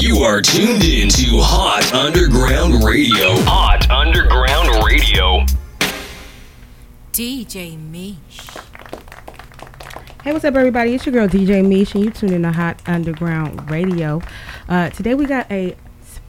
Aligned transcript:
You 0.00 0.18
are 0.24 0.42
tuned 0.42 0.82
in 0.82 1.08
to 1.08 1.40
Haute 1.40 1.94
Underground 1.94 2.82
Radio. 2.82 3.36
Haute 3.44 3.88
Underground 3.88 4.84
Radio. 4.84 5.44
DJ 7.12 7.78
Miche. 7.78 8.58
Hey, 10.24 10.32
what's 10.32 10.44
up, 10.44 10.56
everybody? 10.56 10.94
It's 10.94 11.06
your 11.06 11.12
girl 11.12 11.28
DJ 11.28 11.64
Miche, 11.64 11.94
and 11.94 12.04
you 12.04 12.10
tuned 12.10 12.32
in 12.32 12.42
to 12.42 12.50
Haute 12.50 12.80
Underground 12.88 13.70
Radio. 13.70 14.20
Uh, 14.68 14.90
today 14.90 15.14
we 15.14 15.26
got 15.26 15.50
a 15.52 15.76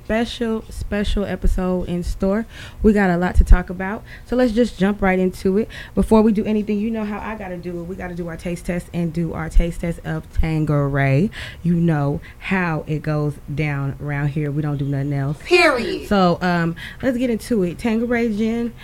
special, 0.06 0.64
special 0.70 1.26
episode 1.26 1.90
in 1.90 2.04
store. 2.04 2.46
We 2.84 2.94
got 2.94 3.10
a 3.10 3.18
lot 3.18 3.34
to 3.38 3.44
talk 3.44 3.72
about, 3.72 4.04
so 4.28 4.36
let's 4.36 4.52
just 4.52 4.78
jump 4.78 5.02
right 5.02 5.18
into 5.18 5.58
it. 5.58 5.68
Before 5.96 6.22
we 6.22 6.32
do 6.32 6.46
anything, 6.46 6.80
you 6.80 6.92
know 6.92 7.06
how 7.06 7.18
I 7.18 7.36
gotta 7.36 7.58
do 7.58 7.80
it. 7.80 7.84
We 7.86 7.96
gotta 7.96 8.14
do 8.14 8.28
our 8.28 8.38
taste 8.38 8.68
test 8.68 8.88
and 8.94 9.12
do 9.12 9.34
our 9.34 9.50
taste 9.50 9.82
test 9.82 10.06
of 10.06 10.32
Tanqueray. 10.32 11.32
You 11.64 11.74
know 11.74 12.22
how 12.38 12.84
it 12.86 13.02
goes 13.02 13.40
down 13.54 13.98
around 14.00 14.28
here. 14.28 14.52
We 14.52 14.62
don't 14.62 14.78
do 14.78 14.86
nothing 14.86 15.12
else. 15.12 15.40
Period. 15.42 16.08
So 16.08 16.38
um, 16.40 16.76
let's 17.02 17.18
get 17.18 17.32
into 17.32 17.64
it. 17.64 17.80
Tanqueray 17.80 18.38
gin. 18.38 18.76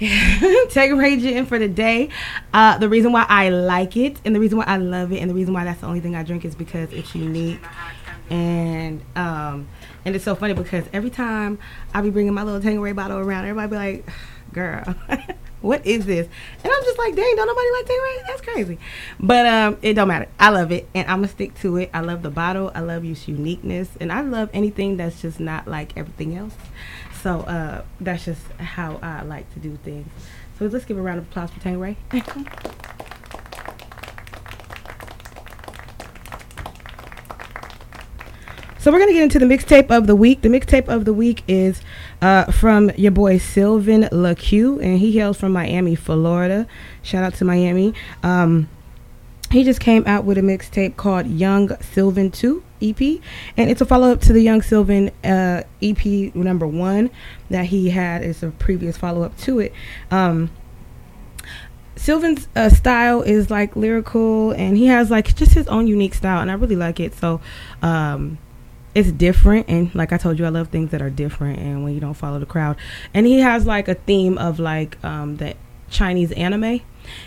Tanqueray 0.70 1.18
gin 1.18 1.44
for 1.44 1.58
the 1.58 1.68
day. 1.68 2.08
Uh, 2.54 2.78
the 2.78 2.88
reason 2.88 3.12
why 3.12 3.26
I 3.28 3.50
like 3.50 3.94
it 3.98 4.18
and 4.24 4.34
the 4.34 4.40
reason 4.40 4.56
why 4.56 4.64
I 4.64 4.78
love 4.78 5.12
it 5.12 5.18
and 5.18 5.28
the 5.28 5.34
reason 5.34 5.52
why 5.52 5.64
that's 5.64 5.82
the 5.82 5.86
only 5.86 6.00
thing 6.00 6.16
I 6.16 6.22
drink 6.22 6.46
is 6.46 6.54
because 6.54 6.90
it's 6.94 7.14
unique 7.14 7.60
and 8.30 9.02
um, 9.16 9.68
and 10.04 10.14
it's 10.14 10.24
so 10.24 10.34
funny 10.34 10.54
because 10.54 10.84
every 10.92 11.10
time 11.10 11.58
I 11.94 12.00
be 12.00 12.10
bringing 12.10 12.34
my 12.34 12.42
little 12.42 12.60
Tanqueray 12.60 12.92
bottle 12.92 13.18
around, 13.18 13.44
everybody 13.44 13.70
be 13.70 13.76
like, 13.76 14.10
"Girl, 14.52 14.94
what 15.60 15.86
is 15.86 16.06
this?" 16.06 16.26
And 16.62 16.72
I'm 16.72 16.84
just 16.84 16.98
like, 16.98 17.14
"Dang, 17.14 17.36
don't 17.36 17.46
nobody 17.46 17.70
like 17.72 17.86
Tanqueray? 17.86 18.22
That's 18.26 18.40
crazy." 18.40 18.78
But 19.18 19.46
um, 19.46 19.78
it 19.82 19.94
don't 19.94 20.08
matter. 20.08 20.28
I 20.38 20.50
love 20.50 20.72
it, 20.72 20.88
and 20.94 21.08
I'm 21.08 21.18
gonna 21.18 21.28
stick 21.28 21.54
to 21.60 21.76
it. 21.76 21.90
I 21.92 22.00
love 22.00 22.22
the 22.22 22.30
bottle. 22.30 22.70
I 22.74 22.80
love 22.80 23.04
its 23.04 23.28
uniqueness, 23.28 23.88
and 24.00 24.12
I 24.12 24.22
love 24.22 24.50
anything 24.52 24.96
that's 24.96 25.22
just 25.22 25.40
not 25.40 25.66
like 25.68 25.96
everything 25.96 26.36
else. 26.36 26.54
So 27.22 27.40
uh, 27.40 27.82
that's 28.00 28.24
just 28.24 28.46
how 28.52 28.98
I 29.02 29.22
like 29.22 29.52
to 29.54 29.58
do 29.58 29.76
things. 29.84 30.08
So 30.58 30.66
let's 30.66 30.84
give 30.84 30.98
a 30.98 31.02
round 31.02 31.18
of 31.18 31.26
applause 31.28 31.50
for 31.50 31.60
Tanqueray. 31.60 31.96
So 38.80 38.90
we're 38.90 38.98
gonna 38.98 39.12
get 39.12 39.24
into 39.24 39.38
the 39.38 39.44
mixtape 39.44 39.90
of 39.90 40.06
the 40.06 40.16
week. 40.16 40.40
The 40.40 40.48
mixtape 40.48 40.88
of 40.88 41.04
the 41.04 41.12
week 41.12 41.44
is 41.46 41.82
uh, 42.22 42.50
from 42.50 42.90
your 42.96 43.10
boy 43.10 43.36
Sylvan 43.36 44.04
LaQue, 44.04 44.82
and 44.82 44.98
he 44.98 45.12
hails 45.12 45.36
from 45.36 45.52
Miami, 45.52 45.94
Florida. 45.94 46.66
Shout 47.02 47.22
out 47.22 47.34
to 47.34 47.44
Miami. 47.44 47.92
Um, 48.22 48.70
he 49.50 49.64
just 49.64 49.80
came 49.80 50.02
out 50.06 50.24
with 50.24 50.38
a 50.38 50.40
mixtape 50.40 50.96
called 50.96 51.26
Young 51.26 51.76
Sylvan 51.82 52.30
2 52.30 52.62
EP, 52.80 53.20
and 53.54 53.70
it's 53.70 53.82
a 53.82 53.84
follow 53.84 54.12
up 54.12 54.22
to 54.22 54.32
the 54.32 54.40
Young 54.40 54.62
Sylvan 54.62 55.10
uh, 55.24 55.62
EP 55.82 56.34
number 56.34 56.66
one 56.66 57.10
that 57.50 57.66
he 57.66 57.90
had 57.90 58.22
as 58.22 58.42
a 58.42 58.48
previous 58.48 58.96
follow 58.96 59.24
up 59.24 59.36
to 59.40 59.58
it. 59.58 59.74
Um, 60.10 60.48
Sylvan's 61.96 62.48
uh, 62.56 62.70
style 62.70 63.20
is 63.20 63.50
like 63.50 63.76
lyrical, 63.76 64.52
and 64.52 64.78
he 64.78 64.86
has 64.86 65.10
like 65.10 65.34
just 65.36 65.52
his 65.52 65.68
own 65.68 65.86
unique 65.86 66.14
style, 66.14 66.40
and 66.40 66.50
I 66.50 66.54
really 66.54 66.76
like 66.76 66.98
it. 66.98 67.12
So, 67.12 67.42
um, 67.82 68.38
it's 68.94 69.12
different 69.12 69.68
and 69.68 69.94
like 69.94 70.12
i 70.12 70.16
told 70.16 70.38
you 70.38 70.44
i 70.44 70.48
love 70.48 70.68
things 70.68 70.90
that 70.90 71.00
are 71.00 71.10
different 71.10 71.58
and 71.58 71.84
when 71.84 71.94
you 71.94 72.00
don't 72.00 72.14
follow 72.14 72.38
the 72.38 72.46
crowd. 72.46 72.76
And 73.14 73.26
he 73.26 73.40
has 73.40 73.66
like 73.66 73.88
a 73.88 73.94
theme 73.94 74.38
of 74.38 74.58
like 74.58 75.02
um 75.04 75.36
the 75.36 75.54
chinese 75.88 76.32
anime. 76.32 76.80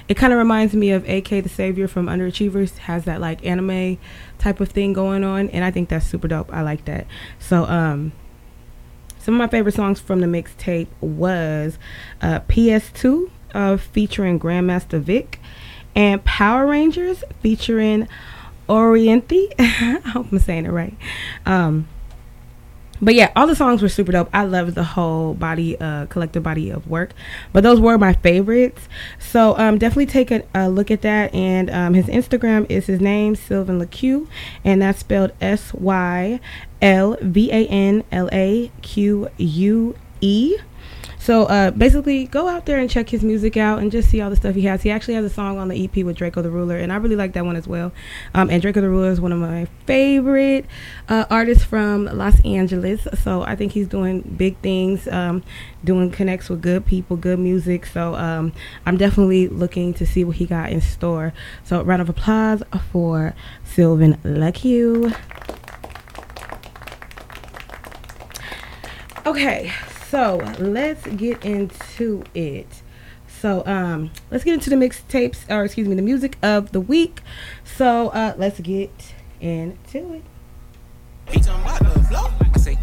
It 0.08 0.16
kind 0.16 0.32
of 0.32 0.40
reminds 0.40 0.74
me 0.74 0.92
of 0.92 1.08
ak 1.10 1.30
the 1.30 1.50
savior 1.50 1.88
from 1.88 2.08
underachievers 2.08 2.78
has 2.80 3.06
that 3.06 3.22
like 3.22 3.46
anime 3.46 3.98
type 4.38 4.60
of 4.60 4.70
thing 4.70 4.94
going 4.94 5.24
on 5.24 5.50
and 5.50 5.64
i 5.64 5.72
think 5.72 5.90
that's 5.90 6.06
super 6.06 6.28
dope. 6.28 6.54
I 6.54 6.62
like 6.62 6.86
that. 6.86 7.08
So 7.40 7.66
um 7.66 8.12
some 9.20 9.36
of 9.36 9.38
my 9.38 9.48
favorite 9.48 9.76
songs 9.76 10.02
from 10.02 10.20
the 10.20 10.28
mixtape 10.28 10.88
was 11.00 11.78
uh, 12.22 12.42
ps2 12.42 13.32
uh, 13.54 13.78
featuring 13.78 14.38
grandmaster 14.38 15.00
vic 15.00 15.40
and 15.96 16.24
power 16.26 16.66
rangers 16.66 17.24
featuring 17.42 18.08
Oriente. 18.70 19.50
I 19.60 20.02
hope 20.06 20.32
I'm 20.32 20.40
saying 20.40 20.66
it 20.66 20.72
right. 20.72 20.96
Um, 21.46 21.88
but 23.04 23.16
yeah, 23.16 23.32
all 23.36 23.48
the 23.48 23.56
songs 23.56 23.82
were 23.82 23.90
super 23.90 24.14
dope. 24.14 24.30
I 24.32 24.46
loved 24.46 24.76
the 24.76 24.84
whole 24.84 25.34
body, 25.34 25.78
uh, 25.80 26.06
collective 26.06 26.42
body 26.42 26.70
of 26.70 26.88
work. 26.88 27.12
But 27.52 27.64
those 27.64 27.82
were 27.82 27.98
my 27.98 28.14
favorites. 28.14 28.88
So 29.20 29.58
um, 29.58 29.78
definitely 29.78 30.06
take 30.06 30.32
a, 30.32 30.44
a 30.56 30.70
look 30.70 30.90
at 30.90 31.02
that. 31.02 31.34
And 31.34 31.70
um, 31.70 31.94
his 31.96 32.06
Instagram 32.06 32.66
is 32.70 32.86
his 32.86 33.02
name, 33.02 33.36
Sylvan 33.36 33.82
LaQue, 33.82 34.28
and 34.64 34.82
that's 34.82 35.00
spelled 35.00 35.32
S 35.42 35.74
Y 35.74 36.40
L 36.82 37.18
V 37.22 37.52
A 37.52 37.68
N 37.68 38.04
L 38.12 38.30
A 38.32 38.72
Q 38.82 39.28
U 39.38 39.96
E. 40.22 40.56
So 41.24 41.44
uh, 41.46 41.72
basically, 41.72 42.26
go 42.26 42.50
out 42.50 42.66
there 42.66 42.78
and 42.80 42.90
check 42.90 43.08
his 43.08 43.24
music 43.24 43.56
out 43.56 43.80
and 43.80 43.90
just 43.90 44.10
see 44.10 44.20
all 44.20 44.30
the 44.30 44.36
stuff 44.36 44.56
he 44.56 44.64
has. 44.64 44.82
He 44.82 44.92
actually 44.92 45.14
has 45.14 45.24
a 45.24 45.30
song 45.30 45.58
on 45.58 45.70
the 45.70 45.86
EP 45.86 46.04
with 46.04 46.18
Draco 46.18 46.42
the 46.42 46.50
Ruler, 46.50 46.76
and 46.76 46.92
I 46.92 46.98
really 46.98 47.16
like 47.16 47.32
that 47.32 47.46
one 47.46 47.56
as 47.56 47.66
well. 47.66 47.94
Um, 48.34 48.50
and 48.50 48.62
Draco 48.62 48.82
the 48.82 48.90
Ruler 48.90 49.10
is 49.10 49.22
one 49.22 49.32
of 49.32 49.40
my 49.40 49.70
favorite 49.86 50.66
uh, 51.08 51.24
artists 51.30 51.64
from 51.64 52.08
Los 52.08 52.42
Angeles. 52.42 53.08
So 53.24 53.42
I 53.42 53.56
think 53.56 53.72
he's 53.72 53.88
doing 53.88 54.20
big 54.36 54.58
things, 54.58 55.08
um, 55.08 55.44
doing 55.82 56.12
connects 56.12 56.50
with 56.50 56.62
good 56.62 56.86
people, 56.86 57.16
good 57.16 57.40
music. 57.40 57.86
So 57.86 58.16
um, 58.16 58.52
I'm 58.86 58.98
definitely 58.98 59.48
looking 59.48 59.94
to 59.94 60.06
see 60.06 60.26
what 60.26 60.36
he 60.36 60.46
got 60.46 60.72
in 60.74 60.82
store. 60.82 61.32
So 61.64 61.82
round 61.84 62.02
of 62.02 62.10
applause 62.10 62.64
for 62.92 63.34
Sylvan 63.64 64.18
LaQue. 64.26 65.16
Okay, 69.26 69.72
so 70.14 70.38
let's 70.60 71.08
get 71.08 71.44
into 71.44 72.24
it. 72.36 72.84
So 73.42 73.66
um, 73.66 74.12
let's 74.30 74.44
get 74.44 74.54
into 74.54 74.70
the 74.70 74.76
mixtapes, 74.76 75.50
or 75.50 75.64
excuse 75.64 75.88
me, 75.88 75.96
the 75.96 76.04
music 76.04 76.38
of 76.44 76.72
the 76.72 76.80
week. 76.80 77.22
So 77.64 78.10
uh, 78.10 78.36
let's 78.38 78.60
get 78.60 78.92
into 79.42 80.14
it. 80.14 80.24
Beat 81.32 81.50
on 81.50 81.64
what 81.64 81.80
the 81.80 82.04
flow? 82.04 82.30
I 82.40 82.58
say. 82.60 82.78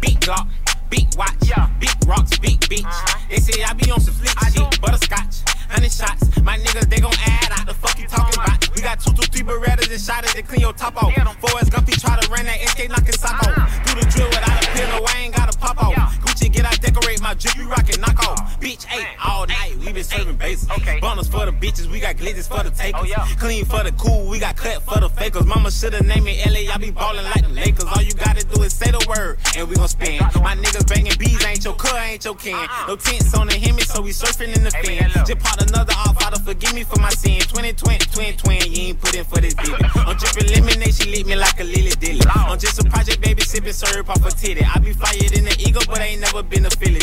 Beat 0.00 0.20
Glock, 0.20 0.48
beat 0.88 1.08
watch, 1.18 1.80
beat 1.80 1.96
rocks, 2.06 2.38
beat 2.38 2.68
beach. 2.68 2.84
They 3.28 3.38
say 3.38 3.64
I 3.64 3.72
be 3.72 3.90
on 3.90 3.98
some 3.98 4.14
flick 4.14 4.38
shit, 4.52 4.80
butterscotch, 4.80 5.42
hundred 5.68 5.92
shots. 5.92 6.24
My 6.42 6.58
niggas 6.58 6.88
they 6.88 7.00
gon' 7.00 7.12
add 7.24 7.52
out 7.52 7.66
the 7.66 7.74
fuck 7.74 7.98
you 7.98 8.06
talking 8.06 8.34
about. 8.34 8.74
We 8.74 8.82
got 8.82 9.00
two, 9.00 9.12
two, 9.12 9.26
three 9.30 9.42
Berettas 9.42 9.90
and 9.90 10.00
shot 10.00 10.24
it 10.24 10.30
to 10.36 10.42
clean 10.42 10.60
your 10.60 10.72
top 10.72 11.02
off. 11.02 11.12
Forrest 11.40 11.72
Gumpy 11.72 11.98
try 12.00 12.18
to 12.20 12.30
run 12.30 12.44
that 12.46 12.60
SK 12.68 12.88
knocking 12.88 13.12
sock 13.12 13.42
off. 13.42 13.56
Uh-huh. 13.56 13.94
Do 13.94 14.00
the 14.00 14.06
drill 14.10 14.28
without 14.28 14.64
a 14.64 14.66
pillow, 14.76 15.04
I 15.08 15.20
ain't 15.20 15.34
got 15.34 15.54
a 15.54 15.58
pop 15.58 15.82
off. 15.82 15.94
Gucci 16.20 16.52
get 16.52 16.64
out, 16.64 16.80
decorate 16.80 17.20
my 17.22 17.34
drip, 17.34 17.56
you 17.56 17.68
rockin' 17.68 18.00
knock 18.00 18.18
off. 18.28 18.60
Bitch, 18.60 18.84
hey, 18.84 19.06
all 19.22 19.46
night 19.46 19.76
we 19.78 19.92
been 19.92 20.04
serving 20.04 20.36
bases. 20.36 20.68
Bonus 21.00 21.28
for 21.28 21.46
the 21.46 21.52
bitches, 21.52 21.86
we 21.90 22.00
got 22.00 22.16
glitters 22.16 22.48
for 22.48 22.62
the 22.62 22.70
takers. 22.70 23.10
Oh, 23.16 23.34
clean 23.38 23.64
for 23.64 23.82
the 23.82 23.92
cool, 23.92 24.28
we 24.28 24.38
got 24.38 24.56
cut 24.56 24.82
for 24.82 25.00
the 25.00 25.08
fakers. 25.08 25.46
Mama 25.46 25.70
shoulda 25.70 26.02
named 26.02 26.24
me 26.24 26.42
LA, 26.46 26.72
I 26.72 26.76
be 26.78 26.90
ballin' 26.90 27.24
like 27.24 27.42
the 27.42 27.48
Lakers. 27.48 27.84
All 27.84 28.02
you 28.02 28.14
gotta 28.14 28.44
do 28.44 28.62
is 28.62 28.72
say 28.72 28.90
the 28.90 29.04
word, 29.08 29.38
and 29.56 29.68
we 29.68 29.76
gon' 29.76 29.88
spin. 29.88 30.20
Ain't 32.14 32.24
your 32.24 32.34
cut, 32.34 32.46
ain't 32.46 32.58
your 32.58 32.68
can. 32.68 32.88
No 32.88 32.96
tents 32.96 33.34
on 33.34 33.46
the 33.48 33.54
Hemi, 33.54 33.82
so 33.82 34.00
we 34.00 34.10
surfing 34.10 34.54
in 34.54 34.62
the 34.62 34.70
fin. 34.70 35.10
Just 35.26 35.38
pot 35.40 35.60
another 35.62 35.92
off, 35.98 36.20
Father, 36.20 36.38
forgive 36.38 36.74
me 36.74 36.84
for 36.84 37.00
my 37.00 37.10
sin. 37.10 37.40
2020, 37.40 37.98
twin, 38.06 38.36
twin, 38.36 38.60
you 38.70 38.94
ain't 38.94 39.00
put 39.00 39.14
in 39.14 39.24
for 39.24 39.40
this 39.40 39.54
baby. 39.54 39.74
I'm 39.94 40.16
drippin' 40.16 40.46
lemonade, 40.54 40.94
she 40.94 41.10
lit 41.10 41.26
me 41.26 41.34
like 41.34 41.58
a 41.60 41.64
lily 41.64 41.90
dilly. 41.98 42.22
I'm 42.30 42.58
just 42.58 42.78
a 42.78 42.84
project 42.88 43.20
baby, 43.20 43.42
sippin' 43.42 43.74
syrup 43.74 44.10
off 44.10 44.24
a 44.24 44.30
titty. 44.30 44.62
I 44.62 44.78
be 44.78 44.92
fired 44.92 45.34
in 45.34 45.44
the 45.44 45.56
ego, 45.58 45.80
but 45.86 46.00
I 46.00 46.14
ain't 46.14 46.20
never 46.20 46.42
been 46.42 46.66
a 46.66 46.70
Philly. 46.70 47.00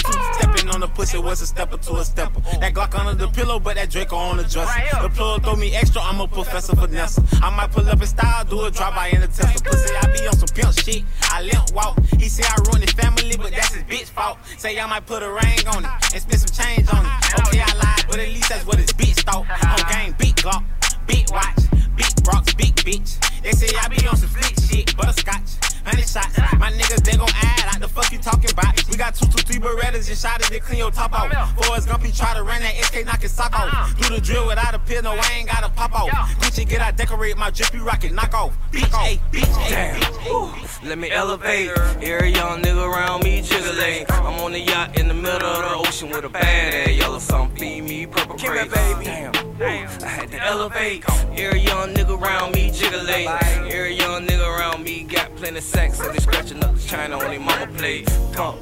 Pussy 1.01 1.17
was 1.17 1.41
a 1.41 1.47
stepper 1.47 1.77
to 1.77 1.95
a 1.95 2.05
stepper. 2.05 2.41
That 2.59 2.75
Glock 2.75 2.93
under 2.93 3.15
the 3.15 3.27
pillow, 3.31 3.59
but 3.59 3.75
that 3.75 3.89
Draco 3.89 4.15
on 4.15 4.37
the 4.37 4.43
dresser. 4.43 5.01
The 5.01 5.09
plug 5.09 5.41
throw 5.43 5.55
me 5.55 5.73
extra, 5.73 5.99
I'm 5.99 6.21
a 6.21 6.27
professor 6.27 6.75
Vanessa. 6.75 7.23
I 7.41 7.49
might 7.49 7.71
pull 7.71 7.89
up 7.89 7.99
in 7.99 8.05
style, 8.05 8.45
do 8.45 8.61
a 8.65 8.69
drop 8.69 8.93
by 8.93 9.07
in 9.07 9.21
the 9.21 9.27
Tesla. 9.27 9.59
Pussy, 9.65 9.95
I 9.95 10.05
be 10.13 10.27
on 10.27 10.37
some 10.37 10.49
pimp 10.53 10.73
shit. 10.77 11.03
I 11.23 11.41
limp 11.41 11.73
walk. 11.73 11.97
He 12.19 12.29
say 12.29 12.43
I 12.45 12.55
ruined 12.67 12.83
his 12.83 12.93
family, 12.93 13.35
but 13.35 13.49
that's 13.49 13.73
his 13.73 13.83
bitch 13.83 14.09
fault. 14.13 14.37
Say 14.59 14.79
I 14.79 14.85
might 14.85 15.07
put 15.07 15.23
a 15.23 15.31
ring 15.31 15.65
on 15.73 15.85
it 15.85 15.91
and 16.13 16.21
spend 16.21 16.39
some 16.45 16.53
change 16.53 16.87
on 16.93 17.01
it. 17.01 17.11
Okay, 17.47 17.61
I 17.65 17.73
lied, 17.81 18.05
but 18.07 18.19
at 18.19 18.29
least 18.29 18.49
that's 18.49 18.65
what 18.67 18.77
his 18.77 18.93
bitch 18.93 19.25
thought. 19.25 19.49
On 19.49 19.81
game, 19.89 20.13
beat 20.19 20.35
Glock, 20.35 20.63
beat 21.07 21.31
watch, 21.31 21.65
beat 21.97 22.13
rocks, 22.27 22.53
beat 22.53 22.75
bitch. 22.85 23.17
They 23.41 23.53
say 23.53 23.75
I 23.75 23.87
be 23.87 24.05
on 24.05 24.17
some 24.17 24.29
flick 24.29 24.53
shit, 24.69 24.95
butterscotch. 24.95 25.57
Hundred 25.83 26.07
shots, 26.07 26.37
my 26.59 26.69
niggas 26.69 27.01
they 27.01 27.17
gon' 27.17 27.27
add 27.41 27.73
out 27.73 27.81
the 27.81 27.87
fuck 27.87 28.11
you 28.11 28.19
talking 28.19 28.51
about. 28.51 28.80
We 28.91 28.97
got 28.97 29.15
two, 29.15 29.25
two, 29.27 29.41
three 29.43 29.55
Berettas 29.55 30.09
and 30.09 30.17
shot 30.17 30.41
it 30.41 30.53
to 30.53 30.59
clean 30.59 30.79
your 30.79 30.91
top 30.91 31.13
off. 31.13 31.31
Forrest 31.55 31.87
Gumpy 31.87 32.15
try 32.15 32.33
to 32.35 32.43
run 32.43 32.61
that 32.61 32.75
SK 32.75 33.05
knock 33.05 33.21
his 33.21 33.31
sock 33.31 33.57
off. 33.57 33.73
Uh-uh. 33.73 33.93
Do 34.01 34.15
the 34.15 34.21
drill 34.21 34.45
without 34.45 34.75
a 34.75 34.79
pill, 34.79 35.01
no, 35.01 35.13
I 35.13 35.31
ain't 35.37 35.49
got 35.49 35.63
a 35.63 35.69
pop 35.69 35.93
off. 35.93 36.09
kitchen, 36.41 36.67
get 36.67 36.81
out, 36.81 36.97
decorate 36.97 37.37
my 37.37 37.49
drippy 37.49 37.79
rocket, 37.79 38.13
knock 38.13 38.33
off. 38.33 38.53
Bitch, 38.71 38.93
hey, 38.93 39.21
bitch, 39.31 39.45
hey, 39.57 39.97
Damn. 39.99 40.89
Let 40.89 40.97
me 40.97 41.09
elevate. 41.09 41.69
Every 42.01 42.31
young 42.33 42.61
nigga 42.61 42.85
around 42.85 43.23
me 43.23 43.41
jiggling. 43.41 44.05
I'm 44.09 44.39
on 44.41 44.51
the 44.51 44.59
yacht 44.59 44.99
in 44.99 45.07
the 45.07 45.13
middle 45.13 45.47
of 45.47 45.83
the 45.83 45.87
ocean 45.87 46.09
with 46.09 46.25
a 46.25 46.29
bad 46.29 46.73
ass 46.73 46.95
yellow 46.95 47.19
sun. 47.19 47.55
Feed 47.55 47.83
me 47.83 48.07
purple 48.07 48.37
crazy. 48.37 48.69
Damn. 48.69 49.31
I 49.59 50.07
had 50.07 50.31
to 50.31 50.43
elevate. 50.43 51.05
Every 51.37 51.61
young 51.61 51.93
nigga 51.93 52.19
around 52.19 52.55
me 52.55 52.71
jiggling. 52.71 53.27
Every 53.27 53.93
young 53.93 54.27
nigga 54.27 54.45
around 54.45 54.83
me 54.83 55.03
got 55.03 55.33
plenty 55.35 55.61
sex, 55.61 55.97
so 55.97 56.11
they 56.11 56.19
scratching 56.19 56.63
up 56.63 56.73
the 56.73 56.81
china 56.81 57.19
on 57.19 57.29
their 57.29 57.39
mama 57.39 57.67
plate. 57.77 58.09
Fuck. 58.33 58.57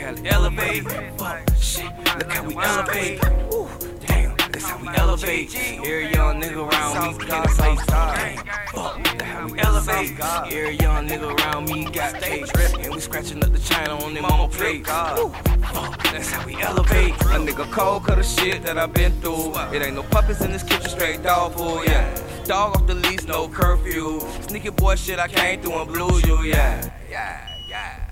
Damn. 0.00 0.22
We 0.22 0.28
elevate. 0.30 0.84
Fuck. 1.18 1.54
Shit. 1.60 1.84
Look 2.18 2.32
how 2.32 2.44
we 2.44 2.56
elevate. 2.56 3.20
Woo. 3.52 3.68
Damn. 4.06 4.34
That's 4.36 4.64
how 4.64 4.78
we 4.80 4.88
elevate. 4.96 5.54
Every 5.54 6.10
young 6.10 6.40
nigga 6.40 6.70
around 6.70 7.18
me 7.18 7.26
got 7.26 7.46
a 7.46 7.54
place. 7.54 7.86
Damn. 7.86 8.36
Fuck. 8.68 9.04
That's 9.04 9.22
how 9.22 9.46
we 9.46 9.60
elevate. 9.60 10.20
Every 10.20 10.76
young 10.76 11.06
nigga 11.06 11.38
around 11.38 11.68
me 11.68 11.84
got 11.90 12.14
cake. 12.14 12.46
And 12.80 12.94
we 12.94 13.00
scratching 13.00 13.44
up 13.44 13.52
the 13.52 13.58
china 13.58 14.02
on 14.02 14.14
their 14.14 14.22
mama 14.22 14.48
plate. 14.48 14.86
Woo. 15.16 15.28
Fuck. 15.74 16.02
That's 16.04 16.30
how 16.30 16.46
we 16.46 16.60
elevate. 16.62 17.12
A 17.12 17.38
nigga 17.38 17.70
cold 17.70 18.04
cut 18.04 18.18
of 18.18 18.24
shit 18.24 18.62
that 18.62 18.78
I've 18.78 18.94
been 18.94 19.12
through. 19.20 19.54
It 19.74 19.82
ain't 19.82 19.96
no 19.96 20.02
puppets 20.04 20.40
in 20.40 20.50
this 20.50 20.62
kitchen, 20.62 20.88
straight 20.88 21.22
dog 21.22 21.52
food, 21.52 21.84
yeah. 21.86 22.44
Dog 22.44 22.76
off 22.76 22.86
the 22.86 22.94
leash, 22.94 23.24
no 23.24 23.48
curfew. 23.48 24.20
Sneaky 24.48 24.70
boy 24.70 24.96
shit, 24.96 25.18
I 25.18 25.28
came 25.28 25.60
through 25.60 25.82
and 25.82 25.92
blew 25.92 26.18
you. 26.20 26.42
Yeah, 26.42 26.90
yeah. 27.08 27.49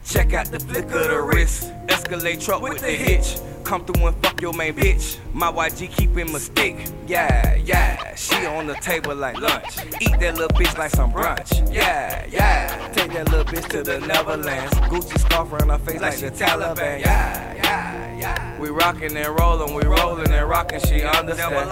Check 0.08 0.32
out 0.32 0.46
the 0.46 0.58
flick 0.58 0.86
of 0.86 1.08
the 1.08 1.20
wrist. 1.20 1.70
Escalate 1.86 2.42
truck 2.42 2.62
with 2.62 2.80
the 2.80 2.90
hitch. 2.90 3.36
Come 3.62 3.84
through 3.84 4.06
and 4.06 4.16
fuck 4.24 4.40
your 4.40 4.54
main 4.54 4.72
bitch. 4.72 5.18
My 5.34 5.52
YG 5.52 5.94
keeping 5.94 6.32
my 6.32 6.38
stick. 6.38 6.76
Yeah, 7.06 7.56
yeah. 7.56 8.14
She 8.14 8.46
on 8.46 8.66
the 8.66 8.74
table 8.76 9.14
like 9.14 9.38
lunch. 9.38 9.76
Eat 10.00 10.18
that 10.20 10.38
little 10.38 10.48
bitch 10.48 10.78
like 10.78 10.92
some 10.92 11.12
brunch. 11.12 11.70
Yeah, 11.70 12.24
yeah. 12.30 12.90
Take 12.94 13.12
that 13.12 13.30
little 13.30 13.44
bitch 13.44 13.68
to 13.68 13.82
the 13.82 13.98
Neverlands. 13.98 14.70
Gucci 14.88 15.18
scarf 15.18 15.52
around 15.52 15.68
her 15.68 15.78
face 15.78 16.00
like 16.00 16.16
the 16.16 16.30
Taliban. 16.30 17.00
Yeah, 17.00 17.54
yeah, 17.56 18.18
yeah. 18.18 18.58
We 18.58 18.70
rockin' 18.70 19.14
and 19.14 19.38
rollin', 19.38 19.74
we 19.74 19.82
rollin' 19.82 20.32
and 20.32 20.48
rockin'. 20.48 20.80
She 20.80 21.02
understand. 21.02 21.70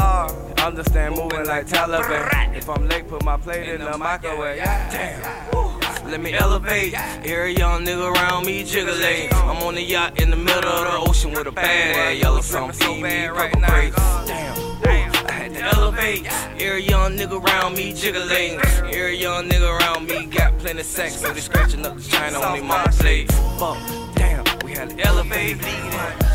Understand 0.61 1.17
moving 1.17 1.47
like 1.47 1.67
Taliban. 1.69 2.55
If 2.55 2.69
I'm 2.69 2.87
late, 2.87 3.09
put 3.09 3.25
my 3.25 3.38
plate 3.38 3.67
in 3.67 3.81
the 3.81 3.97
microwave. 3.97 4.59
Damn. 4.59 5.86
Let 6.08 6.20
me 6.20 6.35
elevate. 6.35 6.94
Every 6.94 7.56
young 7.56 7.85
nigga 7.85 8.14
around 8.14 8.47
me 8.47 8.62
jiggling. 8.62 9.29
I'm 9.32 9.62
on 9.64 9.75
the 9.75 9.82
yacht 9.82 10.20
in 10.23 10.31
the 10.31 10.37
middle 10.37 10.70
of 10.70 11.05
the 11.05 11.11
ocean 11.11 11.32
with 11.32 11.49
a 11.49 11.50
bad 11.50 11.97
ass 11.97 12.23
yellow 12.23 12.41
sun. 12.41 12.73
Feed 12.73 13.03
me 13.03 13.26
purple 13.26 13.61
grapes. 13.61 13.97
Damn. 13.97 15.12
I 15.26 15.32
had 15.32 15.55
to 15.55 15.61
elevate. 15.61 16.26
Every 16.61 16.85
young 16.85 17.17
nigga 17.17 17.44
around 17.44 17.76
me 17.76 17.93
jiggling. 17.93 18.61
Every 18.88 19.17
young 19.17 19.49
nigga 19.49 19.81
around 19.81 20.06
me 20.06 20.26
got 20.26 20.56
plenty 20.58 20.85
sex, 20.85 21.17
so 21.20 21.32
they 21.32 21.41
scratching 21.41 21.85
up 21.85 21.97
the 21.97 22.03
china 22.03 22.38
on 22.38 22.55
me 22.55 22.61
mama 22.67 22.88
plate. 22.93 23.31
Fuck. 23.59 23.76
Damn. 24.14 24.44
We 24.64 24.73
had 24.73 24.91
to 24.91 25.06
elevate. 25.06 25.61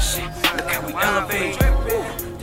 Shit. 0.02 0.26
Look 0.58 0.70
how 0.70 0.86
we 0.86 0.94
elevate. 0.94 1.60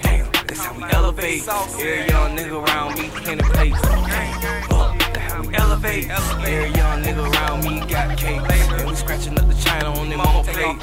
Damn. 0.02 0.32
That's 0.32 0.64
how 0.64 0.74
we 0.74 0.84
elevate. 0.84 1.46
Every 1.46 2.08
young 2.08 2.36
nigga 2.36 2.66
around 2.66 2.98
me 2.98 3.10
plenty 3.10 3.42
plates. 3.42 4.77
Fuck. 5.38 5.52
That's 5.52 5.52
how 5.52 5.52
we 5.52 5.54
elevate. 5.54 6.10
Every 6.10 6.70
young 6.76 7.02
nigga 7.02 7.32
around 7.32 7.64
me 7.64 7.80
got 7.86 8.16
cake. 8.18 8.40
And 8.40 8.88
we 8.88 8.94
scratching 8.94 9.38
up 9.38 9.46
the 9.46 9.54
china 9.54 9.92
on 9.92 10.08
them 10.08 10.18
mama 10.18 10.42
plate. 10.42 10.80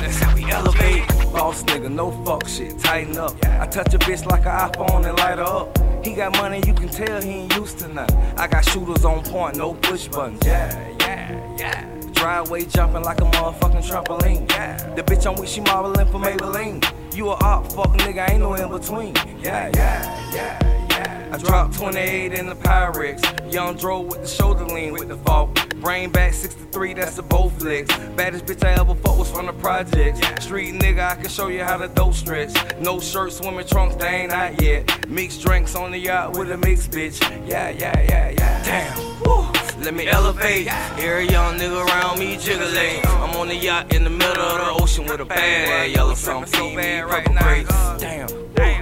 That's 0.00 0.18
how 0.18 0.34
we 0.34 0.50
elevate. 0.50 1.06
Boss 1.32 1.62
nigga, 1.64 1.90
no 1.90 2.10
fuck 2.24 2.46
shit, 2.46 2.78
tighten 2.78 3.16
up. 3.16 3.34
I 3.44 3.66
touch 3.66 3.94
a 3.94 3.98
bitch 3.98 4.26
like 4.26 4.44
an 4.44 4.70
iPhone 4.70 5.08
and 5.08 5.16
light 5.18 5.38
her 5.38 5.44
up. 5.44 5.78
He 6.04 6.14
got 6.14 6.32
money, 6.32 6.60
you 6.66 6.74
can 6.74 6.88
tell 6.88 7.22
he 7.22 7.30
ain't 7.30 7.56
used 7.56 7.78
to 7.78 7.88
nothing. 7.88 8.16
I 8.36 8.46
got 8.48 8.64
shooters 8.64 9.04
on 9.04 9.22
point, 9.22 9.56
no 9.56 9.74
push 9.74 10.08
buttons. 10.08 10.40
Yeah, 10.44 10.94
yeah, 11.00 11.56
yeah. 11.56 11.88
Driveway 12.12 12.66
jumping 12.66 13.02
like 13.02 13.20
a 13.20 13.24
motherfucking 13.24 13.88
trampoline. 13.88 14.50
Yeah. 14.50 14.94
The 14.94 15.02
bitch 15.02 15.26
I'm 15.26 15.40
with, 15.40 15.48
she 15.48 15.60
modeling 15.60 16.06
for 16.08 16.18
Maybelline. 16.18 16.84
You 17.14 17.30
a 17.30 17.34
op, 17.34 17.72
fuck 17.72 17.96
nigga, 17.98 18.28
ain't 18.30 18.40
no 18.40 18.54
in 18.54 18.70
between. 18.70 19.14
Yeah, 19.40 19.70
yeah, 19.74 20.32
yeah, 20.34 20.34
yeah. 20.34 20.81
I 20.92 21.38
dropped 21.38 21.74
28 21.74 22.34
in 22.34 22.46
the 22.46 22.54
Pyrex. 22.54 23.52
Young 23.52 23.76
drove 23.76 24.06
with 24.06 24.22
the 24.22 24.28
shoulder 24.28 24.66
lean 24.66 24.92
with 24.92 25.08
the 25.08 25.16
fault. 25.16 25.58
Brain 25.80 26.10
back 26.10 26.32
63, 26.32 26.94
that's 26.94 27.16
the 27.16 27.22
both 27.22 27.60
legs. 27.62 27.94
Baddest 28.16 28.46
bitch 28.46 28.64
I 28.64 28.72
ever 28.80 28.94
fucked 28.94 29.18
was 29.18 29.30
from 29.30 29.46
the 29.46 29.52
projects. 29.54 30.20
Street 30.44 30.74
nigga, 30.74 31.10
I 31.10 31.14
can 31.16 31.28
show 31.28 31.48
you 31.48 31.64
how 31.64 31.76
to 31.76 31.88
dope 31.88 32.14
stretch. 32.14 32.52
No 32.80 33.00
shirt, 33.00 33.32
swimming 33.32 33.66
trunks, 33.66 33.96
they 33.96 34.06
ain't 34.06 34.32
out 34.32 34.60
yet. 34.62 35.08
Mixed 35.08 35.42
drinks 35.42 35.74
on 35.74 35.90
the 35.90 35.98
yacht 35.98 36.36
with 36.36 36.52
a 36.52 36.56
mixed 36.56 36.92
bitch. 36.92 37.20
Yeah, 37.48 37.70
yeah, 37.70 38.00
yeah, 38.00 38.30
yeah. 38.30 38.62
Damn. 38.64 39.20
Woo. 39.20 39.52
Let 39.82 39.94
me 39.94 40.06
elevate. 40.06 40.68
Every 40.98 41.28
young 41.28 41.58
nigga 41.58 41.84
around 41.84 42.20
me 42.20 42.36
jiggling. 42.36 43.04
I'm 43.04 43.34
on 43.36 43.48
the 43.48 43.56
yacht 43.56 43.92
in 43.92 44.04
the 44.04 44.10
middle 44.10 44.40
of 44.40 44.58
the 44.76 44.82
ocean 44.82 45.06
with 45.06 45.20
a 45.20 45.24
bad 45.24 45.88
ass 45.88 45.96
yellow. 45.96 46.14
Feed 46.14 46.76
me 46.76 47.02
purple 47.02 47.34
grapes. 47.34 47.70
Damn. 47.98 48.28
I 48.56 48.64
had 48.64 48.81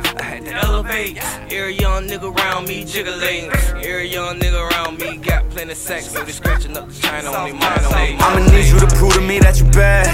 to 0.50 0.56
elevate. 0.56 1.16
Every 1.52 1.74
young 1.74 2.06
nigga 2.08 2.34
around 2.34 2.68
me 2.68 2.84
jiggling. 2.84 3.50
Every 3.76 4.08
young 4.08 4.38
nigga 4.38 4.70
around 4.70 4.98
me 4.98 5.16
got 5.18 5.48
plenty 5.50 5.74
sex, 5.74 6.10
so 6.10 6.24
they 6.24 6.32
scratching 6.32 6.76
up 6.76 6.88
the 6.88 6.94
china 7.00 7.30
on 7.30 7.44
me 7.46 7.52
mama 7.52 7.78
plate. 7.88 8.16
I'ma 8.20 8.50
need 8.50 8.66
you 8.66 8.78
to 8.80 8.86
prove 8.96 9.14
to 9.14 9.20
me 9.20 9.38
that 9.40 9.58
you 9.60 9.66
bad. 9.70 10.10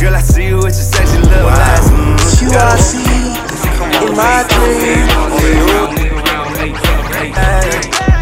Girl, 0.00 0.14
I 0.14 0.20
see 0.20 0.46
you 0.46 0.56
with 0.56 0.74
your 0.78 0.88
sexy 0.94 1.18
little 1.18 1.48
eyes. 1.48 1.86
Mm, 1.90 2.42
You 2.42 2.50
I 2.54 2.76
see 2.78 3.02
in 4.06 4.16
my 4.16 4.46
dreams. 4.50 5.10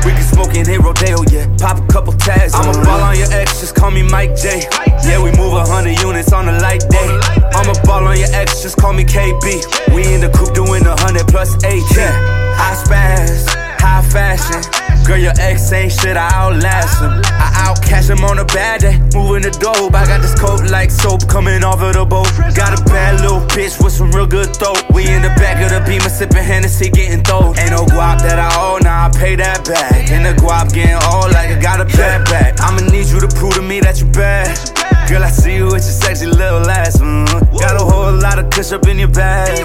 We 0.04 0.12
can 0.12 0.22
smoke 0.24 0.54
and 0.56 0.66
hit 0.66 0.80
Rodeo, 0.80 1.22
yeah. 1.30 1.46
Pop 1.58 1.78
a 1.78 1.86
couple 1.92 2.12
tags. 2.14 2.54
I'ma 2.54 2.72
ball 2.84 3.00
on 3.02 3.18
your 3.18 3.30
ex, 3.32 3.60
just 3.60 3.74
call 3.74 3.90
me 3.90 4.02
Mike 4.02 4.34
J. 4.36 4.64
Yeah, 5.04 5.22
we 5.22 5.30
move 5.32 5.52
a 5.54 5.64
hundred 5.66 6.00
units 6.00 6.32
on 6.32 6.48
a 6.48 6.58
light 6.60 6.84
day. 6.88 7.39
I'ma 7.60 7.74
ball 7.84 8.08
on 8.08 8.16
your 8.16 8.32
ex, 8.32 8.62
just 8.62 8.78
call 8.78 8.94
me 8.94 9.04
KB. 9.04 9.92
We 9.92 10.14
in 10.14 10.22
the 10.22 10.32
coupe 10.32 10.54
doing 10.54 10.80
a 10.86 10.96
hundred 10.96 11.28
plus 11.28 11.52
eight, 11.64 11.84
yeah. 11.92 12.08
High 12.56 12.80
spaz, 12.80 13.44
high 13.76 14.00
fashion. 14.08 14.64
Girl, 15.04 15.18
your 15.18 15.36
ex 15.38 15.70
ain't 15.70 15.92
shit, 15.92 16.16
I 16.16 16.30
outlast 16.32 17.02
him. 17.02 17.20
I 17.36 17.68
outcash 17.68 18.08
him 18.08 18.24
on 18.24 18.38
a 18.38 18.46
bad 18.46 18.80
day. 18.80 18.96
Moving 19.12 19.42
the 19.42 19.50
dope, 19.50 19.92
I 19.92 20.06
got 20.06 20.22
this 20.22 20.32
coat 20.40 20.70
like 20.70 20.90
soap 20.90 21.28
coming 21.28 21.62
off 21.62 21.82
of 21.82 21.92
the 21.92 22.04
boat. 22.06 22.32
Got 22.56 22.80
a 22.80 22.84
bad 22.84 23.20
little 23.20 23.44
bitch 23.52 23.76
with 23.82 23.92
some 23.92 24.10
real 24.12 24.26
good 24.26 24.56
throat. 24.56 24.80
We 24.94 25.04
in 25.08 25.20
the 25.20 25.34
back 25.36 25.60
of 25.60 25.68
the 25.68 25.84
beamer 25.84 26.08
sipping 26.08 26.40
Hennessy, 26.40 26.88
getting 26.88 27.22
throat. 27.24 27.58
Ain't 27.58 27.72
no 27.72 27.84
guap 27.84 28.24
that 28.24 28.38
I 28.38 28.48
owe, 28.56 28.78
now 28.80 29.04
I 29.04 29.10
pay 29.12 29.36
that 29.36 29.68
back. 29.68 30.08
And 30.08 30.24
the 30.24 30.32
guap 30.40 30.72
getting 30.72 30.96
old 31.12 31.28
like 31.36 31.52
I 31.52 31.60
got 31.60 31.80
a 31.80 31.84
bad 31.84 32.24
back. 32.24 32.58
I'ma 32.60 32.88
need 32.88 33.12
you 33.12 33.20
to 33.20 33.28
prove 33.28 33.52
to 33.54 33.62
me 33.62 33.80
that 33.80 34.00
you 34.00 34.06
bad. 34.06 34.80
Girl, 35.10 35.24
I 35.24 35.30
see 35.30 35.56
you 35.56 35.64
with 35.64 35.82
your 35.82 35.98
sexy 35.98 36.26
little 36.26 36.70
ass. 36.70 36.98
Mm. 36.98 37.26
Got 37.58 37.74
a 37.74 37.84
whole 37.84 38.14
lot 38.14 38.38
of 38.38 38.48
kush 38.50 38.70
up 38.70 38.86
in 38.86 38.96
your 38.96 39.08
bag. 39.08 39.58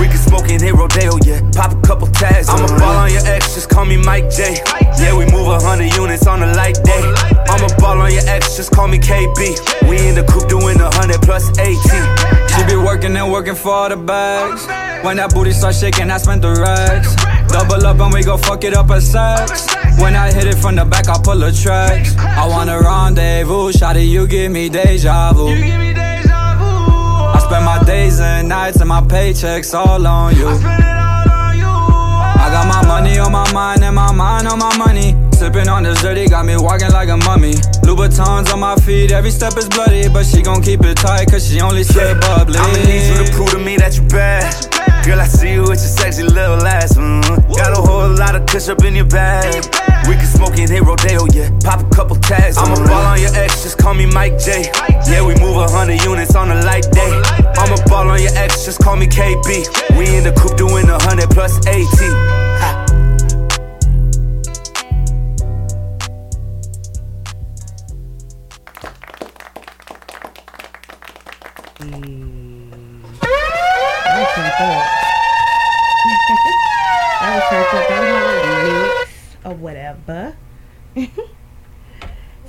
We 0.00 0.08
can 0.08 0.18
smoke 0.18 0.50
and 0.50 0.60
hit 0.60 0.74
Rodeo, 0.74 1.14
yeah. 1.22 1.40
Pop 1.54 1.70
a 1.70 1.80
couple 1.86 2.08
tags. 2.08 2.48
I'ma 2.48 2.66
ball 2.66 3.06
on 3.06 3.12
your 3.12 3.24
ex, 3.24 3.54
just 3.54 3.70
call 3.70 3.84
me 3.84 3.96
Mike 3.96 4.28
J. 4.28 4.58
Yeah, 4.98 5.16
we 5.16 5.24
move 5.30 5.46
a 5.46 5.60
hundred 5.60 5.94
units 5.94 6.26
on 6.26 6.42
a 6.42 6.52
light 6.54 6.82
day. 6.82 7.14
I'ma 7.46 7.68
ball 7.78 8.00
on 8.00 8.12
your 8.12 8.26
ex, 8.26 8.56
just 8.56 8.72
call 8.72 8.88
me 8.88 8.98
KB. 8.98 9.88
We 9.88 10.02
in 10.08 10.16
the 10.16 10.24
coupe 10.24 10.48
doing 10.48 10.80
a 10.80 10.90
hundred 10.90 11.22
plus 11.22 11.46
18. 11.56 11.78
She 11.78 12.66
be 12.66 12.74
working 12.74 13.16
and 13.16 13.30
working 13.30 13.54
for 13.54 13.70
all 13.70 13.88
the 13.88 13.96
bags. 13.96 14.66
When 15.04 15.18
that 15.18 15.32
booty 15.32 15.52
start 15.52 15.76
shaking, 15.76 16.10
I 16.10 16.18
spent 16.18 16.42
the 16.42 16.50
racks. 16.50 17.14
Double 17.48 17.86
up 17.86 18.00
and 18.00 18.12
we 18.12 18.22
go 18.22 18.36
fuck 18.36 18.64
it 18.64 18.74
up 18.74 18.90
at 18.90 19.02
sex. 19.02 19.66
When 20.00 20.14
I 20.14 20.32
hit 20.32 20.46
it 20.46 20.56
from 20.56 20.76
the 20.76 20.84
back, 20.84 21.08
I 21.08 21.18
pull 21.22 21.38
the 21.38 21.52
tracks. 21.52 22.16
I 22.16 22.46
want 22.46 22.70
a 22.70 22.78
rendezvous, 22.78 23.72
shawty, 23.72 24.08
you 24.08 24.26
give 24.26 24.52
me 24.52 24.68
deja 24.68 25.32
vu. 25.32 25.48
I 25.48 27.40
spend 27.44 27.64
my 27.64 27.82
days 27.84 28.20
and 28.20 28.48
nights 28.48 28.80
and 28.80 28.88
my 28.88 29.00
paychecks 29.00 29.74
all 29.74 30.06
on 30.06 30.36
you. 30.36 30.48
I 30.48 32.50
got 32.50 32.68
my 32.68 32.86
money 32.86 33.18
on 33.18 33.32
my 33.32 33.50
mind 33.52 33.82
and 33.82 33.94
my 33.94 34.12
mind 34.12 34.48
on 34.48 34.58
my 34.58 34.76
money. 34.76 35.16
Sipping 35.32 35.68
on 35.68 35.82
this 35.82 36.02
dirty, 36.02 36.28
got 36.28 36.46
me 36.46 36.56
walking 36.56 36.90
like 36.90 37.08
a 37.08 37.16
mummy. 37.16 37.52
Louboutins 37.82 38.52
on 38.52 38.60
my 38.60 38.76
feet, 38.76 39.12
every 39.12 39.30
step 39.30 39.56
is 39.56 39.68
bloody. 39.68 40.08
But 40.08 40.24
she 40.24 40.42
gon' 40.42 40.62
keep 40.62 40.80
it 40.82 40.96
tight, 40.96 41.30
cause 41.30 41.48
she 41.48 41.60
only 41.60 41.84
sip 41.84 42.20
bubbly. 42.20 42.58
I'ma 42.58 42.84
need 42.84 43.08
you 43.08 43.24
to 43.24 43.32
prove 43.32 43.50
to 43.50 43.58
me 43.58 43.76
that 43.76 43.96
you 43.96 44.02
bad. 44.08 44.77
Girl, 45.08 45.22
I 45.22 45.26
see 45.26 45.54
you 45.54 45.62
with 45.62 45.80
your 45.80 45.94
sexy 45.96 46.22
little 46.22 46.60
ass. 46.66 46.98
Mm. 46.98 47.22
Got 47.56 47.72
a 47.72 47.80
whole 47.80 48.10
lot 48.10 48.34
of 48.34 48.44
kush 48.44 48.68
up 48.68 48.84
in 48.84 48.94
your 48.94 49.06
bag. 49.06 49.64
We 50.06 50.16
can 50.16 50.26
smoke 50.26 50.58
and 50.58 50.68
hit 50.68 50.82
Rodeo, 50.82 51.24
yeah. 51.32 51.48
Pop 51.64 51.80
a 51.80 51.88
couple 51.88 52.16
tags. 52.16 52.58
I'ma 52.58 52.74
ball 52.86 53.06
on 53.06 53.18
your 53.18 53.34
ex, 53.34 53.62
just 53.62 53.78
call 53.78 53.94
me 53.94 54.04
Mike 54.04 54.38
J. 54.38 54.70
Yeah, 55.08 55.26
we 55.26 55.34
move 55.40 55.56
a 55.56 55.66
hundred 55.66 56.04
units 56.04 56.34
on 56.34 56.50
a 56.50 56.62
light 56.62 56.92
day. 56.92 57.22
I'ma 57.56 57.78
ball 57.86 58.10
on 58.10 58.20
your 58.20 58.36
ex, 58.36 58.66
just 58.66 58.80
call 58.80 58.96
me 58.96 59.06
KB. 59.06 59.96
We 59.96 60.14
in 60.14 60.24
the 60.24 60.32
coupe 60.36 60.58
doing 60.58 60.86
a 60.90 61.02
hundred 61.02 61.30
plus 61.30 61.56
18. 61.66 62.47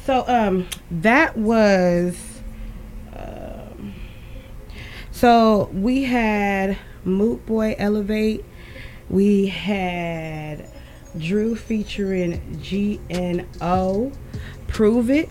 So 0.10 0.26
um 0.28 0.68
that 0.90 1.38
was 1.38 2.18
um, 3.16 3.94
so 5.12 5.70
we 5.72 6.02
had 6.04 6.80
Moot 7.04 7.46
Boy 7.46 7.76
Elevate. 7.78 8.44
We 9.08 9.46
had 9.46 10.68
Drew 11.16 11.56
featuring 11.56 12.42
GNO 12.60 14.12
Prove 14.68 15.12
It. 15.12 15.30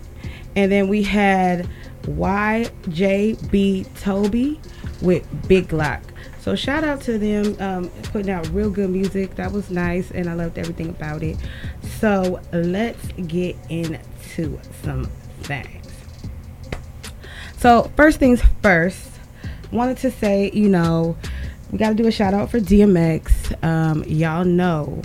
And 0.55 0.71
then 0.71 0.87
we 0.87 1.03
had 1.03 1.67
YJB 2.03 3.99
Toby 3.99 4.61
with 5.01 5.27
Big 5.49 5.67
Glock. 5.67 6.08
So 6.49 6.55
shout 6.55 6.83
out 6.83 7.01
to 7.01 7.19
them 7.19 7.55
um, 7.59 7.89
putting 8.05 8.31
out 8.31 8.47
real 8.47 8.71
good 8.71 8.89
music. 8.89 9.35
That 9.35 9.51
was 9.51 9.69
nice, 9.69 10.09
and 10.09 10.27
I 10.27 10.33
loved 10.33 10.57
everything 10.57 10.89
about 10.89 11.21
it. 11.21 11.37
So 11.99 12.41
let's 12.51 13.05
get 13.27 13.55
into 13.69 14.59
some 14.81 15.05
things. 15.41 15.85
So 17.59 17.91
first 17.95 18.17
things 18.17 18.41
first, 18.63 19.11
wanted 19.71 19.97
to 19.97 20.09
say, 20.09 20.49
you 20.51 20.69
know, 20.69 21.15
we 21.71 21.77
got 21.77 21.89
to 21.89 21.93
do 21.93 22.07
a 22.07 22.11
shout 22.11 22.33
out 22.33 22.49
for 22.49 22.59
DMX. 22.59 23.63
Um, 23.63 24.03
y'all 24.05 24.43
know, 24.43 25.03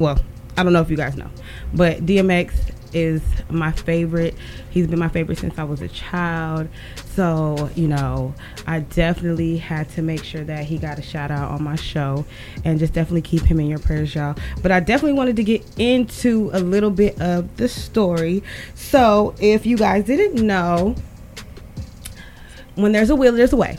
well, 0.00 0.20
I 0.56 0.64
don't 0.64 0.72
know 0.72 0.82
if 0.82 0.90
you 0.90 0.96
guys 0.96 1.16
know, 1.16 1.30
but 1.72 2.04
DMX 2.04 2.52
is 2.94 3.22
my 3.50 3.72
favorite. 3.72 4.34
He's 4.70 4.86
been 4.86 4.98
my 4.98 5.08
favorite 5.08 5.38
since 5.38 5.58
I 5.58 5.64
was 5.64 5.80
a 5.80 5.88
child. 5.88 6.68
So, 7.06 7.70
you 7.74 7.88
know, 7.88 8.34
I 8.66 8.80
definitely 8.80 9.58
had 9.58 9.88
to 9.90 10.02
make 10.02 10.24
sure 10.24 10.44
that 10.44 10.64
he 10.64 10.78
got 10.78 10.98
a 10.98 11.02
shout 11.02 11.30
out 11.30 11.50
on 11.50 11.62
my 11.62 11.76
show 11.76 12.24
and 12.64 12.78
just 12.78 12.92
definitely 12.92 13.22
keep 13.22 13.42
him 13.42 13.60
in 13.60 13.66
your 13.66 13.78
prayers, 13.78 14.14
y'all. 14.14 14.36
But 14.62 14.72
I 14.72 14.80
definitely 14.80 15.18
wanted 15.18 15.36
to 15.36 15.44
get 15.44 15.64
into 15.78 16.50
a 16.52 16.60
little 16.60 16.90
bit 16.90 17.20
of 17.20 17.56
the 17.56 17.68
story. 17.68 18.42
So, 18.74 19.34
if 19.40 19.66
you 19.66 19.76
guys 19.76 20.04
didn't 20.04 20.46
know, 20.46 20.94
when 22.74 22.92
there's 22.92 23.10
a 23.10 23.16
will, 23.16 23.32
there's 23.32 23.52
a 23.52 23.56
way. 23.56 23.78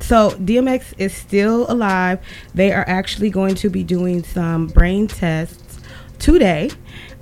So 0.00 0.32
DMX 0.32 0.92
is 0.98 1.14
still 1.14 1.64
alive. 1.70 2.20
They 2.54 2.72
are 2.72 2.84
actually 2.86 3.30
going 3.30 3.54
to 3.56 3.70
be 3.70 3.82
doing 3.82 4.22
some 4.22 4.66
brain 4.66 5.06
tests 5.06 5.80
today. 6.18 6.70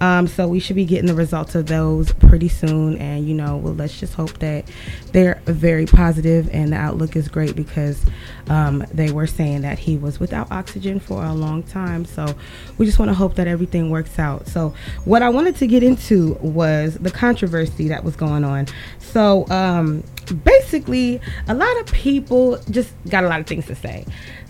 Um, 0.02 0.26
so 0.26 0.48
we 0.48 0.58
should 0.58 0.74
be 0.74 0.84
getting 0.84 1.06
the 1.06 1.14
results 1.14 1.54
of 1.54 1.66
those 1.66 2.12
pretty 2.12 2.48
soon. 2.48 2.98
And 2.98 3.24
you 3.26 3.34
know, 3.34 3.56
well, 3.56 3.72
let's 3.74 3.98
just 3.98 4.14
hope 4.14 4.36
that 4.40 4.68
they're 5.12 5.40
very 5.46 5.86
positive 5.86 6.50
and 6.52 6.72
the 6.72 6.76
outlook 6.76 7.14
is 7.14 7.28
great 7.28 7.54
because 7.54 8.04
um, 8.48 8.84
they 8.92 9.12
were 9.12 9.28
saying 9.28 9.62
that 9.62 9.78
he 9.78 9.96
was 9.96 10.18
without 10.18 10.50
oxygen 10.50 10.98
for 10.98 11.24
a 11.24 11.32
long 11.32 11.62
time. 11.62 12.04
So 12.04 12.34
we 12.78 12.86
just 12.86 12.98
want 12.98 13.10
to 13.10 13.14
hope 13.14 13.36
that 13.36 13.46
everything 13.46 13.90
works 13.90 14.18
out. 14.18 14.48
So 14.48 14.74
what 15.04 15.22
I 15.22 15.28
wanted 15.28 15.54
to 15.56 15.68
get 15.68 15.84
into 15.84 16.34
was 16.40 16.98
the 16.98 17.10
controversy 17.12 17.86
that 17.88 18.02
was 18.02 18.16
going 18.16 18.42
on. 18.42 18.66
So 18.98 19.48
um, 19.50 20.02
basically, 20.44 21.20
a 21.46 21.54
lot 21.54 21.80
of 21.80 21.86
people 21.86 22.58
just 22.70 22.92
got 23.08 23.22
a 23.22 23.28
lot 23.28 23.40
of 23.40 23.46
things 23.46 23.66
to 23.66 23.76
say. 23.76 24.04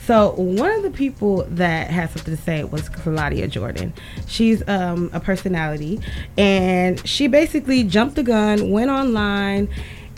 So 0.07 0.33
one 0.33 0.73
of 0.73 0.83
the 0.83 0.91
people 0.91 1.45
that 1.51 1.89
had 1.89 2.11
something 2.11 2.37
to 2.37 2.43
say 2.43 2.65
was 2.65 2.89
Claudia 2.89 3.47
Jordan. 3.47 3.93
She's 4.27 4.67
um, 4.69 5.11
a 5.13 5.21
personality, 5.21 6.01
and 6.37 7.07
she 7.07 7.29
basically 7.29 7.85
jumped 7.85 8.17
the 8.17 8.25
gun, 8.25 8.73
went 8.73 8.91
online, 8.91 9.69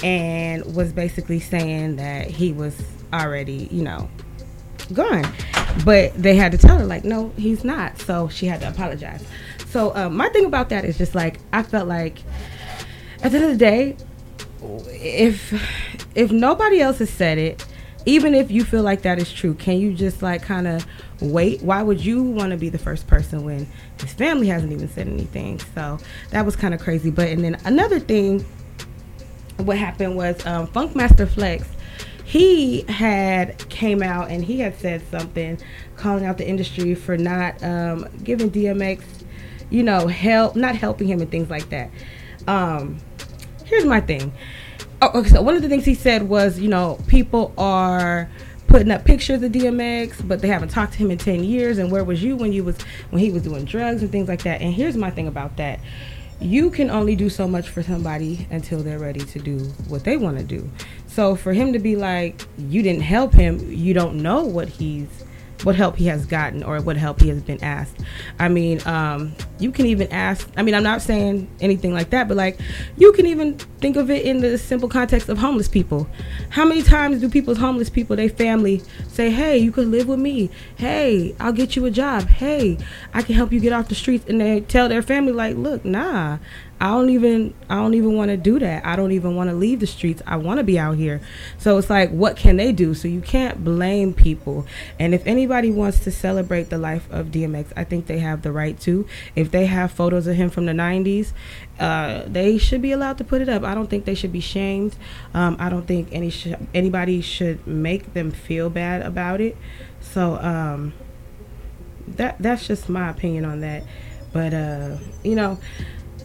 and 0.03 0.75
was 0.75 0.93
basically 0.93 1.39
saying 1.39 1.97
that 1.97 2.31
he 2.31 2.53
was 2.53 2.75
already, 3.13 3.69
you 3.71 3.83
know, 3.83 4.09
gone. 4.95 5.31
But 5.85 6.15
they 6.15 6.35
had 6.35 6.53
to 6.53 6.59
tell 6.59 6.79
her 6.79 6.87
like, 6.87 7.05
no, 7.05 7.31
he's 7.37 7.63
not. 7.63 8.01
So 8.01 8.29
she 8.29 8.47
had 8.47 8.61
to 8.63 8.69
apologize. 8.69 9.23
So 9.69 9.95
um, 9.95 10.17
my 10.17 10.31
thing 10.31 10.47
about 10.47 10.71
that 10.71 10.87
is 10.87 10.97
just 10.97 11.15
like 11.15 11.41
I 11.53 11.63
felt 11.63 11.89
like 11.89 12.23
at 13.23 13.33
the 13.33 13.39
end 13.39 13.45
of 13.45 13.51
the 13.51 13.59
day, 13.59 13.97
if 14.63 15.53
if 16.15 16.31
nobody 16.31 16.81
else 16.81 17.01
has 17.01 17.11
said 17.11 17.37
it 17.37 17.67
even 18.07 18.35
if 18.35 18.51
you 18.51 18.65
feel 18.65 18.83
like 18.83 19.03
that 19.03 19.19
is 19.19 19.33
true, 19.33 19.55
can 19.55 19.79
you 19.79 19.95
just 19.95 20.23
like 20.23 20.43
kind 20.43 20.67
of 20.67 20.87
wait? 21.21 21.63
Why 21.63 21.83
would 21.83 22.05
you 22.05 22.23
want 22.23 22.51
to 22.51 22.57
be 22.57 22.69
the 22.69 22.79
first 22.79 23.07
person 23.07 23.45
when 23.45 23.67
his 24.01 24.13
family 24.13 24.49
hasn't 24.49 24.73
even 24.73 24.89
said 24.89 25.09
anything? 25.09 25.61
So 25.75 25.99
that 26.31 26.45
was 26.45 26.57
kind 26.57 26.75
of 26.75 26.81
crazy. 26.81 27.11
But 27.11 27.29
and 27.29 27.43
then 27.43 27.59
another 27.65 27.99
thing, 27.99 28.45
what 29.59 29.79
happened 29.79 30.17
was 30.17 30.45
um, 30.47 30.67
Funkmaster 30.69 31.29
Flex. 31.29 31.67
He 32.25 32.83
had 32.89 33.69
came 33.69 34.03
out 34.03 34.31
and 34.31 34.45
he 34.45 34.59
had 34.59 34.79
said 34.79 35.03
something, 35.11 35.59
calling 35.97 36.25
out 36.25 36.39
the 36.39 36.49
industry 36.49 36.95
for 36.95 37.17
not 37.17 37.63
um, 37.63 38.09
giving 38.23 38.51
DMX, 38.51 39.03
you 39.71 39.83
know, 39.83 40.07
help, 40.09 40.57
not 40.57 40.75
helping 40.75 41.07
him 41.07 41.21
and 41.21 41.31
things 41.31 41.51
like 41.51 41.69
that. 41.69 41.91
Um, 42.47 42.99
here's 43.65 43.85
my 43.85 44.01
thing 44.01 44.33
oh, 45.03 45.21
okay, 45.21 45.29
so 45.31 45.43
one 45.43 45.57
of 45.57 45.63
the 45.63 45.69
things 45.69 45.85
he 45.85 45.95
said 45.95 46.29
was, 46.29 46.59
you 46.59 46.69
know, 46.69 46.99
people 47.07 47.53
are 47.59 48.29
putting 48.67 48.91
up 48.91 49.05
pictures 49.05 49.43
of 49.43 49.53
DMX, 49.53 50.27
but 50.27 50.41
they 50.41 50.49
haven't 50.49 50.69
talked 50.69 50.95
to 50.95 50.99
him 50.99 51.11
in 51.11 51.19
10 51.19 51.45
years. 51.45 51.79
And 51.79 51.93
where 51.93 52.05
was 52.05 52.23
you 52.23 52.37
when 52.37 52.53
you 52.53 52.65
was 52.65 52.77
when 53.11 53.21
he 53.21 53.31
was 53.31 53.43
doing 53.43 53.65
drugs 53.65 54.03
and 54.03 54.11
things 54.11 54.29
like 54.29 54.43
that? 54.43 54.61
And 54.61 54.73
here's 54.73 54.97
my 54.97 55.11
thing 55.11 55.29
about 55.29 55.57
that. 55.59 55.81
You 56.41 56.71
can 56.71 56.91
only 56.91 57.15
do 57.15 57.31
so 57.31 57.47
much 57.47 57.69
for 57.69 57.83
somebody 57.83 58.47
until 58.51 58.83
they're 58.83 58.99
ready 58.99 59.21
to 59.21 59.39
do 59.39 59.59
what 59.89 60.05
they 60.05 60.17
want 60.17 60.39
to 60.39 60.45
do. 60.45 60.69
So 61.07 61.37
for 61.37 61.53
him 61.53 61.73
to 61.73 61.79
be 61.79 61.95
like, 61.95 62.43
you 62.59 62.83
didn't 62.83 63.03
help 63.03 63.33
him, 63.33 63.71
you 63.71 63.95
don't 63.95 64.17
know 64.17 64.45
what 64.45 64.69
he's 64.69 65.09
what 65.63 65.77
help 65.77 65.97
he 65.97 66.07
has 66.07 66.27
gotten 66.27 66.63
or 66.63 66.81
what 66.81 66.97
help 66.97 67.21
he 67.21 67.29
has 67.29 67.43
been 67.43 67.63
asked. 67.63 67.97
I 68.39 68.49
mean, 68.49 68.81
um, 68.87 69.35
you 69.59 69.71
can 69.71 69.87
even 69.87 70.11
ask. 70.13 70.49
I 70.57 70.63
mean, 70.63 70.75
I'm 70.75 70.83
not 70.83 71.01
saying 71.01 71.49
anything 71.61 71.95
like 71.95 72.11
that, 72.11 72.29
but 72.29 72.37
like 72.37 72.59
you 72.97 73.13
can 73.13 73.27
even 73.27 73.57
think 73.81 73.97
of 73.97 74.11
it 74.11 74.25
in 74.25 74.41
the 74.41 74.59
simple 74.59 74.89
context 74.89 75.29
of 75.29 75.39
homeless 75.39 75.69
people. 75.69 76.09
How 76.51 76.65
many 76.65 76.83
times 76.83 77.21
do 77.21 77.29
people's 77.29 77.59
homeless 77.59 77.89
people, 77.89 78.17
their 78.17 78.29
family, 78.29 78.83
say, 79.09 79.31
"Hey, 79.31 79.59
you 79.59 79.73
could 79.73 79.89
live 79.89 80.09
with 80.09 80.19
me. 80.19 80.51
Hey, 80.77 81.35
I'll 81.41 81.53
get 81.53 81.77
you 81.77 81.85
a 81.87 81.91
job. 81.91 82.29
Hey, 82.29 82.79
I 83.13 83.23
can 83.23 83.35
help 83.35 83.53
you 83.53 83.61
get 83.61 83.73
off 83.73 83.89
the 83.89 83.95
streets," 83.95 84.25
and 84.29 84.41
they 84.41 84.61
tell 84.61 84.89
their 84.89 85.03
family, 85.03 85.33
like, 85.33 85.57
"Look, 85.57 85.85
nah, 85.85 86.39
I 86.81 86.89
don't 86.89 87.11
even 87.11 87.55
I 87.71 87.77
don't 87.77 87.95
even 87.95 88.15
want 88.17 88.31
to 88.31 88.37
do 88.37 88.59
that. 88.59 88.85
I 88.85 88.97
don't 88.97 89.13
even 89.13 89.37
want 89.37 89.51
to 89.51 89.57
leave 89.57 89.81
the 89.81 89.87
streets. 89.87 90.23
I 90.27 90.37
want 90.37 90.59
to 90.59 90.65
be 90.65 90.79
out 90.79 90.97
here. 90.97 91.21
So 91.59 91.79
it's 91.79 91.89
like 91.89 92.11
what 92.11 92.37
can 92.37 92.57
they 92.57 92.73
do? 92.73 92.95
So 92.95 93.09
you 93.09 93.21
can't 93.21 93.65
blame 93.65 94.13
people. 94.13 94.67
And 94.99 95.15
if 95.15 95.27
anybody 95.27 95.71
wants 95.71 96.01
to 96.01 96.11
celebrate 96.11 96.71
the 96.71 96.79
life 96.79 97.07
of 97.11 97.29
DMX, 97.29 97.73
I 97.77 97.85
think 97.85 98.07
they 98.07 98.19
have 98.19 98.43
the 98.43 98.53
right 98.53 98.79
to. 98.81 99.07
If 99.35 99.51
they 99.51 99.67
have 99.67 99.93
photos 99.93 100.27
of 100.27 100.37
him 100.37 100.51
from 100.51 100.67
the 100.67 100.73
90s, 100.73 101.33
uh, 101.79 102.25
they 102.27 102.59
should 102.59 102.83
be 102.83 102.93
allowed 102.93 103.19
to 103.19 103.25
put 103.25 103.41
it 103.41 103.49
up. 103.49 103.63
I 103.63 103.75
don't 103.75 103.89
think 103.89 104.05
they 104.05 104.15
should 104.15 104.33
be 104.33 104.41
shamed. 104.41 104.97
Um, 105.33 105.57
I 105.59 105.69
don't 105.69 105.87
think 105.87 106.09
any 106.13 106.31
sh- 106.31 106.55
anybody 106.75 107.21
should 107.21 107.67
make 107.67 108.15
them 108.15 108.31
feel 108.31 108.69
bad 108.71 109.03
about 109.03 109.41
it. 109.41 109.57
So 110.01 110.37
um, 110.37 110.93
that 112.09 112.37
that's 112.39 112.67
just 112.67 112.89
my 112.89 113.11
opinion 113.11 113.45
on 113.45 113.61
that. 113.61 113.85
But 114.33 114.53
uh, 114.53 114.97
you 115.23 115.35
know, 115.37 115.59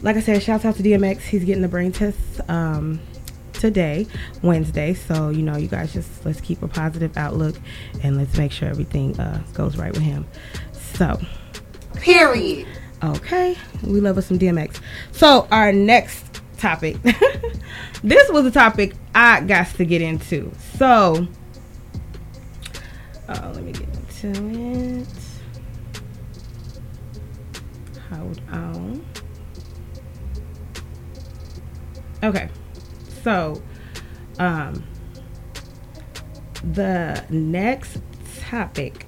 like 0.02 0.16
I 0.16 0.22
said, 0.22 0.42
shouts 0.42 0.66
out 0.66 0.76
to 0.76 0.84
DMX. 0.84 1.22
He's 1.22 1.44
getting 1.44 1.62
the 1.62 1.68
brain 1.68 1.92
test 1.92 2.18
um, 2.50 3.00
today, 3.54 4.08
Wednesday. 4.42 4.94
So, 4.94 5.30
you 5.30 5.42
know, 5.42 5.58
you 5.58 5.68
guys 5.68 5.94
just 5.94 6.26
let's 6.26 6.42
keep 6.42 6.62
a 6.64 6.68
positive 6.68 7.18
outlook 7.18 7.56
and 8.04 8.18
let's 8.18 8.38
make 8.38 8.52
sure 8.52 8.70
everything 8.70 9.20
uh, 9.20 9.44
goes 9.54 9.78
right 9.78 9.92
with 9.92 10.02
him. 10.02 10.26
So, 10.74 11.20
period. 11.96 12.68
Okay, 13.02 13.58
we 13.84 14.02
love 14.02 14.18
us 14.18 14.28
some 14.28 14.40
DMX. 14.40 14.82
So, 15.12 15.48
our 15.52 15.72
next 15.72 16.42
topic. 16.58 16.98
this 18.04 18.30
was 18.30 18.46
a 18.46 18.52
topic 18.52 18.94
I 19.16 19.42
got 19.42 19.68
to 19.68 19.86
get 19.86 20.02
into. 20.02 20.52
So, 20.78 21.28
uh, 23.28 23.52
let 23.54 23.64
me 23.64 23.72
get 23.72 23.88
into 23.88 25.00
it. 25.00 25.08
Hold 28.10 28.42
on. 28.52 29.09
Okay. 32.24 32.50
So, 33.24 33.62
um, 34.40 34.84
the 36.74 37.24
next 37.30 38.00
topic 38.40 39.06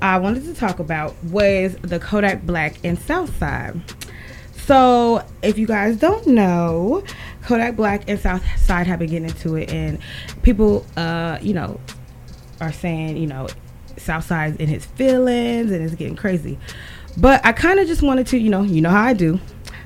I 0.00 0.18
wanted 0.18 0.44
to 0.44 0.54
talk 0.54 0.78
about 0.78 1.14
was 1.24 1.76
the 1.76 1.98
Kodak 1.98 2.42
Black 2.42 2.76
and 2.84 2.98
Southside. 2.98 3.80
So, 4.56 5.24
if 5.42 5.58
you 5.58 5.66
guys 5.66 5.96
don't 5.96 6.26
know, 6.26 7.02
Kodak 7.42 7.76
Black 7.76 8.08
and 8.08 8.18
Southside 8.18 8.86
have 8.86 8.98
been 8.98 9.10
getting 9.10 9.28
into 9.28 9.56
it, 9.56 9.72
and 9.72 9.98
people, 10.42 10.86
uh, 10.96 11.38
you 11.40 11.52
know, 11.54 11.80
are 12.60 12.72
saying, 12.72 13.16
you 13.16 13.26
know, 13.26 13.48
Southside's 13.96 14.56
in 14.56 14.68
his 14.68 14.86
feelings 14.86 15.70
and 15.70 15.84
it's 15.84 15.94
getting 15.94 16.16
crazy. 16.16 16.58
But 17.16 17.44
I 17.44 17.52
kind 17.52 17.78
of 17.78 17.86
just 17.86 18.02
wanted 18.02 18.26
to, 18.28 18.38
you 18.38 18.50
know, 18.50 18.62
you 18.62 18.80
know 18.80 18.90
how 18.90 19.02
I 19.02 19.12
do. 19.12 19.38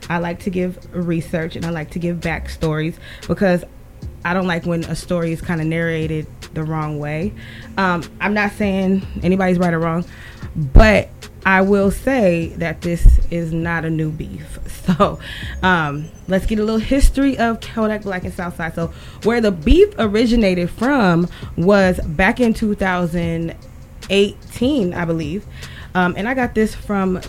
I 0.08 0.18
like 0.18 0.40
to 0.40 0.50
give 0.50 0.78
research 0.94 1.56
and 1.56 1.64
I 1.64 1.70
like 1.70 1.90
to 1.92 1.98
give 1.98 2.18
backstories 2.18 2.96
because 3.26 3.64
I 4.24 4.34
don't 4.34 4.46
like 4.46 4.66
when 4.66 4.84
a 4.84 4.96
story 4.96 5.32
is 5.32 5.40
kind 5.40 5.60
of 5.60 5.66
narrated 5.66 6.26
the 6.54 6.64
wrong 6.64 6.98
way. 6.98 7.32
Um, 7.78 8.02
I'm 8.20 8.34
not 8.34 8.52
saying 8.52 9.06
anybody's 9.22 9.58
right 9.58 9.72
or 9.72 9.78
wrong, 9.78 10.04
but 10.56 11.08
I 11.44 11.60
will 11.60 11.92
say 11.92 12.48
that 12.56 12.80
this 12.80 13.20
is 13.30 13.52
not 13.52 13.84
a 13.84 13.90
new 13.90 14.10
beef. 14.10 14.58
So 14.86 15.18
um, 15.64 16.08
let's 16.28 16.46
get 16.46 16.60
a 16.60 16.62
little 16.62 16.78
history 16.78 17.36
of 17.38 17.60
Kodak 17.60 18.02
Black 18.02 18.22
and 18.22 18.32
Southside. 18.32 18.76
So 18.76 18.92
where 19.24 19.40
the 19.40 19.50
beef 19.50 19.92
originated 19.98 20.70
from 20.70 21.26
was 21.56 21.98
back 22.06 22.38
in 22.38 22.54
2018, 22.54 24.94
I 24.94 25.04
believe. 25.04 25.44
Um, 25.92 26.14
and 26.16 26.28
I 26.28 26.34
got 26.34 26.54
this 26.54 26.76
from 26.76 27.20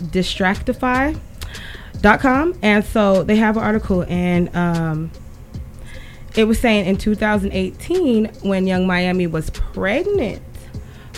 Distractify.com. 1.98 2.58
And 2.62 2.84
so 2.84 3.22
they 3.22 3.36
have 3.36 3.56
an 3.56 3.62
article 3.62 4.04
and 4.08 4.54
um, 4.54 5.10
it 6.36 6.44
was 6.44 6.58
saying 6.58 6.86
in 6.86 6.96
2018 6.96 8.26
when 8.42 8.66
Yung 8.66 8.86
Miami 8.86 9.26
was 9.26 9.50
pregnant 9.50 10.42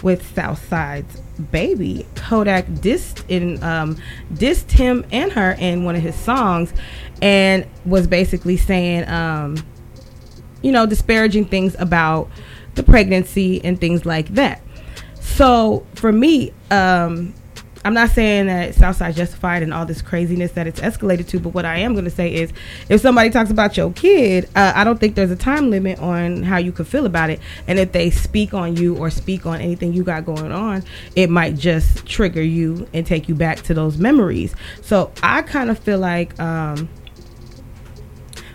with 0.03 0.35
Southside's 0.35 1.21
baby, 1.51 2.07
Kodak 2.15 2.67
dissed 2.67 3.25
in 3.29 3.63
um, 3.63 3.97
dissed 4.33 4.71
him 4.71 5.05
and 5.13 5.33
her 5.33 5.53
in 5.59 5.85
one 5.85 5.95
of 5.95 6.03
his 6.03 6.15
songs, 6.15 6.73
and 7.21 7.67
was 7.85 8.07
basically 8.07 8.57
saying, 8.57 9.07
um, 9.09 9.57
you 10.63 10.73
know, 10.73 10.87
disparaging 10.87 11.45
things 11.47 11.77
about 11.79 12.31
the 12.77 12.83
pregnancy 12.83 13.63
and 13.63 13.79
things 13.79 14.07
like 14.07 14.29
that. 14.29 14.63
So 15.21 15.87
for 15.95 16.13
me, 16.13 16.53
um, 16.71 17.35
I'm 17.83 17.95
not 17.95 18.11
saying 18.11 18.47
that 18.49 18.75
Southside 18.75 19.17
justified 19.17 19.63
and 19.63 19.73
all 19.73 19.87
this 19.87 20.03
craziness 20.03 20.53
that 20.53 20.67
it's 20.67 20.81
escalated 20.81 21.29
to, 21.29 21.41
but 21.41 21.55
what 21.55 21.65
I 21.65 21.79
am 21.79 21.95
going 21.95 22.05
to 22.05 22.11
say 22.11 22.33
is 22.35 22.53
if 22.91 23.01
somebody 23.01 23.31
talks 23.31 23.51
about 23.51 23.77
your 23.77 23.91
kid, 23.93 24.51
uh, 24.55 24.73
I 24.75 24.85
don't 24.85 25.01
think 25.01 25.15
there's 25.15 25.31
a 25.31 25.37
time 25.37 25.71
limit 25.71 25.99
on 25.99 26.43
how 26.43 26.59
you 26.59 26.73
could 26.73 26.87
feel 26.87 27.07
about 27.07 27.31
it. 27.31 27.41
And 27.67 27.79
if 27.79 27.93
they 27.93 28.11
speak 28.11 28.53
on 28.53 28.77
you 28.77 28.99
or 28.99 29.09
speak 29.09 29.47
on 29.47 29.63
anything 29.63 29.95
you 29.95 30.05
got 30.05 30.27
going 30.27 30.53
on, 30.53 30.85
it 31.17 31.31
might 31.31 31.57
just 31.57 32.05
trigger 32.05 32.43
you 32.43 32.87
and 32.93 33.07
take 33.07 33.31
you 33.31 33.35
back 33.35 33.63
to 33.63 33.75
those 33.75 33.97
memories. 33.97 34.55
So 34.83 35.11
I 35.23 35.43
kind 35.43 35.71
of 35.71 35.79
feel 35.79 35.99
like. 35.99 36.39
Um, 36.39 36.89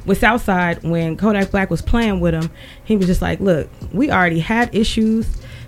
with 0.06 0.20
Southside, 0.20 0.84
when 0.84 1.18
Kodak 1.18 1.50
Black 1.50 1.72
was 1.72 1.82
playing 1.82 2.20
with 2.20 2.36
him, 2.36 2.52
he 2.84 2.96
was 2.96 3.08
just 3.08 3.24
like, 3.24 3.40
"Look, 3.40 3.68
we 3.92 4.12
already 4.12 4.40
had 4.40 4.76
issues 4.76 5.28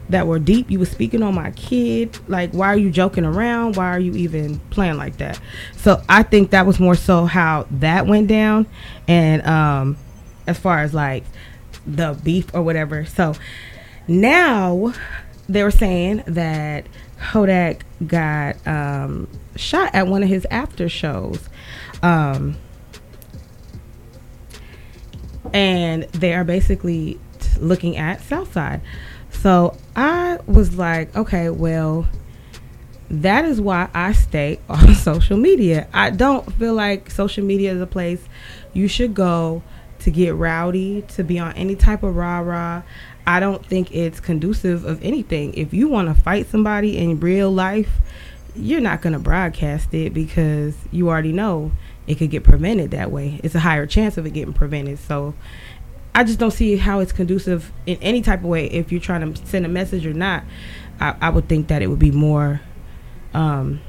that 0.09 0.27
were 0.27 0.39
deep. 0.39 0.71
You 0.71 0.79
were 0.79 0.85
speaking 0.85 1.21
on 1.21 1.35
my 1.35 1.51
kid. 1.51 2.17
Like, 2.27 2.51
why 2.51 2.67
are 2.67 2.77
you 2.77 2.89
joking 2.89 3.25
around? 3.25 3.75
Why 3.75 3.89
are 3.89 3.99
you 3.99 4.13
even 4.13 4.59
playing 4.69 4.97
like 4.97 5.17
that? 5.17 5.39
So 5.75 6.01
I 6.07 6.23
think 6.23 6.51
that 6.51 6.65
was 6.65 6.79
more 6.79 6.95
so 6.95 7.25
how 7.25 7.67
that 7.71 8.07
went 8.07 8.27
down. 8.27 8.67
And 9.07 9.45
um, 9.45 9.97
as 10.45 10.57
far 10.57 10.79
as 10.79 10.93
like 10.93 11.23
the 11.85 12.19
beef 12.23 12.53
or 12.53 12.61
whatever. 12.61 13.05
So 13.05 13.33
now 14.07 14.93
they 15.49 15.63
were 15.63 15.71
saying 15.71 16.23
that 16.27 16.87
Kodak 17.19 17.85
got 18.05 18.55
um, 18.67 19.27
shot 19.55 19.93
at 19.93 20.07
one 20.07 20.23
of 20.23 20.29
his 20.29 20.45
after 20.51 20.87
shows. 20.89 21.49
Um, 22.01 22.57
and 25.53 26.03
they 26.03 26.33
are 26.33 26.43
basically 26.43 27.19
looking 27.59 27.97
at 27.97 28.21
Southside. 28.21 28.81
So 29.47 29.77
I 29.95 30.39
was 30.45 30.75
like, 30.75 31.15
okay, 31.15 31.49
well, 31.49 32.05
that 33.09 33.45
is 33.45 33.61
why 33.61 33.87
I 33.93 34.11
stay 34.11 34.59
on 34.69 34.93
social 34.93 35.37
media. 35.37 35.87
I 35.93 36.09
don't 36.09 36.51
feel 36.55 36.73
like 36.73 37.09
social 37.09 37.45
media 37.45 37.71
is 37.71 37.79
a 37.79 37.87
place 37.87 38.21
you 38.73 38.89
should 38.89 39.13
go 39.13 39.63
to 39.99 40.11
get 40.11 40.35
rowdy, 40.35 41.03
to 41.13 41.23
be 41.23 41.39
on 41.39 41.53
any 41.53 41.77
type 41.77 42.03
of 42.03 42.17
rah 42.17 42.39
rah. 42.39 42.81
I 43.25 43.39
don't 43.39 43.65
think 43.65 43.95
it's 43.95 44.19
conducive 44.19 44.83
of 44.83 45.01
anything. 45.01 45.53
If 45.53 45.73
you 45.73 45.87
want 45.87 46.13
to 46.13 46.21
fight 46.21 46.47
somebody 46.47 46.97
in 46.97 47.17
real 47.21 47.49
life, 47.49 48.01
you're 48.53 48.81
not 48.81 49.01
going 49.01 49.13
to 49.13 49.19
broadcast 49.19 49.93
it 49.93 50.13
because 50.13 50.75
you 50.91 51.07
already 51.07 51.31
know 51.31 51.71
it 52.05 52.15
could 52.15 52.31
get 52.31 52.43
prevented 52.43 52.91
that 52.91 53.11
way. 53.11 53.39
It's 53.45 53.55
a 53.55 53.61
higher 53.61 53.85
chance 53.85 54.17
of 54.17 54.25
it 54.25 54.31
getting 54.31 54.53
prevented. 54.53 54.99
So 54.99 55.35
I 56.17 56.23
just 56.23 56.39
don't 56.39 56.49
see 56.49 56.77
how 56.77 56.99
it's 56.99 57.11
conducive 57.11 57.71
in 57.85 57.99
any 58.01 58.23
type 58.23 58.39
of 58.39 58.45
way. 58.45 58.65
If 58.65 58.91
you're 58.91 58.99
trying 58.99 59.31
to 59.31 59.45
send 59.45 59.67
a 59.67 59.69
message 59.69 60.03
or 60.03 60.15
not, 60.15 60.45
I, 60.99 61.15
I 61.21 61.29
would 61.29 61.47
think 61.47 61.67
that 61.67 61.83
it 61.83 61.87
would 61.91 61.99
be 61.99 62.09
more 62.09 62.59
um, 63.35 63.81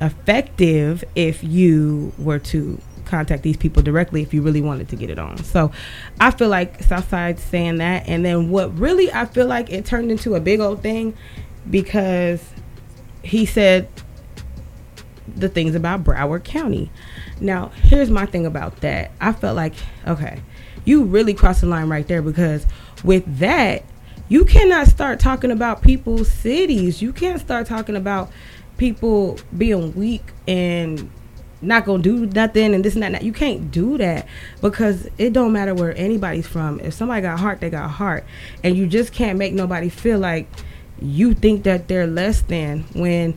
effective 0.00 1.04
if 1.14 1.44
you 1.44 2.14
were 2.16 2.38
to 2.38 2.80
contact 3.04 3.42
these 3.42 3.58
people 3.58 3.82
directly 3.82 4.22
if 4.22 4.32
you 4.32 4.40
really 4.40 4.62
wanted 4.62 4.88
to 4.88 4.96
get 4.96 5.10
it 5.10 5.18
on. 5.18 5.36
So 5.44 5.70
I 6.18 6.30
feel 6.30 6.48
like 6.48 6.82
Southside's 6.82 7.42
saying 7.42 7.76
that. 7.76 8.08
And 8.08 8.24
then 8.24 8.48
what 8.48 8.74
really 8.78 9.12
I 9.12 9.26
feel 9.26 9.46
like 9.46 9.68
it 9.68 9.84
turned 9.84 10.10
into 10.10 10.34
a 10.34 10.40
big 10.40 10.60
old 10.60 10.82
thing 10.82 11.14
because 11.68 12.42
he 13.22 13.44
said 13.44 13.86
the 15.36 15.50
things 15.50 15.74
about 15.74 16.04
Broward 16.04 16.44
County. 16.44 16.90
Now, 17.38 17.66
here's 17.82 18.08
my 18.08 18.24
thing 18.24 18.46
about 18.46 18.80
that. 18.80 19.10
I 19.20 19.34
felt 19.34 19.56
like, 19.56 19.74
okay, 20.06 20.40
you 20.90 21.04
really 21.04 21.32
cross 21.32 21.60
the 21.60 21.66
line 21.66 21.88
right 21.88 22.06
there 22.08 22.20
because 22.20 22.66
with 23.04 23.38
that, 23.38 23.84
you 24.28 24.44
cannot 24.44 24.88
start 24.88 25.20
talking 25.20 25.50
about 25.50 25.82
people's 25.82 26.30
cities. 26.30 27.00
You 27.00 27.12
can't 27.12 27.40
start 27.40 27.66
talking 27.66 27.96
about 27.96 28.30
people 28.76 29.38
being 29.56 29.94
weak 29.94 30.22
and 30.48 31.10
not 31.62 31.84
gonna 31.84 32.02
do 32.02 32.26
nothing 32.26 32.74
and 32.74 32.84
this 32.84 32.94
and 32.94 33.02
that, 33.02 33.06
and 33.06 33.14
that. 33.16 33.22
You 33.22 33.32
can't 33.32 33.70
do 33.70 33.98
that 33.98 34.26
because 34.60 35.08
it 35.18 35.32
don't 35.32 35.52
matter 35.52 35.74
where 35.74 35.96
anybody's 35.96 36.46
from. 36.46 36.80
If 36.80 36.94
somebody 36.94 37.22
got 37.22 37.38
heart, 37.38 37.60
they 37.60 37.70
got 37.70 37.88
heart, 37.88 38.24
and 38.64 38.76
you 38.76 38.86
just 38.86 39.12
can't 39.12 39.38
make 39.38 39.52
nobody 39.52 39.88
feel 39.88 40.18
like 40.18 40.48
you 41.00 41.34
think 41.34 41.64
that 41.64 41.88
they're 41.88 42.06
less 42.06 42.42
than 42.42 42.84
when 42.94 43.34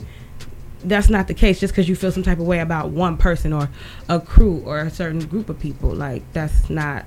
that's 0.84 1.10
not 1.10 1.28
the 1.28 1.34
case. 1.34 1.60
Just 1.60 1.74
because 1.74 1.90
you 1.90 1.96
feel 1.96 2.12
some 2.12 2.24
type 2.24 2.40
of 2.40 2.46
way 2.46 2.60
about 2.60 2.90
one 2.90 3.18
person 3.18 3.54
or 3.54 3.70
a 4.10 4.20
crew 4.20 4.62
or 4.66 4.80
a 4.80 4.90
certain 4.90 5.26
group 5.26 5.50
of 5.50 5.60
people, 5.60 5.94
like 5.94 6.24
that's 6.34 6.70
not 6.70 7.06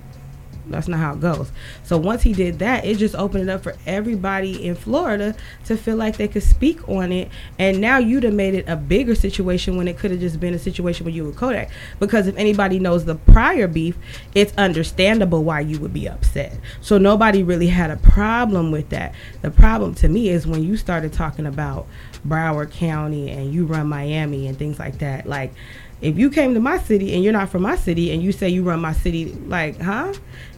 that's 0.68 0.88
not 0.88 0.98
how 0.98 1.12
it 1.14 1.20
goes. 1.20 1.52
So 1.84 1.96
once 1.96 2.22
he 2.22 2.32
did 2.32 2.58
that, 2.58 2.84
it 2.84 2.98
just 2.98 3.14
opened 3.14 3.48
it 3.48 3.52
up 3.52 3.62
for 3.62 3.74
everybody 3.86 4.66
in 4.66 4.74
Florida 4.74 5.34
to 5.66 5.76
feel 5.76 5.96
like 5.96 6.16
they 6.16 6.28
could 6.28 6.42
speak 6.42 6.88
on 6.88 7.12
it. 7.12 7.30
And 7.58 7.80
now 7.80 7.98
you'd 7.98 8.24
have 8.24 8.34
made 8.34 8.54
it 8.54 8.68
a 8.68 8.76
bigger 8.76 9.14
situation 9.14 9.76
when 9.76 9.88
it 9.88 9.98
could 9.98 10.10
have 10.10 10.20
just 10.20 10.40
been 10.40 10.54
a 10.54 10.58
situation 10.58 11.06
with 11.06 11.14
you 11.14 11.24
with 11.24 11.36
Kodak. 11.36 11.70
Because 12.00 12.26
if 12.26 12.36
anybody 12.36 12.78
knows 12.78 13.04
the 13.04 13.14
prior 13.14 13.68
beef, 13.68 13.96
it's 14.34 14.52
understandable 14.56 15.44
why 15.44 15.60
you 15.60 15.78
would 15.80 15.92
be 15.92 16.08
upset. 16.08 16.58
So 16.80 16.98
nobody 16.98 17.42
really 17.42 17.68
had 17.68 17.90
a 17.90 17.96
problem 17.96 18.70
with 18.70 18.88
that. 18.90 19.14
The 19.42 19.50
problem 19.50 19.94
to 19.96 20.08
me 20.08 20.28
is 20.28 20.46
when 20.46 20.62
you 20.62 20.76
started 20.76 21.12
talking 21.12 21.46
about 21.46 21.86
Broward 22.26 22.72
County 22.72 23.30
and 23.30 23.52
you 23.52 23.66
run 23.66 23.86
Miami 23.86 24.46
and 24.46 24.58
things 24.58 24.78
like 24.78 24.98
that. 24.98 25.26
Like 25.26 25.52
if 26.00 26.18
you 26.18 26.30
came 26.30 26.54
to 26.54 26.60
my 26.60 26.78
city 26.78 27.14
and 27.14 27.24
you're 27.24 27.32
not 27.32 27.48
from 27.48 27.62
my 27.62 27.76
city 27.76 28.12
and 28.12 28.22
you 28.22 28.32
say 28.32 28.48
you 28.48 28.62
run 28.62 28.80
my 28.80 28.92
city 28.92 29.32
like 29.46 29.80
huh? 29.80 30.12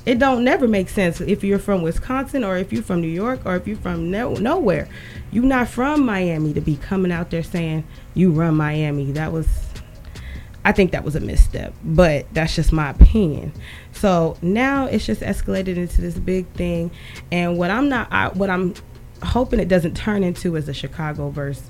It 0.04 0.18
don't 0.18 0.42
never 0.42 0.66
make 0.66 0.88
sense 0.88 1.20
if 1.20 1.44
you're 1.44 1.58
from 1.58 1.82
wisconsin 1.82 2.42
or 2.42 2.56
if 2.56 2.72
you're 2.72 2.82
from 2.82 3.00
new 3.00 3.08
york 3.08 3.40
or 3.44 3.56
if 3.56 3.66
you're 3.66 3.76
from 3.76 4.10
no, 4.10 4.34
nowhere. 4.34 4.88
You're 5.30 5.44
not 5.44 5.68
from 5.68 6.04
miami 6.04 6.54
to 6.54 6.60
be 6.60 6.76
coming 6.76 7.12
out 7.12 7.30
there 7.30 7.42
saying 7.42 7.84
you 8.14 8.32
run 8.32 8.56
miami. 8.56 9.12
That 9.12 9.32
was 9.32 9.46
i 10.64 10.72
think 10.72 10.90
that 10.90 11.04
was 11.04 11.14
a 11.14 11.20
misstep 11.20 11.72
but 11.84 12.26
that's 12.34 12.56
just 12.56 12.72
my 12.72 12.90
opinion. 12.90 13.52
So 13.92 14.36
now 14.42 14.86
it's 14.86 15.06
just 15.06 15.20
escalated 15.20 15.76
into 15.76 16.00
this 16.00 16.18
big 16.18 16.48
thing. 16.52 16.90
And 17.30 17.56
what 17.56 17.70
i'm 17.70 17.88
not 17.88 18.08
I, 18.10 18.28
what 18.28 18.50
i'm 18.50 18.74
hoping 19.22 19.60
it 19.60 19.68
doesn't 19.68 19.96
turn 19.96 20.22
into 20.22 20.56
is 20.56 20.68
a 20.68 20.72
chicago 20.74 21.28
verse 21.30 21.62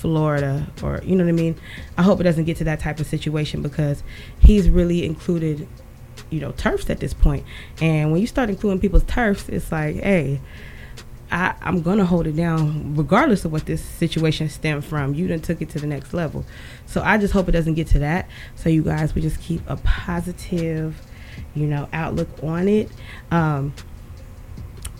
Florida 0.00 0.66
or 0.82 1.00
you 1.04 1.14
know 1.14 1.24
what 1.24 1.30
I 1.30 1.32
mean. 1.32 1.56
I 1.98 2.02
hope 2.02 2.20
it 2.20 2.24
doesn't 2.24 2.44
get 2.44 2.56
to 2.58 2.64
that 2.64 2.80
type 2.80 3.00
of 3.00 3.06
situation 3.06 3.62
because 3.62 4.02
he's 4.38 4.70
really 4.70 5.04
included, 5.04 5.68
you 6.30 6.40
know, 6.40 6.52
turfs 6.52 6.88
at 6.88 7.00
this 7.00 7.12
point. 7.12 7.44
And 7.80 8.10
when 8.10 8.20
you 8.20 8.26
start 8.26 8.48
including 8.48 8.80
people's 8.80 9.04
turfs, 9.04 9.48
it's 9.48 9.70
like, 9.70 9.96
hey, 9.96 10.40
I, 11.30 11.54
I'm 11.60 11.82
gonna 11.82 12.06
hold 12.06 12.26
it 12.26 12.34
down 12.34 12.96
regardless 12.96 13.44
of 13.44 13.52
what 13.52 13.66
this 13.66 13.82
situation 13.82 14.48
stemmed 14.48 14.84
from. 14.84 15.14
You 15.14 15.28
done 15.28 15.40
took 15.40 15.60
it 15.60 15.68
to 15.70 15.78
the 15.78 15.86
next 15.86 16.14
level. 16.14 16.44
So 16.86 17.02
I 17.02 17.18
just 17.18 17.34
hope 17.34 17.48
it 17.48 17.52
doesn't 17.52 17.74
get 17.74 17.86
to 17.88 17.98
that. 18.00 18.28
So 18.56 18.70
you 18.70 18.82
guys 18.82 19.14
we 19.14 19.20
just 19.20 19.40
keep 19.40 19.60
a 19.68 19.76
positive, 19.76 21.00
you 21.54 21.66
know, 21.66 21.88
outlook 21.92 22.28
on 22.42 22.68
it. 22.68 22.90
Um, 23.30 23.74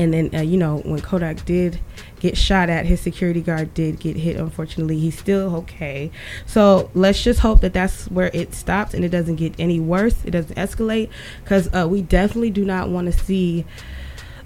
and 0.00 0.14
then 0.14 0.30
uh, 0.34 0.40
you 0.40 0.56
know 0.56 0.78
when 0.78 1.00
Kodak 1.00 1.44
did 1.44 1.78
get 2.20 2.36
shot 2.36 2.70
at, 2.70 2.86
his 2.86 3.00
security 3.00 3.42
guard 3.42 3.74
did 3.74 4.00
get 4.00 4.16
hit. 4.16 4.36
Unfortunately, 4.36 4.98
he's 4.98 5.16
still 5.16 5.54
okay. 5.56 6.10
So 6.46 6.90
let's 6.94 7.22
just 7.22 7.40
hope 7.40 7.60
that 7.60 7.74
that's 7.74 8.06
where 8.06 8.30
it 8.32 8.54
stops 8.54 8.94
and 8.94 9.04
it 9.04 9.10
doesn't 9.10 9.36
get 9.36 9.54
any 9.58 9.78
worse. 9.78 10.24
It 10.24 10.30
doesn't 10.30 10.56
escalate 10.56 11.10
because 11.44 11.72
uh, 11.74 11.86
we 11.88 12.00
definitely 12.00 12.50
do 12.50 12.64
not 12.64 12.88
want 12.88 13.12
to 13.12 13.18
see. 13.18 13.66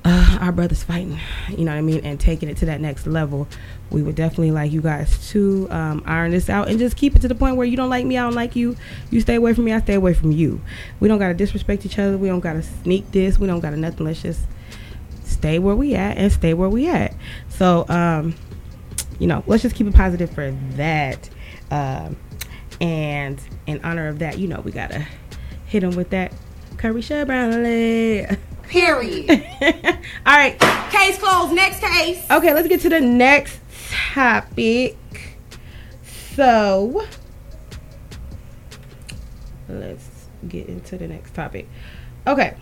Uh, 0.06 0.36
our 0.42 0.52
brothers 0.52 0.82
fighting, 0.82 1.18
you 1.48 1.64
know 1.64 1.72
what 1.72 1.78
I 1.78 1.80
mean, 1.80 2.04
and 2.04 2.20
taking 2.20 2.50
it 2.50 2.58
to 2.58 2.66
that 2.66 2.78
next 2.78 3.06
level. 3.06 3.48
We 3.90 4.02
would 4.02 4.16
definitely 4.16 4.50
like 4.50 4.70
you 4.70 4.82
guys 4.82 5.30
to 5.30 5.66
um, 5.70 6.02
iron 6.04 6.32
this 6.32 6.50
out 6.50 6.68
and 6.68 6.78
just 6.78 6.94
keep 6.98 7.16
it 7.16 7.22
to 7.22 7.28
the 7.28 7.34
point 7.34 7.56
where 7.56 7.66
you 7.66 7.78
don't 7.78 7.88
like 7.88 8.04
me, 8.04 8.18
I 8.18 8.24
don't 8.24 8.34
like 8.34 8.54
you. 8.54 8.76
You 9.10 9.22
stay 9.22 9.36
away 9.36 9.54
from 9.54 9.64
me, 9.64 9.72
I 9.72 9.80
stay 9.80 9.94
away 9.94 10.12
from 10.12 10.30
you. 10.30 10.60
We 11.00 11.08
don't 11.08 11.18
gotta 11.18 11.32
disrespect 11.32 11.86
each 11.86 11.98
other. 11.98 12.18
We 12.18 12.28
don't 12.28 12.40
gotta 12.40 12.62
sneak 12.62 13.12
this. 13.12 13.38
We 13.38 13.46
don't 13.46 13.60
gotta 13.60 13.78
nothing. 13.78 14.04
Let's 14.04 14.20
just 14.20 14.40
stay 15.44 15.58
where 15.58 15.76
we 15.76 15.94
at 15.94 16.16
and 16.16 16.32
stay 16.32 16.54
where 16.54 16.70
we 16.70 16.88
at. 16.88 17.14
So 17.50 17.84
um, 17.90 18.34
you 19.18 19.26
know, 19.26 19.44
let's 19.46 19.62
just 19.62 19.76
keep 19.76 19.86
it 19.86 19.94
positive 19.94 20.30
for 20.30 20.50
that. 20.76 21.28
Um, 21.70 22.16
and 22.80 23.38
in 23.66 23.78
honor 23.84 24.08
of 24.08 24.20
that, 24.20 24.38
you 24.38 24.48
know, 24.48 24.62
we 24.62 24.72
gotta 24.72 25.06
hit 25.66 25.82
him 25.82 25.96
with 25.96 26.08
that 26.10 26.32
curry 26.78 27.02
Brownlee. 27.02 28.26
Period. 28.62 29.30
All 30.24 30.34
right. 30.34 30.58
case 30.90 31.18
closed. 31.18 31.52
Next 31.52 31.80
case. 31.80 32.24
Okay, 32.30 32.54
let's 32.54 32.66
get 32.66 32.80
to 32.80 32.88
the 32.88 33.02
next 33.02 33.60
topic. 34.14 34.96
So, 36.34 37.06
let's 39.68 40.08
get 40.48 40.68
into 40.68 40.96
the 40.96 41.06
next 41.06 41.34
topic. 41.34 41.68
Okay. 42.26 42.56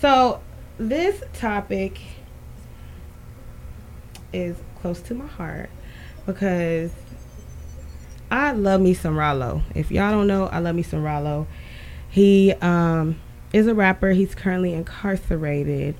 So, 0.00 0.40
this 0.78 1.22
topic 1.32 2.00
is 4.32 4.56
close 4.80 5.00
to 5.02 5.14
my 5.14 5.26
heart 5.26 5.70
because 6.26 6.90
I 8.30 8.52
love 8.52 8.80
me 8.80 8.94
some 8.94 9.16
Ralo. 9.16 9.62
If 9.74 9.90
y'all 9.90 10.12
don't 10.12 10.26
know, 10.26 10.46
I 10.46 10.58
love 10.58 10.76
me 10.76 10.82
some 10.82 11.02
Ralo. 11.02 11.46
He 12.10 12.52
um, 12.60 13.18
is 13.52 13.66
a 13.66 13.74
rapper. 13.74 14.10
He's 14.10 14.34
currently 14.34 14.72
incarcerated. 14.72 15.94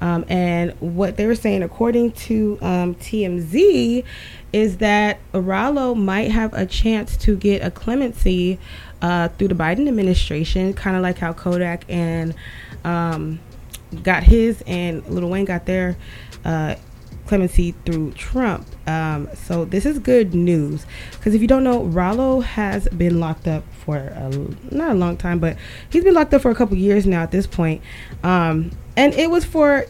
Um, 0.00 0.24
and 0.28 0.72
what 0.80 1.16
they 1.16 1.26
were 1.26 1.34
saying, 1.34 1.62
according 1.62 2.12
to 2.12 2.58
um, 2.62 2.94
TMZ, 2.96 4.04
is 4.52 4.78
that 4.78 5.20
Ralo 5.32 5.96
might 5.96 6.30
have 6.30 6.52
a 6.54 6.66
chance 6.66 7.16
to 7.18 7.36
get 7.36 7.62
a 7.62 7.70
clemency 7.70 8.58
uh, 9.02 9.28
through 9.28 9.48
the 9.48 9.54
Biden 9.54 9.86
administration, 9.86 10.72
kind 10.72 10.96
of 10.96 11.02
like 11.02 11.18
how 11.18 11.32
Kodak 11.32 11.84
and 11.88 12.34
um, 12.84 13.38
got 14.02 14.22
his 14.22 14.62
and 14.66 15.06
Lil 15.06 15.28
Wayne 15.28 15.44
got 15.44 15.66
their 15.66 15.96
uh, 16.44 16.74
clemency 17.26 17.72
through 17.84 18.12
Trump. 18.12 18.66
Um, 18.86 19.28
so 19.34 19.64
this 19.64 19.86
is 19.86 19.98
good 19.98 20.34
news 20.34 20.86
because 21.12 21.34
if 21.34 21.40
you 21.40 21.48
don't 21.48 21.64
know, 21.64 21.84
Ralo 21.84 22.42
has 22.42 22.88
been 22.88 23.20
locked 23.20 23.48
up 23.48 23.64
for 23.84 23.96
a, 23.96 24.30
not 24.70 24.90
a 24.90 24.94
long 24.94 25.16
time, 25.16 25.38
but 25.38 25.56
he's 25.90 26.04
been 26.04 26.14
locked 26.14 26.34
up 26.34 26.42
for 26.42 26.50
a 26.50 26.54
couple 26.54 26.76
years 26.76 27.06
now 27.06 27.22
at 27.22 27.30
this 27.30 27.46
point. 27.46 27.82
Um, 28.22 28.70
and 28.96 29.14
it 29.14 29.30
was 29.30 29.44
for, 29.44 29.86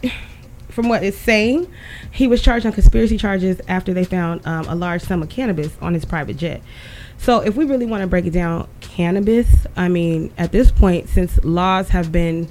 from 0.69 0.89
what 0.89 1.03
it's 1.03 1.17
saying, 1.17 1.71
he 2.11 2.27
was 2.27 2.41
charged 2.41 2.65
on 2.65 2.71
conspiracy 2.71 3.17
charges 3.17 3.59
after 3.67 3.93
they 3.93 4.05
found 4.05 4.45
um, 4.47 4.65
a 4.67 4.75
large 4.75 5.01
sum 5.01 5.21
of 5.21 5.29
cannabis 5.29 5.77
on 5.81 5.93
his 5.93 6.05
private 6.05 6.37
jet. 6.37 6.61
So 7.17 7.39
if 7.39 7.55
we 7.55 7.65
really 7.65 7.85
want 7.85 8.01
to 8.01 8.07
break 8.07 8.25
it 8.25 8.31
down, 8.31 8.67
cannabis, 8.81 9.47
I 9.75 9.87
mean, 9.87 10.33
at 10.37 10.51
this 10.51 10.71
point, 10.71 11.09
since 11.09 11.43
laws 11.43 11.89
have 11.89 12.11
been 12.11 12.49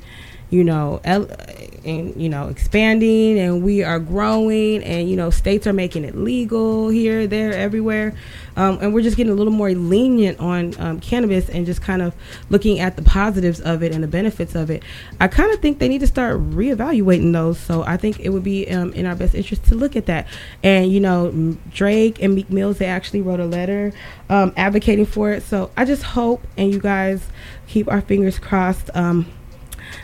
you 0.54 0.62
know, 0.62 1.00
and 1.04 2.14
you 2.14 2.28
know, 2.28 2.46
expanding, 2.46 3.40
and 3.40 3.64
we 3.64 3.82
are 3.82 3.98
growing, 3.98 4.84
and 4.84 5.10
you 5.10 5.16
know, 5.16 5.28
states 5.28 5.66
are 5.66 5.72
making 5.72 6.04
it 6.04 6.14
legal 6.14 6.88
here, 6.88 7.26
there, 7.26 7.52
everywhere, 7.52 8.14
um, 8.56 8.78
and 8.80 8.94
we're 8.94 9.02
just 9.02 9.16
getting 9.16 9.32
a 9.32 9.34
little 9.34 9.52
more 9.52 9.72
lenient 9.72 10.38
on 10.38 10.80
um, 10.80 11.00
cannabis 11.00 11.48
and 11.48 11.66
just 11.66 11.82
kind 11.82 12.02
of 12.02 12.14
looking 12.50 12.78
at 12.78 12.94
the 12.94 13.02
positives 13.02 13.60
of 13.62 13.82
it 13.82 13.92
and 13.92 14.04
the 14.04 14.08
benefits 14.08 14.54
of 14.54 14.70
it. 14.70 14.84
I 15.20 15.26
kind 15.26 15.52
of 15.52 15.60
think 15.60 15.80
they 15.80 15.88
need 15.88 16.02
to 16.02 16.06
start 16.06 16.38
reevaluating 16.50 17.32
those. 17.32 17.58
So 17.58 17.82
I 17.82 17.96
think 17.96 18.20
it 18.20 18.28
would 18.28 18.44
be 18.44 18.70
um, 18.70 18.92
in 18.92 19.06
our 19.06 19.16
best 19.16 19.34
interest 19.34 19.64
to 19.66 19.74
look 19.74 19.96
at 19.96 20.06
that. 20.06 20.28
And 20.62 20.92
you 20.92 21.00
know, 21.00 21.56
Drake 21.72 22.22
and 22.22 22.36
Meek 22.36 22.48
Mills, 22.48 22.78
they 22.78 22.86
actually 22.86 23.22
wrote 23.22 23.40
a 23.40 23.46
letter 23.46 23.92
um, 24.30 24.52
advocating 24.56 25.06
for 25.06 25.32
it. 25.32 25.42
So 25.42 25.72
I 25.76 25.84
just 25.84 26.04
hope, 26.04 26.46
and 26.56 26.72
you 26.72 26.78
guys 26.78 27.26
keep 27.66 27.90
our 27.90 28.00
fingers 28.00 28.38
crossed. 28.38 28.88
Um, 28.94 29.26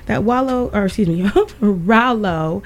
that 0.06 0.24
Wallow, 0.24 0.70
or 0.72 0.86
excuse 0.86 1.08
me, 1.08 1.22
Ralo 1.60 2.62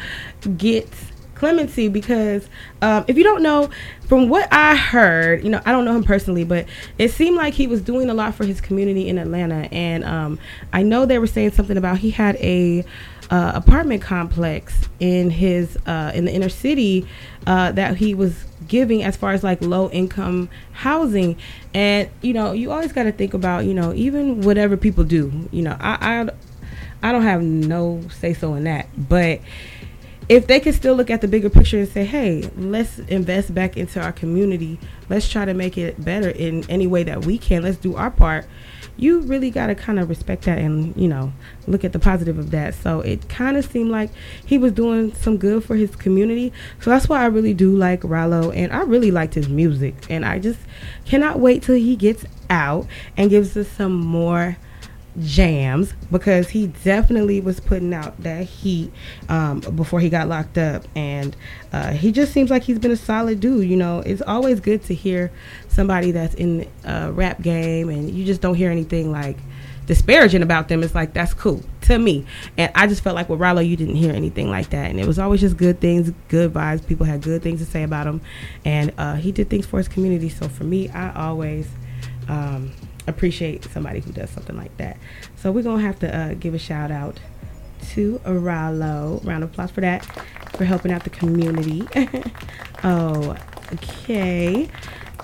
gets 0.56 1.12
clemency 1.34 1.88
because 1.88 2.48
um, 2.80 3.04
if 3.08 3.18
you 3.18 3.24
don't 3.24 3.42
know, 3.42 3.68
from 4.06 4.28
what 4.28 4.50
I 4.52 4.76
heard, 4.76 5.44
you 5.44 5.50
know, 5.50 5.60
I 5.64 5.72
don't 5.72 5.84
know 5.84 5.94
him 5.94 6.04
personally, 6.04 6.44
but 6.44 6.66
it 6.98 7.10
seemed 7.10 7.36
like 7.36 7.54
he 7.54 7.66
was 7.66 7.82
doing 7.82 8.08
a 8.08 8.14
lot 8.14 8.34
for 8.34 8.44
his 8.44 8.60
community 8.60 9.08
in 9.08 9.18
Atlanta. 9.18 9.68
And 9.72 10.04
um, 10.04 10.38
I 10.72 10.82
know 10.82 11.06
they 11.06 11.18
were 11.18 11.26
saying 11.26 11.52
something 11.52 11.76
about 11.76 11.98
he 11.98 12.10
had 12.10 12.36
a 12.36 12.84
uh, 13.30 13.52
apartment 13.54 14.02
complex 14.02 14.88
in 15.00 15.30
his 15.30 15.78
uh, 15.86 16.12
in 16.14 16.24
the 16.24 16.32
inner 16.32 16.48
city 16.48 17.06
uh, 17.46 17.72
that 17.72 17.96
he 17.96 18.14
was 18.14 18.44
giving 18.68 19.02
as 19.02 19.16
far 19.16 19.32
as 19.32 19.42
like 19.42 19.60
low 19.60 19.90
income 19.90 20.48
housing 20.72 21.36
and 21.74 22.08
you 22.22 22.32
know 22.32 22.52
you 22.52 22.70
always 22.70 22.92
got 22.92 23.02
to 23.02 23.12
think 23.12 23.34
about 23.34 23.64
you 23.64 23.74
know 23.74 23.92
even 23.94 24.40
whatever 24.40 24.76
people 24.76 25.04
do 25.04 25.48
you 25.50 25.60
know 25.60 25.76
I, 25.80 25.98
I 26.00 26.30
I 27.04 27.12
don't 27.12 27.22
have 27.22 27.42
no 27.42 28.00
say 28.18 28.32
so 28.32 28.54
in 28.54 28.64
that. 28.64 28.88
But 28.96 29.40
if 30.28 30.46
they 30.46 30.58
can 30.58 30.72
still 30.72 30.94
look 30.94 31.10
at 31.10 31.20
the 31.20 31.28
bigger 31.28 31.50
picture 31.50 31.78
and 31.78 31.88
say, 31.88 32.04
hey, 32.04 32.48
let's 32.56 32.98
invest 32.98 33.54
back 33.54 33.76
into 33.76 34.00
our 34.00 34.10
community, 34.10 34.80
let's 35.10 35.28
try 35.28 35.44
to 35.44 35.52
make 35.52 35.76
it 35.76 36.02
better 36.02 36.30
in 36.30 36.68
any 36.70 36.86
way 36.86 37.02
that 37.02 37.26
we 37.26 37.36
can, 37.36 37.62
let's 37.62 37.76
do 37.76 37.94
our 37.94 38.10
part. 38.10 38.46
You 38.96 39.20
really 39.20 39.50
got 39.50 39.66
to 39.66 39.74
kind 39.74 39.98
of 39.98 40.08
respect 40.08 40.44
that 40.44 40.56
and, 40.56 40.96
you 40.96 41.08
know, 41.08 41.32
look 41.66 41.84
at 41.84 41.92
the 41.92 41.98
positive 41.98 42.38
of 42.38 42.52
that. 42.52 42.74
So 42.74 43.00
it 43.00 43.28
kind 43.28 43.58
of 43.58 43.66
seemed 43.66 43.90
like 43.90 44.08
he 44.46 44.56
was 44.56 44.72
doing 44.72 45.12
some 45.14 45.36
good 45.36 45.62
for 45.62 45.74
his 45.74 45.94
community. 45.96 46.54
So 46.80 46.88
that's 46.88 47.06
why 47.06 47.20
I 47.20 47.26
really 47.26 47.52
do 47.52 47.76
like 47.76 48.00
Ralo 48.00 48.54
and 48.56 48.72
I 48.72 48.82
really 48.82 49.10
liked 49.10 49.34
his 49.34 49.48
music. 49.48 49.94
And 50.08 50.24
I 50.24 50.38
just 50.38 50.60
cannot 51.04 51.38
wait 51.38 51.64
till 51.64 51.74
he 51.74 51.96
gets 51.96 52.24
out 52.48 52.86
and 53.16 53.28
gives 53.28 53.56
us 53.56 53.68
some 53.68 53.92
more 53.92 54.56
jams 55.20 55.92
because 56.10 56.48
he 56.48 56.66
definitely 56.66 57.40
was 57.40 57.60
putting 57.60 57.94
out 57.94 58.20
that 58.22 58.44
heat 58.44 58.92
um, 59.28 59.60
before 59.60 60.00
he 60.00 60.08
got 60.08 60.28
locked 60.28 60.58
up. 60.58 60.84
And 60.94 61.36
uh, 61.72 61.92
he 61.92 62.12
just 62.12 62.32
seems 62.32 62.50
like 62.50 62.62
he's 62.62 62.78
been 62.78 62.90
a 62.90 62.96
solid 62.96 63.40
dude 63.40 63.68
you 63.68 63.76
know. 63.76 64.00
It's 64.00 64.22
always 64.22 64.60
good 64.60 64.82
to 64.84 64.94
hear 64.94 65.32
somebody 65.68 66.10
that's 66.10 66.34
in 66.34 66.68
a 66.84 67.12
rap 67.12 67.42
game 67.42 67.88
and 67.88 68.10
you 68.10 68.24
just 68.24 68.40
don't 68.40 68.54
hear 68.54 68.70
anything 68.70 69.10
like 69.10 69.36
disparaging 69.86 70.42
about 70.42 70.68
them. 70.68 70.82
It's 70.82 70.94
like 70.94 71.12
that's 71.12 71.34
cool 71.34 71.62
to 71.82 71.98
me. 71.98 72.24
And 72.56 72.72
i 72.74 72.86
just 72.86 73.02
felt 73.02 73.14
like 73.14 73.28
with 73.28 73.38
Ralo 73.40 73.66
you 73.66 73.76
didn't 73.76 73.96
hear 73.96 74.12
anything 74.12 74.50
like 74.50 74.70
that. 74.70 74.90
And 74.90 74.98
it 74.98 75.06
was 75.06 75.18
always 75.18 75.40
just 75.40 75.56
good 75.56 75.80
things 75.80 76.12
good 76.28 76.52
vibes. 76.52 76.86
People 76.86 77.06
had 77.06 77.22
good 77.22 77.42
things 77.42 77.60
to 77.60 77.66
say 77.66 77.82
about 77.82 78.06
him. 78.06 78.20
And 78.64 78.92
uh, 78.98 79.14
he 79.14 79.32
did 79.32 79.50
things 79.50 79.66
for 79.66 79.78
his 79.78 79.88
community. 79.88 80.28
So 80.28 80.48
for 80.48 80.64
me 80.64 80.88
i 80.90 81.12
always 81.14 81.68
um, 82.28 82.72
appreciate 83.06 83.64
somebody 83.64 84.00
who 84.00 84.12
does 84.12 84.30
something 84.30 84.56
like 84.56 84.76
that. 84.78 84.96
So 85.36 85.52
we're 85.52 85.62
gonna 85.62 85.82
have 85.82 85.98
to 86.00 86.16
uh, 86.16 86.34
give 86.34 86.54
a 86.54 86.58
shout 86.58 86.90
out 86.90 87.20
to 87.90 88.18
Ralo. 88.24 89.24
Round 89.24 89.44
of 89.44 89.50
applause 89.50 89.70
for 89.70 89.80
that, 89.82 90.04
for 90.56 90.64
helping 90.64 90.92
out 90.92 91.04
the 91.04 91.10
community. 91.10 91.86
oh, 92.84 93.36
okay. 93.72 94.68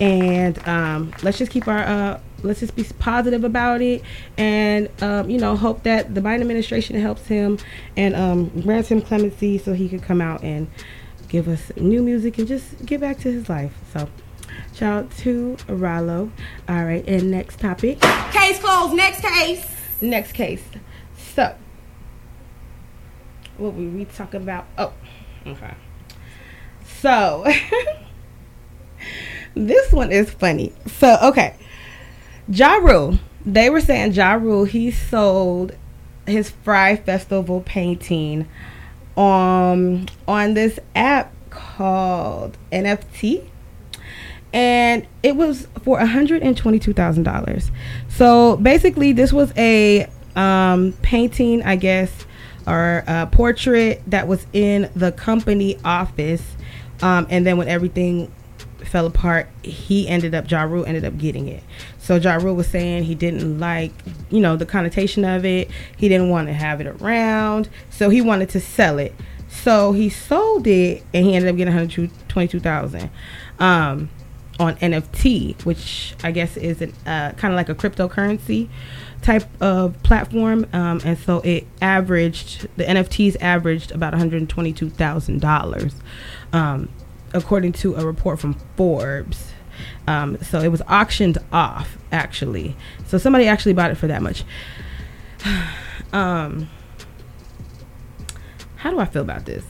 And 0.00 0.66
um, 0.66 1.12
let's 1.22 1.38
just 1.38 1.52
keep 1.52 1.68
our 1.68 1.78
uh, 1.78 2.20
let's 2.42 2.60
just 2.60 2.74
be 2.74 2.84
positive 2.98 3.44
about 3.44 3.82
it, 3.82 4.02
and 4.38 4.88
um, 5.02 5.28
you 5.28 5.38
know, 5.38 5.56
hope 5.56 5.82
that 5.82 6.14
the 6.14 6.20
Biden 6.20 6.40
administration 6.40 6.98
helps 6.98 7.26
him 7.26 7.58
and 7.96 8.16
um, 8.16 8.48
grants 8.62 8.90
him 8.90 9.02
clemency 9.02 9.58
so 9.58 9.74
he 9.74 9.88
can 9.88 10.00
come 10.00 10.20
out 10.20 10.42
and 10.42 10.68
give 11.28 11.48
us 11.48 11.70
new 11.76 12.02
music 12.02 12.38
and 12.38 12.48
just 12.48 12.84
get 12.86 13.00
back 13.00 13.18
to 13.18 13.32
his 13.32 13.48
life. 13.48 13.74
So. 13.92 14.08
Shout 14.74 15.04
out 15.04 15.10
to 15.18 15.56
Ralo. 15.66 16.30
All 16.68 16.84
right, 16.84 17.06
and 17.06 17.30
next 17.30 17.60
topic. 17.60 18.00
Case 18.00 18.58
closed. 18.58 18.94
Next 18.94 19.20
case. 19.20 19.66
Next 20.00 20.32
case. 20.32 20.62
So, 21.34 21.54
what 23.58 23.74
were 23.74 23.88
we 23.88 24.04
talking 24.06 24.42
about? 24.42 24.66
Oh, 24.78 24.92
okay. 25.46 25.74
So, 27.00 27.46
this 29.54 29.92
one 29.92 30.12
is 30.12 30.30
funny. 30.30 30.72
So, 30.86 31.18
okay. 31.22 31.56
Ja 32.48 32.74
Rule. 32.76 33.18
They 33.44 33.70
were 33.70 33.80
saying 33.80 34.12
Ja 34.12 34.34
Rule, 34.34 34.64
he 34.64 34.90
sold 34.90 35.72
his 36.26 36.50
Fyre 36.50 36.96
Festival 36.96 37.60
painting 37.60 38.48
um, 39.16 40.06
on 40.28 40.54
this 40.54 40.78
app 40.94 41.32
called 41.50 42.56
NFT 42.72 43.49
and 44.52 45.06
it 45.22 45.36
was 45.36 45.66
for 45.82 45.98
$122,000. 45.98 47.70
So 48.08 48.56
basically, 48.56 49.12
this 49.12 49.32
was 49.32 49.52
a 49.56 50.08
um, 50.36 50.92
painting, 51.02 51.62
I 51.62 51.76
guess, 51.76 52.26
or 52.66 53.04
a 53.06 53.28
portrait 53.30 54.02
that 54.06 54.28
was 54.28 54.46
in 54.52 54.90
the 54.94 55.12
company 55.12 55.78
office. 55.84 56.42
Um, 57.02 57.26
and 57.30 57.46
then 57.46 57.56
when 57.56 57.68
everything 57.68 58.30
fell 58.84 59.06
apart, 59.06 59.48
he 59.62 60.08
ended 60.08 60.34
up, 60.34 60.50
Ja 60.50 60.62
Rule 60.62 60.84
ended 60.84 61.04
up 61.04 61.16
getting 61.16 61.48
it. 61.48 61.62
So 61.98 62.16
Ja 62.16 62.34
Rule 62.34 62.56
was 62.56 62.66
saying 62.66 63.04
he 63.04 63.14
didn't 63.14 63.58
like, 63.58 63.92
you 64.30 64.40
know, 64.40 64.56
the 64.56 64.66
connotation 64.66 65.24
of 65.24 65.44
it. 65.44 65.70
He 65.96 66.08
didn't 66.08 66.28
want 66.28 66.48
to 66.48 66.54
have 66.54 66.80
it 66.80 66.86
around. 66.86 67.68
So 67.90 68.10
he 68.10 68.20
wanted 68.20 68.48
to 68.50 68.60
sell 68.60 68.98
it. 68.98 69.14
So 69.48 69.92
he 69.92 70.08
sold 70.08 70.66
it 70.66 71.02
and 71.12 71.24
he 71.24 71.34
ended 71.34 71.50
up 71.50 71.56
getting 71.56 71.74
122000 71.74 73.10
um, 73.58 74.08
on 74.60 74.76
NFT, 74.76 75.64
which 75.64 76.14
I 76.22 76.30
guess 76.30 76.56
is 76.56 76.82
an, 76.82 76.92
uh, 77.06 77.32
kind 77.32 77.52
of 77.52 77.56
like 77.56 77.68
a 77.68 77.74
cryptocurrency 77.74 78.68
type 79.22 79.44
of 79.60 80.00
platform. 80.02 80.66
Um, 80.72 81.00
and 81.04 81.18
so 81.18 81.40
it 81.40 81.66
averaged, 81.80 82.68
the 82.76 82.84
NFTs 82.84 83.36
averaged 83.40 83.90
about 83.90 84.12
$122,000. 84.12 85.94
Um, 86.52 86.88
according 87.32 87.72
to 87.72 87.94
a 87.94 88.04
report 88.04 88.40
from 88.40 88.54
Forbes. 88.76 89.52
Um, 90.06 90.36
so 90.42 90.60
it 90.60 90.68
was 90.68 90.82
auctioned 90.82 91.38
off, 91.52 91.96
actually. 92.12 92.76
So 93.06 93.18
somebody 93.18 93.46
actually 93.46 93.72
bought 93.72 93.90
it 93.90 93.96
for 93.96 94.08
that 94.08 94.20
much. 94.20 94.44
um, 96.12 96.68
how 98.76 98.90
do 98.90 98.98
I 98.98 99.04
feel 99.04 99.22
about 99.22 99.46
this? 99.46 99.64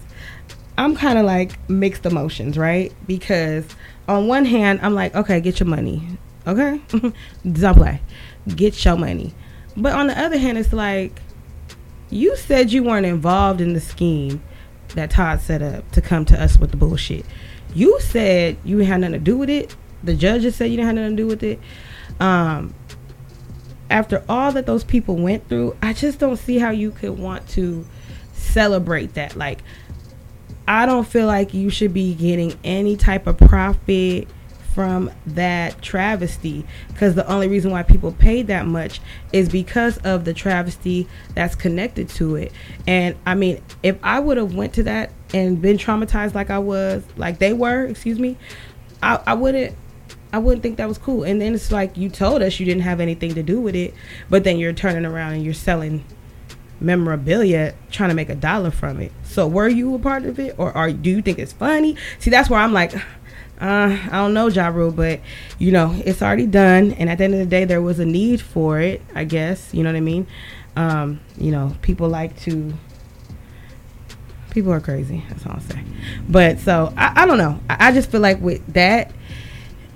I'm 0.79 0.97
kind 0.97 1.19
of 1.19 1.27
like 1.27 1.59
mixed 1.69 2.07
emotions, 2.07 2.57
right? 2.57 2.93
Because 3.07 3.67
on 4.11 4.27
one 4.27 4.45
hand, 4.45 4.81
I'm 4.83 4.95
like, 4.95 5.15
okay, 5.15 5.41
get 5.41 5.61
your 5.61 5.69
money. 5.69 6.03
Okay? 6.47 6.81
Don't 7.53 7.75
play. 7.77 8.01
Get 8.57 8.85
your 8.85 8.97
money. 8.97 9.33
But 9.77 9.93
on 9.93 10.09
the 10.09 10.19
other 10.19 10.37
hand, 10.37 10.59
it's 10.59 10.73
like, 10.73 11.23
you 12.11 12.37
said 12.37 12.73
you 12.73 12.83
weren't 12.83 13.07
involved 13.07 13.61
in 13.61 13.73
the 13.73 13.81
scheme 13.81 14.43
that 14.97 15.13
Todd 15.13 15.41
set 15.41 15.63
up 15.63 15.89
to 15.93 16.01
come 16.01 16.25
to 16.25 16.43
us 16.43 16.59
with 16.59 16.73
the 16.73 16.77
bullshit. 16.77 17.25
You 17.73 18.01
said 18.01 18.57
you 18.65 18.79
had 18.79 19.01
nothing 19.01 19.13
to 19.13 19.19
do 19.21 19.37
with 19.39 19.49
it. 19.49 19.77
The 20.03 20.15
judges 20.15 20.57
said 20.57 20.71
you 20.71 20.77
didn't 20.77 20.87
have 20.87 20.97
nothing 20.97 21.17
to 21.17 21.23
do 21.23 21.27
with 21.29 21.45
it. 21.45 21.61
Um, 22.19 22.75
after 23.89 24.25
all 24.29 24.51
that 24.53 24.67
those 24.67 24.83
people 24.83 25.17
went 25.17 25.49
through, 25.49 25.77
I 25.81 25.93
just 25.93 26.19
don't 26.19 26.37
see 26.37 26.59
how 26.59 26.71
you 26.71 26.91
could 26.91 27.17
want 27.17 27.49
to 27.51 27.87
celebrate 28.33 29.15
that. 29.15 29.37
Like, 29.37 29.61
I 30.71 30.87
don't 30.87 31.05
feel 31.05 31.27
like 31.27 31.53
you 31.53 31.69
should 31.69 31.93
be 31.93 32.15
getting 32.15 32.57
any 32.63 32.97
type 32.97 33.27
of 33.27 33.37
profit 33.39 34.29
from 34.73 35.11
that 35.27 35.83
travesty 35.83 36.65
because 36.87 37.17
the 37.17 37.27
only 37.27 37.49
reason 37.49 37.73
why 37.73 37.83
people 37.83 38.13
paid 38.13 38.47
that 38.47 38.67
much 38.67 39.01
is 39.33 39.49
because 39.49 39.99
of 39.99 40.25
the 40.25 40.33
travesty 40.33 41.09
that's 41.35 41.57
connected 41.57 42.09
to 42.09 42.37
it 42.37 42.53
and 42.87 43.17
i 43.27 43.35
mean 43.35 43.61
if 43.83 43.99
i 44.05 44.21
would 44.21 44.37
have 44.37 44.55
went 44.55 44.73
to 44.73 44.85
that 44.85 45.11
and 45.35 45.61
been 45.61 45.77
traumatized 45.77 46.35
like 46.35 46.51
i 46.51 46.59
was 46.59 47.03
like 47.17 47.41
they 47.41 47.53
were 47.53 47.85
excuse 47.87 48.21
me 48.21 48.37
i, 49.03 49.21
I 49.27 49.35
wouldn't 49.35 49.75
I 50.33 50.39
wouldn't 50.39 50.63
think 50.63 50.77
that 50.77 50.87
was 50.87 50.97
cool. 50.97 51.25
And 51.25 51.41
then 51.41 51.55
it's 51.55 51.73
like 51.73 51.97
you 51.97 52.09
told 52.09 52.41
us 52.41 52.61
you 52.61 52.65
didn't 52.65 52.83
have 52.83 53.01
anything 53.01 53.35
to 53.35 53.43
do 53.43 53.61
with 53.61 53.75
it, 53.75 53.95
but 54.29 54.45
then 54.45 54.59
you're 54.59 54.73
turning 54.73 55.05
around 55.05 55.33
and 55.33 55.45
you're 55.45 55.53
selling 55.55 56.05
memorabilia 56.81 57.75
trying 57.91 58.09
to 58.09 58.15
make 58.15 58.29
a 58.29 58.35
dollar 58.35 58.71
from 58.71 59.01
it. 59.01 59.13
So 59.25 59.47
were 59.47 59.69
you 59.69 59.95
a 59.95 59.99
part 59.99 60.25
of 60.25 60.39
it 60.39 60.55
or 60.59 60.73
are 60.77 60.91
do 60.93 61.11
you 61.11 61.23
think 61.23 61.39
it's 61.39 61.53
funny? 61.53 61.97
See, 62.19 62.31
that's 62.31 62.49
where 62.49 62.61
I'm 62.61 62.73
like 62.73 62.95
uh, 63.61 63.99
I 64.11 64.17
don't 64.17 64.33
know, 64.33 64.49
Ja 64.49 64.69
Rule, 64.69 64.91
but 64.91 65.21
you 65.59 65.71
know, 65.71 65.95
it's 66.05 66.23
already 66.23 66.47
done. 66.47 66.93
And 66.93 67.11
at 67.11 67.19
the 67.19 67.25
end 67.25 67.35
of 67.35 67.41
the 67.41 67.47
day, 67.47 67.65
there 67.65 67.83
was 67.83 67.99
a 67.99 68.07
need 68.07 68.41
for 68.41 68.81
it, 68.81 69.03
I 69.15 69.25
guess. 69.25 69.73
You 69.75 69.83
know 69.83 69.91
what 69.91 69.97
I 69.97 70.01
mean? 70.01 70.27
Um, 70.77 71.21
you 71.37 71.51
know, 71.51 71.77
people 71.83 72.09
like 72.09 72.39
to. 72.41 72.73
People 74.51 74.73
are 74.73 74.81
crazy. 74.81 75.25
That's 75.29 75.47
all 75.47 75.53
I'll 75.53 75.61
say. 75.61 75.85
But 76.29 76.59
so 76.59 76.93
I, 76.97 77.23
I 77.23 77.27
don't 77.27 77.39
know. 77.39 77.61
I, 77.69 77.89
I, 77.89 77.93
just 77.93 78.11
feel 78.11 78.21
like 78.21 78.41
with 78.41 78.67
that, 78.73 79.13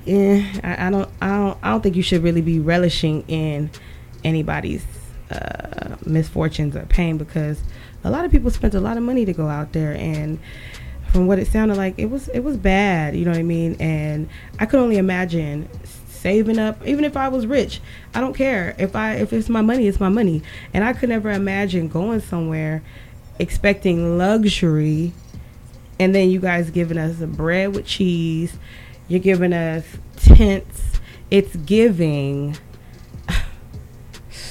yeah, 0.04 0.44
I, 0.62 0.86
I, 0.86 0.90
don't, 0.90 1.10
I 1.20 1.28
don't, 1.28 1.58
I 1.60 1.70
don't 1.70 1.80
think 1.80 1.96
you 1.96 2.04
should 2.04 2.22
really 2.22 2.40
be 2.40 2.60
relishing 2.60 3.24
in 3.26 3.70
anybody's 4.22 4.84
uh, 5.30 5.96
misfortunes 6.04 6.76
or 6.76 6.86
pain 6.86 7.16
because 7.16 7.60
a 8.02 8.10
lot 8.10 8.24
of 8.24 8.30
people 8.30 8.50
spent 8.50 8.74
a 8.74 8.80
lot 8.80 8.96
of 8.96 9.02
money 9.02 9.24
to 9.24 9.32
go 9.32 9.48
out 9.48 9.72
there 9.72 9.94
and 9.94 10.38
from 11.14 11.28
what 11.28 11.38
it 11.38 11.46
sounded 11.46 11.76
like, 11.76 11.94
it 11.96 12.06
was 12.06 12.26
it 12.28 12.40
was 12.40 12.56
bad. 12.56 13.14
You 13.14 13.24
know 13.24 13.30
what 13.30 13.38
I 13.38 13.44
mean? 13.44 13.76
And 13.78 14.28
I 14.58 14.66
could 14.66 14.80
only 14.80 14.96
imagine 14.96 15.68
saving 16.08 16.58
up. 16.58 16.84
Even 16.84 17.04
if 17.04 17.16
I 17.16 17.28
was 17.28 17.46
rich, 17.46 17.80
I 18.14 18.20
don't 18.20 18.34
care. 18.34 18.74
If 18.78 18.96
I 18.96 19.14
if 19.14 19.32
it's 19.32 19.48
my 19.48 19.60
money, 19.60 19.86
it's 19.86 20.00
my 20.00 20.08
money. 20.08 20.42
And 20.74 20.82
I 20.82 20.92
could 20.92 21.10
never 21.10 21.30
imagine 21.30 21.86
going 21.86 22.18
somewhere 22.18 22.82
expecting 23.38 24.18
luxury, 24.18 25.12
and 26.00 26.12
then 26.12 26.30
you 26.30 26.40
guys 26.40 26.70
giving 26.70 26.98
us 26.98 27.20
a 27.20 27.28
bread 27.28 27.76
with 27.76 27.86
cheese. 27.86 28.56
You're 29.06 29.20
giving 29.20 29.52
us 29.52 29.84
tents. 30.16 30.98
It's 31.30 31.54
giving 31.54 32.56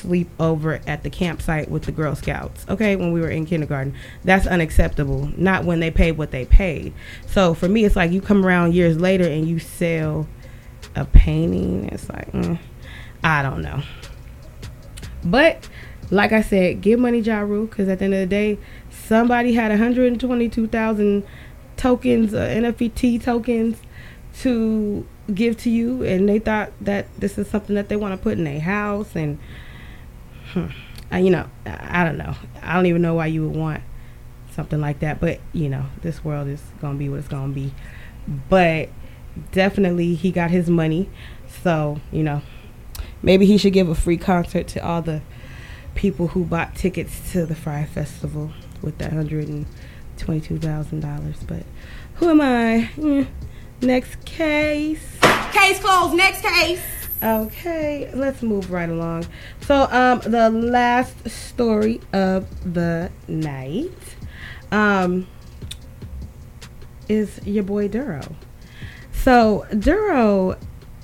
sleep 0.04 0.30
over 0.40 0.82
at 0.86 1.04
the 1.04 1.10
campsite 1.10 1.72
with 1.72 1.84
the 1.84 1.92
Girl 1.92 2.14
Scouts, 2.14 2.66
okay, 2.70 2.96
when 2.96 3.14
we 3.14 3.22
were 3.22 3.30
in 3.30 3.46
kindergarten. 3.46 3.96
That's 4.24 4.46
unacceptable. 4.46 5.32
Not 5.38 5.64
when 5.64 5.80
they 5.80 5.90
paid 5.90 6.18
what 6.18 6.32
they 6.32 6.46
paid. 6.46 6.94
So 7.26 7.54
for 7.54 7.70
me, 7.70 7.86
it's 7.86 7.96
like 7.96 8.12
you 8.12 8.22
come 8.22 8.46
around 8.46 8.74
years 8.74 9.00
later 9.00 9.24
and 9.24 9.48
you 9.48 9.60
sell 9.60 10.28
a 10.96 11.06
painting. 11.06 11.86
It's 11.86 12.10
like, 12.10 12.32
mm, 12.34 12.60
I 13.24 13.42
don't 13.42 13.62
know. 13.62 13.82
But 15.24 15.70
like 16.12 16.34
I 16.34 16.42
said, 16.42 16.82
give 16.82 17.00
money, 17.00 17.20
Ja 17.20 17.40
Rule, 17.40 17.66
because 17.66 17.88
at 17.88 18.00
the 18.00 18.06
end 18.06 18.14
of 18.14 18.20
the 18.20 18.28
day, 18.28 18.60
somebody 18.90 19.54
had 19.54 19.72
122,000 19.72 21.26
tokens, 21.78 22.34
uh, 22.34 22.40
NFT 22.40 23.24
tokens 23.24 23.78
to 24.40 25.08
give 25.34 25.58
to 25.58 25.70
you, 25.70 26.04
and 26.04 26.28
they 26.28 26.40
thought 26.40 26.72
that 26.82 27.08
this 27.18 27.38
is 27.38 27.48
something 27.48 27.76
that 27.76 27.88
they 27.88 27.96
want 27.96 28.14
to 28.14 28.22
put 28.22 28.38
in 28.38 28.44
their 28.44 28.60
house 28.60 29.16
and 29.16 29.40
hmm, 30.54 30.68
I, 31.12 31.20
you 31.20 31.30
know, 31.30 31.48
I, 31.66 32.04
don't 32.04 32.18
know. 32.18 32.36
I 32.62 32.74
don't 32.76 32.86
even 32.86 33.02
know 33.02 33.16
why 33.16 33.28
you 33.28 33.48
would 33.48 33.56
want 33.56 33.84
something 34.52 34.80
like 34.80 35.00
that. 35.00 35.20
But 35.20 35.40
you 35.52 35.70
know, 35.70 35.86
this 36.02 36.24
world 36.24 36.48
is 36.48 36.62
gonna 36.82 36.98
be 36.98 37.10
what 37.10 37.20
it's 37.20 37.28
gonna 37.28 37.54
be. 37.54 37.74
But 38.50 38.90
definitely, 39.52 40.16
he 40.16 40.32
got 40.32 40.52
his 40.52 40.70
money. 40.70 41.10
So 41.64 42.00
you 42.12 42.24
know, 42.24 42.42
maybe 43.22 43.46
he 43.46 43.58
should 43.58 43.74
give 43.74 43.90
a 43.90 43.96
free 43.96 44.18
concert 44.18 44.68
to 44.70 44.86
all 44.86 45.02
the 45.02 45.22
people 45.96 46.30
who 46.30 46.44
bought 46.44 46.76
tickets 46.76 47.32
to 47.32 47.46
the 47.46 47.56
Fyre 47.56 47.86
Festival 47.86 48.52
with 48.82 48.98
that 48.98 49.14
hundred 49.14 49.48
and 49.48 49.66
twenty-two 50.18 50.60
thousand 50.60 51.02
dollars. 51.02 51.38
But 51.46 51.64
who 52.16 52.30
am 52.30 52.42
I? 52.42 52.90
Mm. 52.96 53.28
Next 53.82 54.24
case. 54.26 55.20
Case 55.52 55.80
closed. 55.80 56.16
Next 56.16 56.42
case. 56.42 57.03
Okay, 57.22 58.10
let's 58.14 58.42
move 58.42 58.72
right 58.72 58.90
along. 58.90 59.26
So, 59.62 59.88
um, 59.92 60.20
the 60.20 60.50
last 60.50 61.30
story 61.30 62.02
of 62.12 62.74
the 62.74 63.12
night, 63.28 63.92
um, 64.72 65.28
is 67.10 67.40
your 67.46 67.64
boy 67.64 67.88
Duro. 67.88 68.22
So 69.12 69.66
Duro, 69.78 70.58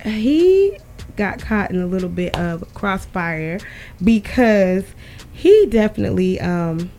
he 0.04 0.78
got 1.16 1.40
caught 1.40 1.70
in 1.70 1.80
a 1.80 1.86
little 1.86 2.08
bit 2.08 2.36
of 2.36 2.72
crossfire 2.74 3.58
because 4.02 4.84
he 5.32 5.66
definitely 5.66 6.40
um 6.40 6.90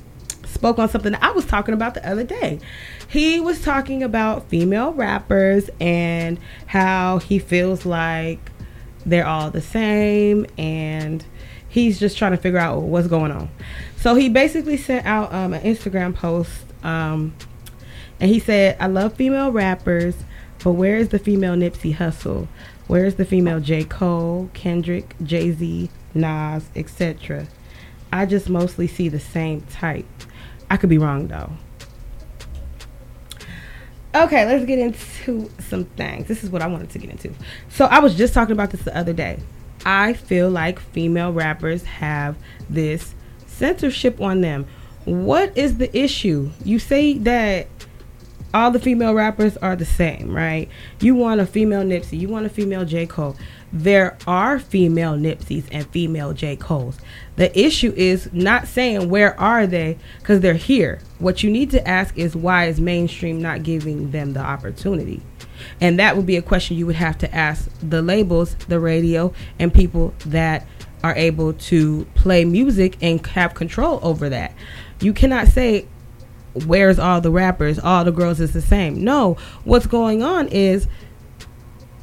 spoke 0.45 0.79
on 0.79 0.89
something 0.89 1.15
I 1.21 1.31
was 1.31 1.45
talking 1.45 1.73
about 1.73 1.93
the 1.93 2.07
other 2.07 2.23
day. 2.23 2.59
He 3.07 3.39
was 3.39 3.61
talking 3.61 4.03
about 4.03 4.47
female 4.49 4.93
rappers 4.93 5.69
and 5.79 6.39
how 6.67 7.17
he 7.19 7.39
feels 7.39 7.85
like 7.85 8.51
they're 9.05 9.25
all 9.25 9.51
the 9.51 9.61
same 9.61 10.45
and 10.57 11.25
he's 11.67 11.99
just 11.99 12.17
trying 12.17 12.31
to 12.31 12.37
figure 12.37 12.59
out 12.59 12.81
what's 12.81 13.07
going 13.07 13.31
on. 13.31 13.49
So 13.97 14.15
he 14.15 14.29
basically 14.29 14.77
sent 14.77 15.05
out 15.05 15.33
um, 15.33 15.53
an 15.53 15.61
instagram 15.61 16.13
post 16.15 16.51
um, 16.83 17.33
and 18.19 18.29
he 18.29 18.39
said 18.39 18.77
i 18.79 18.87
love 18.87 19.13
female 19.13 19.51
rappers 19.51 20.15
but 20.63 20.73
where 20.73 20.97
is 20.97 21.09
the 21.09 21.17
female 21.19 21.55
nipsey 21.55 21.95
hussle? 21.95 22.47
Where 22.87 23.05
is 23.05 23.15
the 23.15 23.25
female 23.25 23.59
j. 23.59 23.83
Cole 23.83 24.49
kendrick 24.53 25.15
jay-z 25.23 25.89
nas 26.13 26.69
etc 26.75 27.47
i 28.11 28.25
just 28.25 28.49
mostly 28.49 28.85
see 28.85 29.07
the 29.07 29.19
same 29.19 29.61
type. 29.61 30.05
I 30.69 30.77
could 30.77 30.89
be 30.89 30.97
wrong 30.97 31.27
though 31.27 31.51
Okay, 34.13 34.45
let's 34.45 34.65
get 34.65 34.77
into 34.77 35.49
some 35.59 35.85
things. 35.85 36.27
This 36.27 36.43
is 36.43 36.49
what 36.49 36.61
I 36.61 36.67
wanted 36.67 36.89
to 36.89 36.99
get 36.99 37.09
into. 37.09 37.33
So 37.69 37.85
I 37.85 37.99
was 37.99 38.15
just 38.15 38.33
talking 38.33 38.51
about 38.51 38.71
this 38.71 38.81
the 38.81 38.95
other 38.95 39.13
day. 39.13 39.39
I 39.85 40.13
feel 40.13 40.49
like 40.49 40.79
female 40.79 41.31
rappers 41.31 41.83
have 41.83 42.35
this 42.69 43.15
censorship 43.47 44.19
on 44.19 44.41
them. 44.41 44.67
What 45.05 45.57
is 45.57 45.77
the 45.77 45.95
issue? 45.97 46.51
You 46.65 46.77
say 46.77 47.17
that 47.19 47.67
all 48.53 48.71
the 48.71 48.79
female 48.79 49.13
rappers 49.13 49.57
are 49.57 49.75
the 49.75 49.85
same, 49.85 50.33
right? 50.33 50.69
You 50.99 51.15
want 51.15 51.41
a 51.41 51.45
female 51.45 51.83
Nipsey, 51.83 52.19
you 52.19 52.27
want 52.27 52.45
a 52.45 52.49
female 52.49 52.85
J. 52.85 53.05
Cole. 53.05 53.35
There 53.73 54.17
are 54.27 54.59
female 54.59 55.13
Nipseys 55.13 55.65
and 55.71 55.87
female 55.87 56.33
J. 56.33 56.57
Coles. 56.57 56.97
The 57.37 57.57
issue 57.57 57.93
is 57.95 58.29
not 58.33 58.67
saying 58.67 59.09
where 59.09 59.39
are 59.39 59.65
they 59.65 59.97
because 60.19 60.41
they're 60.41 60.53
here. 60.53 60.99
What 61.19 61.43
you 61.43 61.49
need 61.49 61.71
to 61.71 61.87
ask 61.87 62.17
is 62.17 62.35
why 62.35 62.65
is 62.65 62.81
mainstream 62.81 63.41
not 63.41 63.63
giving 63.63 64.11
them 64.11 64.33
the 64.33 64.41
opportunity? 64.41 65.21
And 65.79 65.99
that 65.99 66.17
would 66.17 66.25
be 66.25 66.37
a 66.37 66.41
question 66.41 66.77
you 66.77 66.85
would 66.87 66.95
have 66.95 67.17
to 67.19 67.33
ask 67.33 67.69
the 67.81 68.01
labels, 68.01 68.55
the 68.67 68.79
radio, 68.79 69.33
and 69.59 69.73
people 69.73 70.13
that 70.25 70.67
are 71.03 71.15
able 71.15 71.53
to 71.53 72.05
play 72.15 72.45
music 72.45 72.97
and 73.01 73.25
have 73.27 73.53
control 73.53 73.99
over 74.03 74.29
that. 74.29 74.53
You 74.99 75.13
cannot 75.13 75.47
say, 75.47 75.87
Where's 76.53 76.99
all 76.99 77.21
the 77.21 77.31
rappers? 77.31 77.79
All 77.79 78.03
the 78.03 78.11
girls 78.11 78.39
is 78.39 78.53
the 78.53 78.61
same. 78.61 79.03
No, 79.03 79.37
what's 79.63 79.87
going 79.87 80.21
on 80.21 80.47
is 80.49 80.87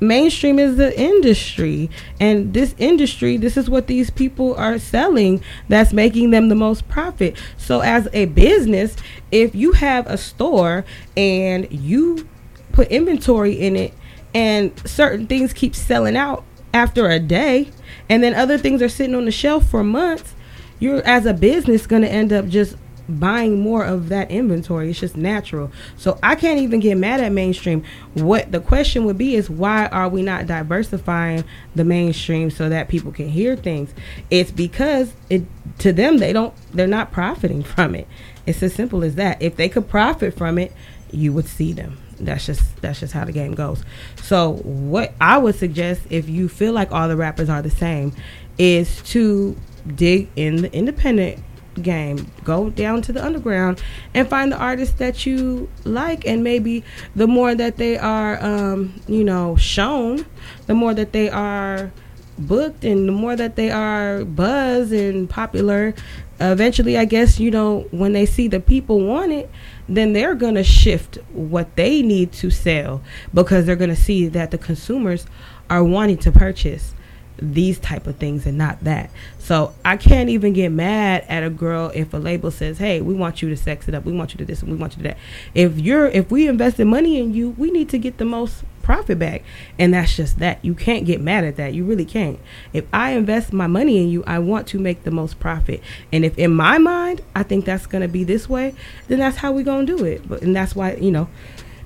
mainstream 0.00 0.60
is 0.60 0.76
the 0.76 0.96
industry 0.96 1.90
and 2.20 2.54
this 2.54 2.72
industry 2.78 3.36
this 3.36 3.56
is 3.56 3.68
what 3.68 3.88
these 3.88 4.10
people 4.10 4.54
are 4.54 4.78
selling 4.78 5.42
that's 5.68 5.92
making 5.92 6.30
them 6.30 6.48
the 6.48 6.54
most 6.54 6.86
profit 6.86 7.36
so 7.56 7.80
as 7.80 8.06
a 8.12 8.26
business 8.26 8.94
if 9.32 9.56
you 9.56 9.72
have 9.72 10.06
a 10.06 10.16
store 10.16 10.84
and 11.16 11.66
you 11.72 12.28
put 12.70 12.86
inventory 12.92 13.54
in 13.54 13.74
it 13.74 13.92
and 14.32 14.72
certain 14.88 15.26
things 15.26 15.52
keep 15.52 15.74
selling 15.74 16.16
out 16.16 16.44
after 16.72 17.10
a 17.10 17.18
day 17.18 17.68
and 18.08 18.22
then 18.22 18.34
other 18.34 18.58
things 18.58 18.82
are 18.82 18.88
sitting 18.88 19.14
on 19.14 19.24
the 19.24 19.30
shelf 19.30 19.68
for 19.68 19.84
months, 19.84 20.34
you're 20.78 21.04
as 21.04 21.26
a 21.26 21.34
business 21.34 21.86
going 21.86 22.02
to 22.02 22.08
end 22.08 22.32
up 22.32 22.48
just 22.48 22.76
buying 23.08 23.60
more 23.60 23.84
of 23.84 24.08
that 24.10 24.30
inventory. 24.30 24.90
It's 24.90 25.00
just 25.00 25.16
natural. 25.16 25.70
So 25.96 26.18
I 26.22 26.34
can't 26.34 26.60
even 26.60 26.80
get 26.80 26.96
mad 26.96 27.20
at 27.20 27.32
mainstream. 27.32 27.84
What 28.14 28.52
the 28.52 28.60
question 28.60 29.04
would 29.06 29.18
be 29.18 29.34
is 29.34 29.48
why 29.48 29.86
are 29.86 30.08
we 30.08 30.22
not 30.22 30.46
diversifying 30.46 31.44
the 31.74 31.84
mainstream 31.84 32.50
so 32.50 32.68
that 32.68 32.88
people 32.88 33.12
can 33.12 33.28
hear 33.28 33.56
things? 33.56 33.92
It's 34.30 34.50
because 34.50 35.12
it 35.30 35.42
to 35.78 35.92
them 35.92 36.18
they 36.18 36.32
don't 36.32 36.54
they're 36.72 36.86
not 36.86 37.12
profiting 37.12 37.62
from 37.74 37.94
it. 37.94 38.06
It's 38.46 38.62
as 38.62 38.74
simple 38.74 39.04
as 39.04 39.14
that. 39.16 39.40
If 39.40 39.56
they 39.56 39.68
could 39.68 39.88
profit 39.88 40.34
from 40.36 40.58
it, 40.58 40.72
you 41.10 41.32
would 41.32 41.46
see 41.46 41.72
them. 41.72 41.98
That's 42.20 42.46
just 42.46 42.80
that's 42.82 43.00
just 43.00 43.12
how 43.12 43.24
the 43.24 43.32
game 43.32 43.54
goes. 43.54 43.82
So 44.22 44.54
what 44.64 45.14
I 45.20 45.38
would 45.38 45.54
suggest 45.54 46.02
if 46.10 46.28
you 46.28 46.48
feel 46.48 46.72
like 46.72 46.92
all 46.92 47.08
the 47.08 47.16
rappers 47.16 47.48
are 47.48 47.62
the 47.62 47.70
same 47.70 48.14
is 48.58 49.00
to 49.02 49.56
dig 49.94 50.28
in 50.36 50.62
the 50.62 50.72
independent 50.72 51.42
game. 51.78 52.30
Go 52.44 52.70
down 52.70 53.02
to 53.02 53.12
the 53.12 53.24
underground 53.24 53.82
and 54.14 54.28
find 54.28 54.52
the 54.52 54.56
artists 54.56 54.96
that 54.98 55.26
you 55.26 55.68
like, 55.84 56.26
and 56.26 56.44
maybe 56.44 56.84
the 57.14 57.26
more 57.26 57.54
that 57.54 57.76
they 57.76 57.98
are, 57.98 58.42
um, 58.42 59.00
you 59.06 59.24
know, 59.24 59.56
shown, 59.56 60.26
the 60.66 60.74
more 60.74 60.94
that 60.94 61.12
they 61.12 61.28
are 61.28 61.90
booked, 62.38 62.84
and 62.84 63.08
the 63.08 63.12
more 63.12 63.36
that 63.36 63.56
they 63.56 63.70
are 63.70 64.24
buzz 64.24 64.92
and 64.92 65.28
popular. 65.28 65.94
Eventually, 66.40 66.96
I 66.96 67.04
guess 67.04 67.40
you 67.40 67.50
know 67.50 67.86
when 67.90 68.12
they 68.12 68.26
see 68.26 68.46
the 68.46 68.60
people 68.60 69.00
want 69.00 69.32
it, 69.32 69.50
then 69.88 70.12
they're 70.12 70.36
gonna 70.36 70.62
shift 70.62 71.16
what 71.32 71.74
they 71.76 72.02
need 72.02 72.32
to 72.34 72.50
sell 72.50 73.02
because 73.34 73.66
they're 73.66 73.76
gonna 73.76 73.96
see 73.96 74.28
that 74.28 74.50
the 74.50 74.58
consumers 74.58 75.26
are 75.68 75.82
wanting 75.82 76.18
to 76.18 76.32
purchase 76.32 76.94
these 77.40 77.78
type 77.78 78.06
of 78.06 78.16
things 78.16 78.46
and 78.46 78.58
not 78.58 78.82
that. 78.84 79.10
So 79.38 79.74
I 79.84 79.96
can't 79.96 80.28
even 80.28 80.52
get 80.52 80.70
mad 80.70 81.24
at 81.28 81.42
a 81.42 81.50
girl 81.50 81.90
if 81.94 82.12
a 82.12 82.16
label 82.16 82.50
says, 82.50 82.78
"Hey, 82.78 83.00
we 83.00 83.14
want 83.14 83.42
you 83.42 83.48
to 83.48 83.56
sex 83.56 83.88
it 83.88 83.94
up. 83.94 84.04
We 84.04 84.12
want 84.12 84.34
you 84.34 84.38
to 84.38 84.44
this 84.44 84.62
and 84.62 84.70
we 84.70 84.76
want 84.76 84.96
you 84.96 85.02
to 85.02 85.08
that." 85.10 85.18
If 85.54 85.78
you're 85.78 86.06
if 86.06 86.30
we 86.30 86.48
invested 86.48 86.86
money 86.86 87.18
in 87.18 87.34
you, 87.34 87.50
we 87.50 87.70
need 87.70 87.88
to 87.90 87.98
get 87.98 88.18
the 88.18 88.24
most 88.24 88.64
profit 88.82 89.18
back. 89.18 89.42
And 89.78 89.92
that's 89.92 90.16
just 90.16 90.38
that. 90.38 90.64
You 90.64 90.74
can't 90.74 91.04
get 91.04 91.20
mad 91.20 91.44
at 91.44 91.56
that. 91.56 91.74
You 91.74 91.84
really 91.84 92.06
can't. 92.06 92.40
If 92.72 92.86
I 92.90 93.10
invest 93.10 93.52
my 93.52 93.66
money 93.66 93.98
in 93.98 94.08
you, 94.08 94.24
I 94.26 94.38
want 94.38 94.66
to 94.68 94.78
make 94.78 95.04
the 95.04 95.10
most 95.10 95.38
profit. 95.38 95.82
And 96.10 96.24
if 96.24 96.38
in 96.38 96.52
my 96.52 96.78
mind, 96.78 97.20
I 97.36 97.42
think 97.42 97.66
that's 97.66 97.84
going 97.86 98.00
to 98.00 98.08
be 98.08 98.24
this 98.24 98.48
way, 98.48 98.74
then 99.08 99.18
that's 99.18 99.36
how 99.36 99.52
we 99.52 99.62
going 99.62 99.84
to 99.84 99.96
do 99.96 100.04
it. 100.04 100.26
But 100.26 100.40
and 100.40 100.56
that's 100.56 100.74
why, 100.74 100.94
you 100.94 101.10
know, 101.10 101.28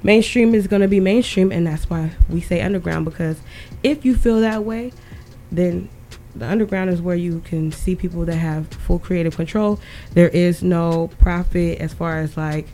mainstream 0.05 0.55
is 0.55 0.69
going 0.69 0.83
to 0.83 0.88
be 0.88 1.01
mainstream 1.01 1.51
and 1.53 1.67
that's 1.67 1.91
why 1.91 2.12
we 2.29 2.41
say 2.41 2.61
underground 2.61 3.05
because 3.05 3.41
if 3.83 4.05
you 4.05 4.15
feel 4.15 4.41
that 4.41 4.65
way, 4.65 4.93
then 5.53 5.88
the 6.35 6.49
underground 6.49 6.91
is 6.91 7.01
where 7.01 7.15
you 7.15 7.41
can 7.41 7.71
see 7.71 7.95
people 7.95 8.25
that 8.25 8.37
have 8.37 8.69
full 8.69 8.99
creative 8.99 9.37
control. 9.37 9.79
There 10.15 10.29
is 10.29 10.62
no 10.62 11.09
profit 11.19 11.79
as 11.81 11.93
far 11.93 12.21
as 12.21 12.37
like 12.37 12.67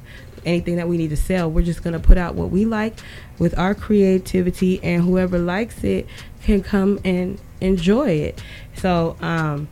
anything 0.46 0.76
that 0.76 0.88
we 0.88 0.96
need 0.96 1.10
to 1.10 1.16
sell. 1.16 1.50
We're 1.50 1.64
just 1.64 1.82
to 1.82 1.98
put 1.98 2.16
out 2.16 2.34
what 2.34 2.50
we 2.50 2.64
like 2.64 2.94
with 3.38 3.58
our 3.58 3.74
creativity, 3.74 4.82
and 4.82 5.02
whoever 5.02 5.38
likes 5.38 5.82
it 5.84 6.06
can 6.42 6.62
come 6.62 6.98
and 7.04 7.40
enjoy 7.60 8.10
it. 8.10 8.42
So, 8.76 9.16
um, 9.20 9.68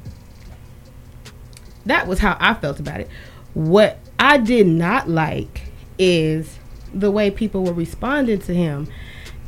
that 1.85 2.09
was 2.09 2.19
how 2.19 2.37
I 2.40 2.55
felt 2.55 2.81
about 2.81 3.01
it. 3.01 3.09
What 3.55 3.99
I 4.19 4.38
did 4.38 4.66
not 4.66 5.09
like 5.09 5.62
is 5.99 6.59
the 6.92 7.11
way 7.11 7.31
people 7.31 7.64
were 7.64 7.73
responding 7.73 8.40
to 8.40 8.55
him 8.55 8.88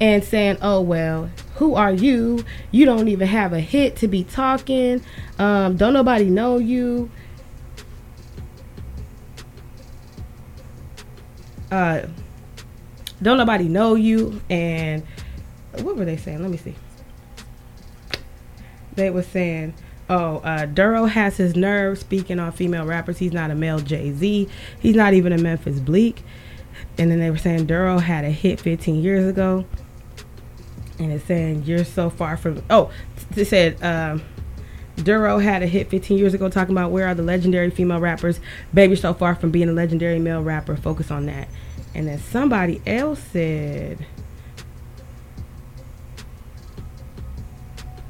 and 0.01 0.23
saying, 0.23 0.59
"Oh 0.62 0.81
well, 0.81 1.31
who 1.59 1.75
are 1.75 1.92
you? 1.92 2.44
You 2.71 2.85
don't 2.85 3.09
even 3.09 3.27
have 3.27 3.53
a 3.53 3.59
hit 3.59 3.97
to 3.97 4.09
be 4.09 4.23
talking. 4.23 5.03
Um, 5.40 5.77
don't 5.77 5.92
nobody 5.92 6.27
know 6.27 6.59
you." 6.59 7.11
Uh, 11.71 12.07
don't 13.21 13.37
nobody 13.37 13.68
know 13.68 13.97
you, 13.97 14.40
and 14.49 15.03
what 15.83 15.97
were 15.97 16.05
they 16.05 16.16
saying? 16.16 16.40
Let 16.40 16.51
me 16.51 16.57
see. 16.57 16.77
They 18.94 19.11
were 19.11 19.25
saying, 19.25 19.75
"Oh, 20.09 20.37
uh, 20.37 20.66
Dorrough 20.66 21.11
has 21.11 21.37
his 21.38 21.57
nerve 21.57 21.99
speaking 21.99 22.38
on 22.38 22.53
female 22.53 22.87
rappers. 22.87 23.18
He's 23.18 23.33
not 23.33 23.51
a 23.51 23.57
male 23.57 23.81
Jay 23.81 24.12
Z. 24.12 24.49
He's 24.79 24.94
not 24.94 25.12
even 25.12 25.33
a 25.33 25.38
Memphis 25.38 25.81
Bleek. 25.81 26.23
And 26.97 27.11
then 27.11 27.18
they 27.18 27.31
were 27.31 27.37
saying 27.37 27.66
Dorrough 27.66 28.03
had 28.03 28.25
a 28.25 28.31
hit 28.31 28.61
15 28.61 29.03
years 29.03 29.27
ago 29.27 29.66
and 30.99 31.13
it's 31.13 31.25
saying 31.25 31.65
you're 31.65 31.85
so 31.85 32.11
far 32.11 32.37
from. 32.37 32.63
Oh, 32.71 32.91
it 33.37 33.47
said 33.47 33.83
um, 33.83 34.23
Dorrough 34.97 35.43
had 35.43 35.63
a 35.63 35.67
hit 35.67 35.89
15 35.89 36.19
years 36.19 36.35
ago 36.35 36.49
talking 36.49 36.75
about 36.75 36.91
where 36.91 37.07
are 37.07 37.15
the 37.15 37.23
legendary 37.23 37.71
female 37.71 38.01
rappers. 38.01 38.41
Baby, 38.75 38.97
so 38.97 39.15
far 39.15 39.35
from 39.35 39.51
being 39.51 39.69
a 39.69 39.73
legendary 39.73 40.19
male 40.19 40.43
rapper. 40.43 40.77
Focus 40.77 41.11
on 41.11 41.27
that. 41.27 41.49
And 41.95 42.09
then 42.09 42.19
somebody 42.19 42.83
else 42.87 43.21
said. 43.21 44.05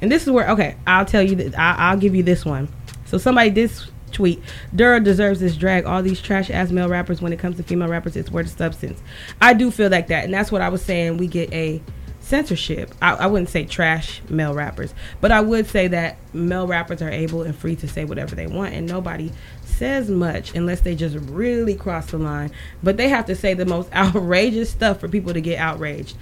And 0.00 0.10
this 0.10 0.22
is 0.22 0.30
where 0.30 0.48
okay, 0.50 0.76
I'll 0.86 1.04
tell 1.04 1.22
you 1.22 1.34
that 1.36 1.58
I'll, 1.58 1.96
give 1.96 2.14
you 2.14 2.22
this 2.22 2.44
one. 2.44 2.68
So 3.04 3.18
somebody 3.18 3.50
did 3.50 3.70
tweet 4.12 4.42
Dorrough 4.74 5.04
deserves 5.04 5.40
this 5.40 5.56
drag. 5.56 5.84
All 5.84 6.02
these 6.02 6.20
trash 6.20 6.50
ass 6.50 6.70
male 6.70 6.88
rappers. 6.88 7.20
When 7.20 7.32
it 7.32 7.38
comes 7.38 7.56
to 7.56 7.62
female 7.62 7.88
rappers, 7.88 8.16
it's 8.16 8.30
worth 8.30 8.46
the 8.46 8.56
substance. 8.56 9.02
I 9.40 9.54
do 9.54 9.70
feel 9.70 9.90
like 9.90 10.06
that, 10.06 10.24
and 10.24 10.32
that's 10.32 10.52
what 10.52 10.62
I 10.62 10.68
was 10.68 10.82
saying. 10.82 11.18
We 11.18 11.26
get 11.26 11.52
a 11.52 11.82
censorship. 12.28 12.94
I, 13.00 13.14
I, 13.14 13.26
wouldn't 13.26 13.48
say 13.48 13.64
trash 13.64 14.20
male 14.28 14.54
rappers, 14.54 14.92
but 15.20 15.32
I 15.32 15.40
would 15.40 15.66
say 15.66 15.88
that 15.88 16.18
male 16.34 16.66
rappers 16.66 17.00
are 17.00 17.10
able 17.10 17.42
and 17.42 17.56
free 17.56 17.74
to 17.76 17.88
say 17.88 18.04
whatever 18.04 18.34
they 18.34 18.46
want, 18.46 18.74
and 18.74 18.86
nobody 18.86 19.32
says 19.64 20.10
much 20.10 20.54
unless 20.54 20.80
they 20.80 20.94
just 20.94 21.16
really 21.30 21.74
cross 21.74 22.10
the 22.10 22.18
line. 22.18 22.50
But 22.82 22.98
they 22.98 23.08
have 23.08 23.26
to 23.26 23.34
say 23.34 23.54
the 23.54 23.64
most 23.64 23.92
outrageous 23.94 24.70
stuff 24.70 25.00
for 25.00 25.08
people 25.08 25.32
to 25.32 25.40
get 25.40 25.58
outraged. 25.58 26.16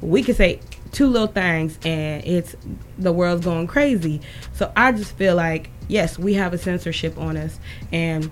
We 0.00 0.24
could 0.24 0.36
say 0.36 0.60
two 0.90 1.06
little 1.06 1.28
things, 1.28 1.78
and 1.84 2.24
it's 2.24 2.56
the 2.98 3.12
world's 3.12 3.44
going 3.44 3.68
crazy. 3.68 4.20
So 4.52 4.72
I 4.76 4.90
just 4.92 5.16
feel 5.16 5.36
like 5.36 5.70
yes, 5.86 6.18
we 6.18 6.34
have 6.34 6.52
a 6.52 6.58
censorship 6.58 7.16
on 7.16 7.36
us, 7.36 7.60
and 7.92 8.30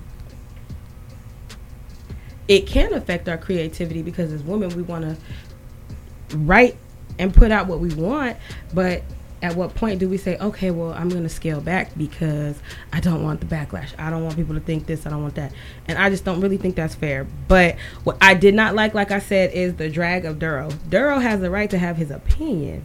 it 2.49 2.67
can 2.67 2.93
affect 2.93 3.29
our 3.29 3.39
creativity 3.39 4.03
because 4.03 4.33
as 4.33 4.43
women 4.43 4.71
we 4.71 4.83
want 4.83 5.05
to 5.05 6.37
write 6.37 6.77
and 7.21 7.35
put 7.35 7.53
out 7.53 7.67
what 7.67 7.81
we 7.81 7.95
want, 7.95 8.37
but 8.73 9.03
at 9.43 9.55
what 9.55 9.75
point 9.75 10.01
do 10.01 10.09
we 10.09 10.17
say, 10.17 10.37
okay, 10.39 10.71
well, 10.71 10.93
I'm 10.93 11.09
going 11.09 11.23
to 11.23 11.29
scale 11.29 11.61
back 11.61 11.97
because 11.97 12.59
I 12.93 13.01
don't 13.01 13.23
want 13.23 13.41
the 13.41 13.47
backlash. 13.47 13.93
I 13.99 14.11
don't 14.11 14.23
want 14.23 14.37
people 14.37 14.55
to 14.55 14.61
think 14.61 14.87
this. 14.87 15.07
I 15.07 15.11
don't 15.11 15.23
want 15.23 15.35
that. 15.37 15.53
And 15.87 15.99
I 15.99 16.11
just 16.11 16.25
don't 16.25 16.41
really 16.41 16.57
think 16.59 16.77
that's 16.77 16.95
fair. 16.95 17.27
But 17.49 17.77
what 18.05 18.19
I 18.21 18.35
did 18.35 18.55
not 18.55 18.75
like, 18.75 18.95
like 18.95 19.11
I 19.11 19.19
said, 19.19 19.53
is 19.53 19.77
the 19.77 19.89
drag 19.89 20.25
of 20.25 20.39
Dorrough. 20.39 20.73
Dorrough 20.91 21.23
has 21.23 21.41
the 21.41 21.51
right 21.51 21.71
to 21.71 21.79
have 21.79 21.97
his 21.97 22.11
opinion. 22.11 22.85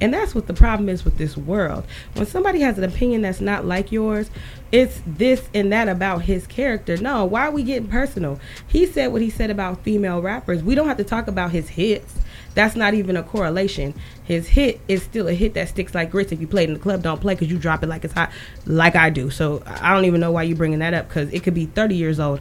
And 0.00 0.12
that's 0.12 0.34
what 0.34 0.46
the 0.46 0.54
problem 0.54 0.88
is 0.88 1.04
with 1.04 1.18
this 1.18 1.36
world. 1.36 1.84
When 2.14 2.26
somebody 2.26 2.60
has 2.60 2.78
an 2.78 2.84
opinion 2.84 3.22
that's 3.22 3.40
not 3.40 3.64
like 3.64 3.92
yours, 3.92 4.30
it's 4.72 5.00
this 5.06 5.48
and 5.54 5.72
that 5.72 5.88
about 5.88 6.22
his 6.22 6.46
character. 6.46 6.96
No, 6.96 7.24
why 7.24 7.46
are 7.46 7.50
we 7.52 7.62
getting 7.62 7.88
personal? 7.88 8.40
He 8.66 8.86
said 8.86 9.08
what 9.12 9.22
he 9.22 9.30
said 9.30 9.50
about 9.50 9.82
female 9.82 10.20
rappers. 10.20 10.62
We 10.62 10.74
don't 10.74 10.88
have 10.88 10.96
to 10.98 11.04
talk 11.04 11.28
about 11.28 11.50
his 11.50 11.70
hits 11.70 12.20
that's 12.56 12.74
not 12.74 12.94
even 12.94 13.18
a 13.18 13.22
correlation. 13.22 13.92
His 14.24 14.48
hit 14.48 14.80
is 14.88 15.02
still 15.02 15.28
a 15.28 15.34
hit 15.34 15.52
that 15.54 15.68
sticks 15.68 15.94
like 15.94 16.10
grits. 16.10 16.32
If 16.32 16.40
you 16.40 16.46
play 16.46 16.64
it 16.64 16.70
in 16.70 16.74
the 16.74 16.80
club, 16.80 17.02
don't 17.02 17.20
play 17.20 17.34
because 17.34 17.50
you 17.50 17.58
drop 17.58 17.82
it 17.82 17.86
like 17.86 18.02
it's 18.02 18.14
hot, 18.14 18.32
like 18.64 18.96
I 18.96 19.10
do. 19.10 19.28
So 19.28 19.62
I 19.66 19.92
don't 19.92 20.06
even 20.06 20.20
know 20.22 20.32
why 20.32 20.44
you're 20.44 20.56
bringing 20.56 20.78
that 20.78 20.94
up 20.94 21.06
because 21.06 21.30
it 21.34 21.42
could 21.42 21.52
be 21.52 21.66
30 21.66 21.94
years 21.94 22.18
old. 22.18 22.40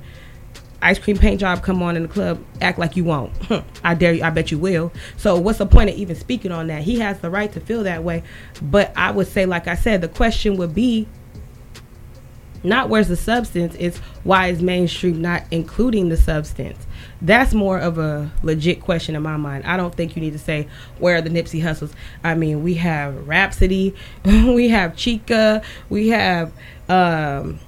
Ice 0.85 0.99
cream 0.99 1.17
paint 1.17 1.39
job 1.39 1.63
come 1.63 1.81
on 1.81 1.95
in 1.95 2.03
the 2.03 2.07
club, 2.07 2.43
act 2.61 2.77
like 2.77 2.95
you 2.95 3.03
won't. 3.03 3.33
I 3.83 3.95
dare 3.95 4.13
you. 4.13 4.23
I 4.23 4.29
bet 4.29 4.51
you 4.51 4.59
will. 4.59 4.91
So 5.17 5.35
what's 5.35 5.57
the 5.57 5.65
point 5.65 5.89
of 5.89 5.95
even 5.95 6.15
speaking 6.15 6.51
on 6.51 6.67
that? 6.67 6.83
He 6.83 6.99
has 6.99 7.19
the 7.21 7.29
right 7.31 7.51
to 7.53 7.59
feel 7.59 7.81
that 7.83 8.03
way. 8.03 8.21
But 8.61 8.93
I 8.95 9.09
would 9.09 9.25
say, 9.25 9.47
like 9.47 9.67
I 9.67 9.73
said, 9.73 10.01
the 10.01 10.07
question 10.07 10.57
would 10.57 10.75
be 10.75 11.07
not 12.63 12.89
where's 12.89 13.07
the 13.07 13.15
substance, 13.15 13.75
it's 13.79 13.97
why 14.23 14.47
is 14.47 14.61
mainstream 14.61 15.21
not 15.21 15.43
including 15.49 16.09
the 16.09 16.17
substance? 16.17 16.85
That's 17.19 17.53
more 17.53 17.79
of 17.79 17.97
a 17.97 18.31
legit 18.43 18.81
question 18.81 19.15
in 19.15 19.23
my 19.23 19.38
mind. 19.38 19.65
I 19.65 19.77
don't 19.77 19.93
think 19.93 20.15
you 20.15 20.21
need 20.21 20.33
to 20.33 20.39
say 20.39 20.67
where 20.99 21.15
are 21.15 21.21
the 21.21 21.29
Nipsey 21.31 21.63
Hustles. 21.63 21.93
I 22.23 22.36
mean, 22.36 22.63
we 22.63 22.75
have 22.75 23.27
Rapsody, 23.27 23.95
we 24.25 24.69
have 24.69 24.93
Chika, 24.93 25.63
we 25.89 26.09
have 26.09 26.51
um, 26.89 27.59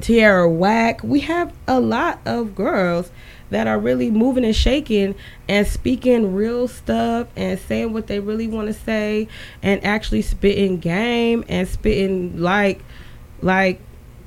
Tierra 0.00 0.48
Whack. 0.48 1.02
We 1.02 1.20
have 1.20 1.52
a 1.66 1.80
lot 1.80 2.20
of 2.24 2.54
girls 2.54 3.10
that 3.50 3.66
are 3.66 3.78
really 3.78 4.10
moving 4.10 4.44
and 4.44 4.54
shaking 4.54 5.14
and 5.48 5.66
speaking 5.66 6.34
real 6.34 6.68
stuff 6.68 7.28
and 7.36 7.58
saying 7.58 7.92
what 7.92 8.06
they 8.06 8.20
really 8.20 8.46
want 8.46 8.68
to 8.68 8.74
say 8.74 9.28
and 9.62 9.82
actually 9.84 10.22
spitting 10.22 10.78
game 10.78 11.44
and 11.48 11.66
spitting 11.66 12.40
like 12.40 12.82
like 13.40 13.80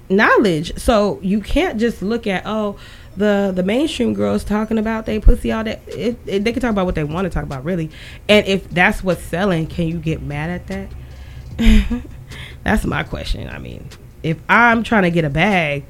knowledge. 0.09 0.78
So 0.78 1.19
you 1.22 1.41
can't 1.41 1.80
just 1.80 2.01
look 2.01 2.28
at 2.28 2.43
oh 2.45 2.78
the 3.15 3.51
the 3.53 3.63
mainstream 3.63 4.13
girls 4.13 4.43
talking 4.43 4.78
about 4.78 5.05
they 5.05 5.19
pussy 5.19 5.51
all 5.51 5.63
that. 5.63 5.82
It, 5.88 6.17
it, 6.26 6.43
they 6.43 6.51
can 6.51 6.61
talk 6.61 6.72
about 6.72 6.86
what 6.86 6.95
they 6.95 7.03
want 7.03 7.26
to 7.26 7.30
talk 7.30 7.43
about 7.43 7.63
really, 7.63 7.89
and 8.30 8.45
if 8.47 8.69
that's 8.69 9.03
what's 9.03 9.22
selling, 9.22 9.67
can 9.67 9.88
you 9.88 9.99
get 9.99 10.22
mad 10.22 10.49
at 10.49 10.67
that? 10.67 12.03
that's 12.63 12.86
my 12.86 13.03
question. 13.03 13.49
I 13.49 13.59
mean, 13.59 13.88
if 14.24 14.38
I'm 14.49 14.84
trying 14.84 15.03
to 15.03 15.11
get 15.11 15.26
a 15.26 15.30
bag, 15.30 15.86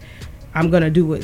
I'm 0.54 0.70
gonna 0.70 0.90
do 0.90 1.06
what 1.06 1.24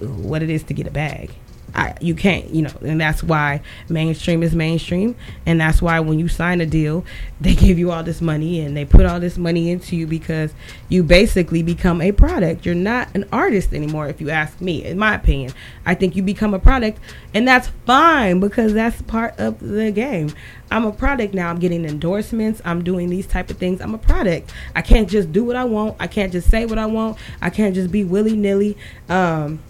what 0.00 0.42
it 0.42 0.50
is 0.50 0.62
to 0.64 0.74
get 0.74 0.86
a 0.86 0.90
bag. 0.90 1.30
I, 1.74 1.94
you 2.00 2.14
can't, 2.14 2.48
you 2.50 2.62
know, 2.62 2.72
and 2.80 3.00
that's 3.00 3.22
why 3.22 3.60
mainstream 3.88 4.42
is 4.42 4.54
mainstream, 4.54 5.16
and 5.46 5.60
that's 5.60 5.82
why 5.82 6.00
when 6.00 6.18
you 6.18 6.28
sign 6.28 6.60
a 6.60 6.66
deal, 6.66 7.04
they 7.40 7.54
give 7.54 7.78
you 7.78 7.92
all 7.92 8.02
this 8.02 8.20
money 8.20 8.60
and 8.60 8.76
they 8.76 8.84
put 8.84 9.06
all 9.06 9.20
this 9.20 9.38
money 9.38 9.70
into 9.70 9.94
you 9.94 10.06
because 10.06 10.52
you 10.88 11.02
basically 11.02 11.62
become 11.62 12.00
a 12.00 12.10
product. 12.10 12.66
You're 12.66 12.74
not 12.74 13.08
an 13.14 13.26
artist 13.32 13.72
anymore, 13.72 14.08
if 14.08 14.20
you 14.20 14.30
ask 14.30 14.60
me. 14.60 14.84
In 14.84 14.98
my 14.98 15.14
opinion, 15.14 15.52
I 15.86 15.94
think 15.94 16.16
you 16.16 16.22
become 16.22 16.54
a 16.54 16.58
product, 16.58 16.98
and 17.34 17.46
that's 17.46 17.68
fine 17.86 18.40
because 18.40 18.72
that's 18.72 19.00
part 19.02 19.38
of 19.38 19.60
the 19.60 19.90
game. 19.90 20.32
I'm 20.70 20.84
a 20.84 20.92
product 20.92 21.34
now. 21.34 21.48
I'm 21.48 21.58
getting 21.58 21.84
endorsements. 21.84 22.60
I'm 22.64 22.84
doing 22.84 23.08
these 23.08 23.26
type 23.26 23.50
of 23.50 23.56
things. 23.56 23.80
I'm 23.80 23.94
a 23.94 23.98
product. 23.98 24.52
I 24.74 24.82
can't 24.82 25.08
just 25.08 25.32
do 25.32 25.44
what 25.44 25.56
I 25.56 25.64
want. 25.64 25.96
I 25.98 26.06
can't 26.06 26.32
just 26.32 26.50
say 26.50 26.66
what 26.66 26.78
I 26.78 26.86
want. 26.86 27.18
I 27.40 27.50
can't 27.50 27.74
just 27.74 27.90
be 27.90 28.04
willy 28.04 28.36
nilly. 28.36 28.76
Um, 29.08 29.60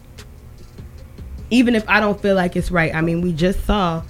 even 1.50 1.74
if 1.74 1.88
I 1.88 2.00
don't 2.00 2.20
feel 2.20 2.34
like 2.34 2.56
it's 2.56 2.70
right. 2.70 2.94
I 2.94 3.00
mean, 3.00 3.20
we 3.20 3.32
just 3.32 3.64
saw 3.64 4.02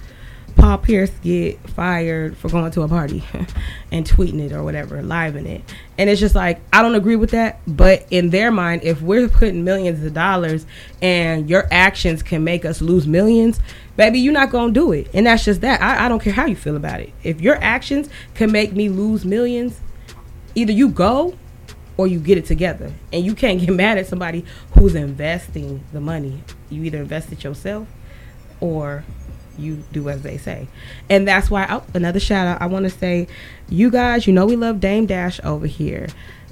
Paul 0.58 0.78
Pierce 0.78 1.10
get 1.22 1.56
fired 1.70 2.36
for 2.36 2.48
going 2.48 2.72
to 2.72 2.82
a 2.82 2.88
party 2.88 3.22
and 3.92 4.04
tweeting 4.04 4.40
it 4.40 4.52
or 4.52 4.64
whatever, 4.64 5.00
live 5.02 5.36
in 5.36 5.46
it. 5.46 5.62
And 5.96 6.10
it's 6.10 6.20
just 6.20 6.34
like, 6.34 6.60
I 6.72 6.82
don't 6.82 6.96
agree 6.96 7.14
with 7.14 7.30
that. 7.30 7.60
But 7.66 8.06
in 8.10 8.30
their 8.30 8.50
mind, 8.50 8.82
if 8.82 9.00
we're 9.00 9.28
putting 9.28 9.62
millions 9.62 10.04
of 10.04 10.14
dollars 10.14 10.66
and 11.00 11.48
your 11.48 11.68
actions 11.70 12.24
can 12.24 12.42
make 12.42 12.64
us 12.64 12.82
lose 12.82 13.06
millions, 13.06 13.60
baby, 13.96 14.18
you're 14.18 14.32
not 14.32 14.50
going 14.50 14.74
to 14.74 14.80
do 14.80 14.90
it. 14.90 15.08
And 15.14 15.26
that's 15.26 15.44
just 15.44 15.60
that. 15.60 15.80
I, 15.80 16.06
I 16.06 16.08
don't 16.08 16.20
care 16.20 16.32
how 16.32 16.46
you 16.46 16.56
feel 16.56 16.76
about 16.76 17.00
it. 17.00 17.12
If 17.22 17.40
your 17.40 17.56
actions 17.62 18.08
can 18.34 18.50
make 18.50 18.72
me 18.72 18.88
lose 18.88 19.24
millions, 19.24 19.80
either 20.56 20.72
you 20.72 20.88
go 20.88 21.38
or 21.98 22.06
you 22.06 22.18
get 22.18 22.38
it 22.38 22.46
together. 22.46 22.90
And 23.12 23.26
you 23.26 23.34
can't 23.34 23.60
get 23.60 23.68
mad 23.74 23.98
at 23.98 24.06
somebody 24.06 24.46
who's 24.72 24.94
investing 24.94 25.84
the 25.92 26.00
money. 26.00 26.40
You 26.70 26.84
either 26.84 26.98
invest 26.98 27.30
it 27.32 27.44
yourself 27.44 27.86
or 28.60 29.04
you 29.58 29.82
do 29.92 30.08
as 30.08 30.22
they 30.22 30.38
say. 30.38 30.68
And 31.10 31.28
that's 31.28 31.50
why, 31.50 31.66
oh, 31.68 31.84
another 31.92 32.20
shout 32.20 32.46
out. 32.46 32.62
I 32.62 32.66
want 32.66 32.84
to 32.84 32.90
say, 32.90 33.26
you 33.68 33.90
guys, 33.90 34.26
you 34.26 34.32
know, 34.32 34.46
we 34.46 34.56
love 34.56 34.80
Dame 34.80 35.04
Dash 35.04 35.40
over 35.44 35.66
here. 35.66 36.06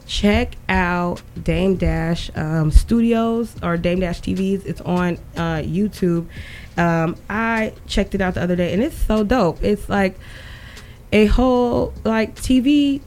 Check 0.07 0.57
out 0.69 1.23
Dame 1.41 1.77
Dash 1.77 2.31
um, 2.37 2.71
Studios 2.71 3.55
or 3.63 3.77
Dame 3.77 4.01
Dash 4.01 4.21
TVs. 4.21 4.67
It's 4.67 4.81
on 4.81 5.19
uh, 5.37 5.59
YouTube. 5.59 6.27
Um, 6.77 7.17
I 7.31 7.73
checked 7.87 8.15
it 8.15 8.21
out 8.21 8.35
the 8.35 8.43
other 8.43 8.57
day 8.57 8.73
and 8.73 8.83
it's 8.83 8.97
so 8.97 9.25
dope. 9.25 9.63
It's 9.63 9.89
like 9.89 10.19
a 11.13 11.27
whole 11.27 11.95
like 12.05 12.35
TV 12.35 13.01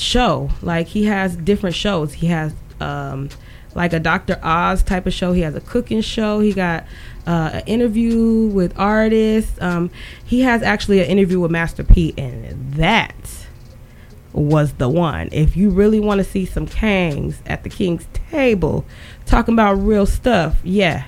show. 0.00 0.50
Like 0.62 0.88
he 0.88 1.04
has 1.04 1.36
different 1.36 1.76
shows. 1.76 2.14
He 2.14 2.26
has 2.26 2.52
um, 2.80 3.28
like 3.74 3.92
a 3.92 4.00
Dr. 4.00 4.38
Oz 4.42 4.82
type 4.82 5.06
of 5.06 5.12
show. 5.12 5.32
He 5.32 5.42
has 5.42 5.54
a 5.54 5.60
cooking 5.60 6.00
show. 6.00 6.40
He 6.40 6.52
got 6.52 6.84
uh, 7.26 7.50
an 7.54 7.62
interview 7.66 8.46
with 8.46 8.78
artists. 8.78 9.60
Um, 9.60 9.90
he 10.24 10.40
has 10.40 10.62
actually 10.62 11.00
an 11.00 11.06
interview 11.06 11.40
with 11.40 11.50
Master 11.50 11.84
P, 11.84 12.14
and 12.16 12.74
that 12.74 13.14
was 14.32 14.74
the 14.74 14.88
one. 14.88 15.28
If 15.32 15.56
you 15.56 15.70
really 15.70 16.00
want 16.00 16.18
to 16.18 16.24
see 16.24 16.44
some 16.44 16.66
kangs 16.66 17.36
at 17.46 17.62
the 17.62 17.68
king's 17.68 18.06
table 18.30 18.84
talking 19.26 19.54
about 19.54 19.74
real 19.74 20.06
stuff, 20.06 20.58
yeah, 20.64 21.04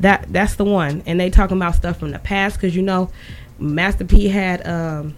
that 0.00 0.32
that's 0.32 0.56
the 0.56 0.64
one. 0.64 1.02
And 1.06 1.18
they 1.18 1.30
talking 1.30 1.56
about 1.56 1.74
stuff 1.74 1.98
from 1.98 2.10
the 2.10 2.18
past 2.18 2.56
because 2.56 2.76
you 2.76 2.82
know, 2.82 3.10
Master 3.58 4.04
P 4.04 4.28
had 4.28 4.66
um, 4.66 5.14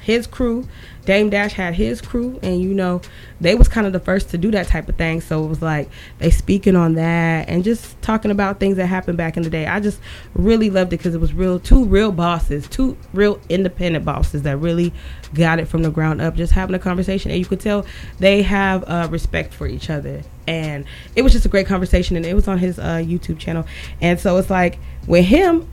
his 0.00 0.26
crew 0.26 0.68
Dame 1.04 1.30
Dash 1.30 1.52
had 1.52 1.74
his 1.74 2.00
crew, 2.00 2.38
and 2.42 2.60
you 2.60 2.74
know 2.74 3.00
they 3.40 3.54
was 3.56 3.66
kind 3.66 3.86
of 3.86 3.92
the 3.92 4.00
first 4.00 4.30
to 4.30 4.38
do 4.38 4.50
that 4.52 4.68
type 4.68 4.88
of 4.88 4.96
thing. 4.96 5.20
So 5.20 5.44
it 5.44 5.48
was 5.48 5.60
like 5.60 5.88
they 6.18 6.30
speaking 6.30 6.76
on 6.76 6.94
that 6.94 7.48
and 7.48 7.64
just 7.64 8.00
talking 8.02 8.30
about 8.30 8.60
things 8.60 8.76
that 8.76 8.86
happened 8.86 9.18
back 9.18 9.36
in 9.36 9.42
the 9.42 9.50
day. 9.50 9.66
I 9.66 9.80
just 9.80 10.00
really 10.34 10.70
loved 10.70 10.92
it 10.92 10.98
because 10.98 11.14
it 11.14 11.20
was 11.20 11.32
real, 11.32 11.58
two 11.58 11.84
real 11.84 12.12
bosses, 12.12 12.68
two 12.68 12.96
real 13.12 13.40
independent 13.48 14.04
bosses 14.04 14.42
that 14.42 14.58
really 14.58 14.92
got 15.34 15.58
it 15.58 15.66
from 15.66 15.82
the 15.82 15.90
ground 15.90 16.20
up, 16.20 16.36
just 16.36 16.52
having 16.52 16.74
a 16.74 16.78
conversation, 16.78 17.30
and 17.30 17.40
you 17.40 17.46
could 17.46 17.60
tell 17.60 17.84
they 18.18 18.42
have 18.42 18.84
uh, 18.86 19.08
respect 19.10 19.52
for 19.52 19.66
each 19.66 19.90
other. 19.90 20.22
And 20.46 20.84
it 21.16 21.22
was 21.22 21.32
just 21.32 21.46
a 21.46 21.48
great 21.48 21.66
conversation, 21.66 22.16
and 22.16 22.24
it 22.24 22.34
was 22.34 22.46
on 22.46 22.58
his 22.58 22.78
uh, 22.78 22.96
YouTube 22.96 23.38
channel. 23.38 23.64
And 24.00 24.20
so 24.20 24.36
it's 24.36 24.50
like 24.50 24.78
with 25.06 25.24
him, 25.24 25.68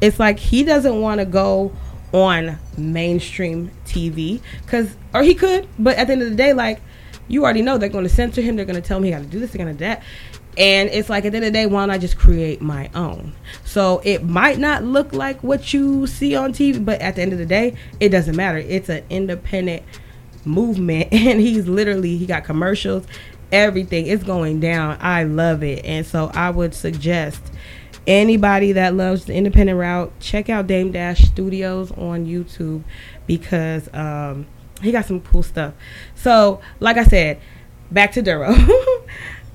it's 0.00 0.18
like 0.18 0.38
he 0.38 0.64
doesn't 0.64 1.00
want 1.00 1.20
to 1.20 1.24
go 1.24 1.72
on 2.12 2.58
mainstream 2.76 3.70
TV 3.86 4.40
because 4.64 4.94
or 5.14 5.22
he 5.22 5.34
could, 5.34 5.68
but 5.78 5.96
at 5.96 6.06
the 6.06 6.12
end 6.12 6.22
of 6.22 6.30
the 6.30 6.36
day, 6.36 6.52
like 6.52 6.80
you 7.28 7.44
already 7.44 7.62
know 7.62 7.78
they're 7.78 7.88
going 7.88 8.04
to 8.04 8.10
censor 8.10 8.42
him. 8.42 8.56
They're 8.56 8.64
going 8.64 8.80
to 8.80 8.86
tell 8.86 8.98
him 8.98 9.04
he 9.04 9.10
got 9.10 9.20
to 9.20 9.26
do 9.26 9.38
this. 9.38 9.52
They're 9.52 9.66
do 9.66 9.78
that. 9.78 10.02
And 10.58 10.90
it's 10.90 11.08
like 11.08 11.24
at 11.24 11.32
the 11.32 11.36
end 11.36 11.46
of 11.46 11.52
the 11.52 11.58
day, 11.58 11.66
why 11.66 11.80
don't 11.80 11.90
I 11.90 11.96
just 11.96 12.18
create 12.18 12.60
my 12.60 12.90
own? 12.94 13.32
So 13.64 14.02
it 14.04 14.24
might 14.24 14.58
not 14.58 14.84
look 14.84 15.14
like 15.14 15.42
what 15.42 15.72
you 15.72 16.06
see 16.06 16.36
on 16.36 16.52
TV, 16.52 16.84
but 16.84 17.00
at 17.00 17.16
the 17.16 17.22
end 17.22 17.32
of 17.32 17.38
the 17.38 17.46
day, 17.46 17.74
it 18.00 18.10
doesn't 18.10 18.36
matter. 18.36 18.58
It's 18.58 18.90
an 18.90 19.02
independent 19.08 19.82
movement, 20.44 21.08
and 21.12 21.40
he's 21.40 21.66
literally 21.66 22.18
he 22.18 22.26
got 22.26 22.44
commercials, 22.44 23.06
everything. 23.50 24.06
It's 24.06 24.24
going 24.24 24.60
down. 24.60 24.98
I 25.00 25.24
love 25.24 25.62
it, 25.62 25.86
and 25.86 26.04
so 26.04 26.30
I 26.34 26.50
would 26.50 26.74
suggest 26.74 27.40
anybody 28.06 28.72
that 28.72 28.94
loves 28.94 29.26
the 29.26 29.34
independent 29.34 29.78
route, 29.78 30.12
check 30.20 30.48
out 30.48 30.66
Dame 30.66 30.92
Dash 30.92 31.22
Studios 31.22 31.90
on 31.92 32.26
YouTube 32.26 32.82
because 33.26 33.92
um, 33.94 34.46
he 34.80 34.92
got 34.92 35.04
some 35.04 35.20
cool 35.20 35.42
stuff. 35.42 35.74
So, 36.14 36.60
like 36.80 36.96
I 36.96 37.04
said, 37.04 37.40
back 37.90 38.12
to 38.12 38.22
Dorrough. 38.22 39.06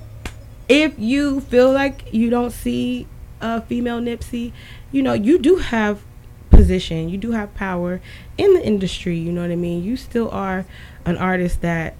if 0.68 0.98
you 0.98 1.40
feel 1.40 1.72
like 1.72 2.12
you 2.12 2.30
don't 2.30 2.50
see 2.50 3.06
a 3.40 3.62
female 3.62 4.00
Nipsey, 4.00 4.52
you 4.92 5.02
know, 5.02 5.12
you 5.12 5.38
do 5.38 5.56
have 5.56 6.02
position, 6.50 7.08
you 7.08 7.18
do 7.18 7.32
have 7.32 7.54
power 7.54 8.00
in 8.36 8.54
the 8.54 8.64
industry, 8.64 9.16
you 9.16 9.32
know 9.32 9.42
what 9.42 9.50
I 9.50 9.56
mean? 9.56 9.84
You 9.84 9.96
still 9.96 10.30
are 10.30 10.64
an 11.04 11.16
artist 11.16 11.60
that 11.62 11.96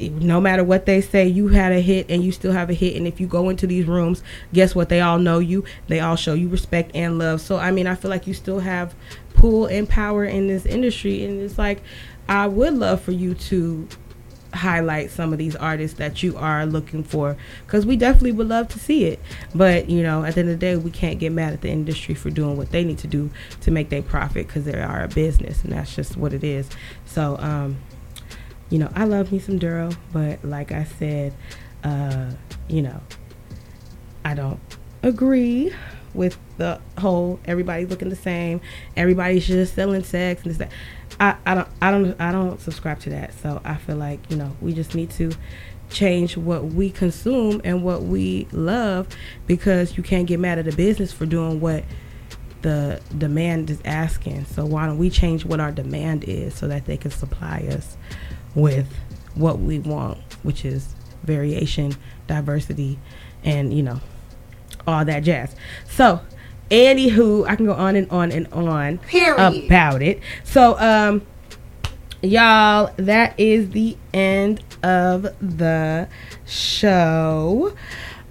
no 0.00 0.40
matter 0.40 0.64
what 0.64 0.86
they 0.86 1.00
say, 1.00 1.26
you 1.26 1.48
had 1.48 1.72
a 1.72 1.80
hit 1.80 2.06
and 2.10 2.24
you 2.24 2.32
still 2.32 2.52
have 2.52 2.70
a 2.70 2.74
hit. 2.74 2.96
And 2.96 3.06
if 3.06 3.20
you 3.20 3.26
go 3.26 3.48
into 3.48 3.66
these 3.66 3.86
rooms, 3.86 4.22
guess 4.52 4.74
what? 4.74 4.88
They 4.88 5.00
all 5.00 5.18
know 5.18 5.38
you. 5.38 5.64
They 5.88 6.00
all 6.00 6.16
show 6.16 6.34
you 6.34 6.48
respect 6.48 6.90
and 6.94 7.18
love. 7.18 7.40
So, 7.40 7.58
I 7.58 7.70
mean, 7.70 7.86
I 7.86 7.94
feel 7.94 8.10
like 8.10 8.26
you 8.26 8.34
still 8.34 8.60
have 8.60 8.94
pull 9.34 9.66
and 9.66 9.88
power 9.88 10.24
in 10.24 10.48
this 10.48 10.66
industry. 10.66 11.24
And 11.24 11.40
it's 11.40 11.58
like, 11.58 11.82
I 12.28 12.46
would 12.46 12.74
love 12.74 13.00
for 13.02 13.12
you 13.12 13.34
to 13.34 13.88
highlight 14.52 15.10
some 15.10 15.32
of 15.32 15.38
these 15.38 15.54
artists 15.56 15.98
that 15.98 16.22
you 16.22 16.36
are 16.36 16.66
looking 16.66 17.04
for 17.04 17.36
because 17.66 17.86
we 17.86 17.96
definitely 17.96 18.32
would 18.32 18.48
love 18.48 18.66
to 18.66 18.80
see 18.80 19.04
it 19.04 19.20
but 19.54 19.88
you 19.88 20.02
know 20.02 20.24
at 20.24 20.34
the 20.34 20.40
end 20.40 20.50
of 20.50 20.58
the 20.58 20.66
day 20.66 20.76
we 20.76 20.90
can't 20.90 21.20
get 21.20 21.30
mad 21.30 21.52
at 21.52 21.60
the 21.60 21.68
industry 21.68 22.16
for 22.16 22.30
doing 22.30 22.56
what 22.56 22.70
they 22.70 22.82
need 22.82 22.98
to 22.98 23.06
do 23.06 23.30
to 23.60 23.70
make 23.70 23.90
their 23.90 24.02
profit 24.02 24.48
because 24.48 24.64
they 24.64 24.80
are 24.80 25.04
a 25.04 25.08
business 25.08 25.62
and 25.62 25.72
that's 25.72 25.94
just 25.94 26.16
what 26.16 26.32
it 26.32 26.42
is 26.42 26.68
so 27.06 27.36
um 27.38 27.76
you 28.70 28.78
know, 28.78 28.90
I 28.94 29.04
love 29.04 29.32
me 29.32 29.38
some 29.38 29.58
Dorrough, 29.58 29.96
but 30.12 30.44
like 30.44 30.72
I 30.72 30.84
said, 30.84 31.34
uh, 31.84 32.30
you 32.68 32.82
know, 32.82 33.00
I 34.24 34.34
don't 34.34 34.60
agree 35.02 35.72
with 36.14 36.38
the 36.56 36.80
whole 36.98 37.38
everybody's 37.44 37.90
looking 37.90 38.08
the 38.08 38.16
same, 38.16 38.60
everybody's 38.96 39.46
just 39.46 39.74
selling 39.74 40.04
sex 40.04 40.42
and 40.42 40.50
this 40.50 40.58
that. 40.58 40.72
I, 41.18 41.36
I 41.44 41.54
don't 41.54 41.68
I 41.82 41.90
don't 41.90 42.20
I 42.20 42.32
don't 42.32 42.60
subscribe 42.60 43.00
to 43.00 43.10
that. 43.10 43.34
So 43.34 43.60
I 43.64 43.74
feel 43.74 43.96
like, 43.96 44.30
you 44.30 44.36
know, 44.36 44.56
we 44.60 44.72
just 44.72 44.94
need 44.94 45.10
to 45.12 45.32
change 45.90 46.36
what 46.36 46.66
we 46.66 46.90
consume 46.90 47.60
and 47.64 47.82
what 47.82 48.02
we 48.02 48.46
love 48.52 49.08
because 49.46 49.96
you 49.96 50.02
can't 50.02 50.26
get 50.26 50.38
mad 50.38 50.58
at 50.58 50.68
a 50.68 50.72
business 50.72 51.12
for 51.12 51.26
doing 51.26 51.60
what 51.60 51.84
the 52.62 53.00
demand 53.16 53.70
is 53.70 53.80
asking. 53.84 54.44
So 54.46 54.64
why 54.64 54.86
don't 54.86 54.98
we 54.98 55.10
change 55.10 55.44
what 55.44 55.60
our 55.60 55.72
demand 55.72 56.24
is 56.24 56.54
so 56.54 56.68
that 56.68 56.86
they 56.86 56.96
can 56.96 57.10
supply 57.10 57.66
us 57.70 57.96
with 58.54 58.86
what 59.34 59.58
we 59.58 59.78
want, 59.78 60.18
which 60.42 60.64
is 60.64 60.94
variation, 61.22 61.94
diversity, 62.26 62.98
and 63.44 63.72
you 63.72 63.82
know, 63.82 64.00
all 64.86 65.04
that 65.04 65.22
jazz. 65.22 65.54
So, 65.88 66.20
anywho, 66.70 67.48
I 67.48 67.56
can 67.56 67.66
go 67.66 67.72
on 67.74 67.96
and 67.96 68.10
on 68.10 68.32
and 68.32 68.46
on 68.52 68.98
Period. 68.98 69.64
about 69.66 70.02
it. 70.02 70.20
So, 70.44 70.78
um, 70.78 71.26
y'all, 72.22 72.92
that 72.96 73.38
is 73.38 73.70
the 73.70 73.96
end 74.12 74.62
of 74.82 75.22
the 75.40 76.08
show. 76.46 77.74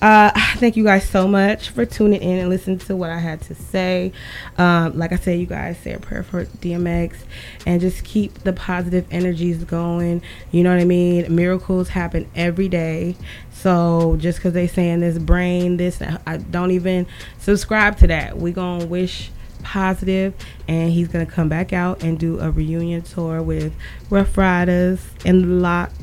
Uh, 0.02 0.32
thank 0.58 0.78
you 0.78 0.84
guys 0.84 1.08
so 1.08 1.28
much 1.28 1.70
for 1.70 1.86
tuning 1.86 2.22
in 2.22 2.40
and 2.40 2.50
listening 2.50 2.80
to 2.80 2.96
what 2.96 3.10
I 3.10 3.20
had 3.20 3.42
to 3.42 3.56
say. 3.56 4.12
Um, 4.58 4.98
like 4.98 5.12
I 5.12 5.18
said, 5.18 5.40
you 5.40 5.46
guys 5.46 5.78
say 5.78 5.94
a 5.94 6.00
prayer 6.00 6.24
for 6.24 6.46
DMX 6.46 7.18
and 7.66 7.82
just 7.82 8.04
keep 8.04 8.34
the 8.40 8.54
positive 8.54 9.06
energies 9.12 9.64
going. 9.64 10.22
You 10.52 10.64
know 10.64 10.72
what 10.72 10.82
I 10.82 10.86
mean? 10.86 11.34
Miracles 11.34 11.90
happen 11.90 12.30
every 12.36 12.70
day. 12.70 13.16
So 13.52 14.16
just 14.20 14.40
because 14.40 14.54
they 14.54 14.68
saying 14.68 15.02
this 15.02 15.18
brain, 15.18 15.78
this, 15.78 16.02
I 16.26 16.38
don't 16.38 16.72
even 16.72 17.06
subscribe 17.40 17.98
to 18.00 18.08
that. 18.08 18.38
We 18.38 18.52
gonna 18.52 18.86
wish 18.86 19.32
positive 19.64 20.34
and 20.70 20.92
he's 20.92 21.10
gonna 21.10 21.26
come 21.26 21.50
back 21.50 21.74
out 21.74 22.02
and 22.02 22.18
do 22.18 22.40
a 22.40 22.50
reunion 22.50 23.02
tour 23.02 23.42
with 23.42 23.74
Ruff 24.10 24.38
Ryders 24.38 25.06
and 25.26 25.62
Lox 25.62 25.94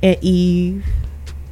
and 0.00 0.16
Eve 0.22 0.84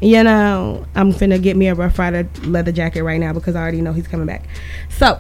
you 0.05 0.23
know, 0.23 0.85
I'm 0.95 1.13
finna 1.13 1.43
get 1.43 1.57
me 1.57 1.69
a 1.69 1.75
Ruff 1.75 1.99
Ryder 1.99 2.29
leather 2.45 2.73
jacket 2.73 3.03
right 3.03 3.19
now 3.19 3.33
because 3.33 3.57
I 3.57 3.63
already 3.63 3.81
know 3.81 3.93
he's 3.93 4.07
coming 4.09 4.27
back. 4.27 4.45
So, 4.91 5.19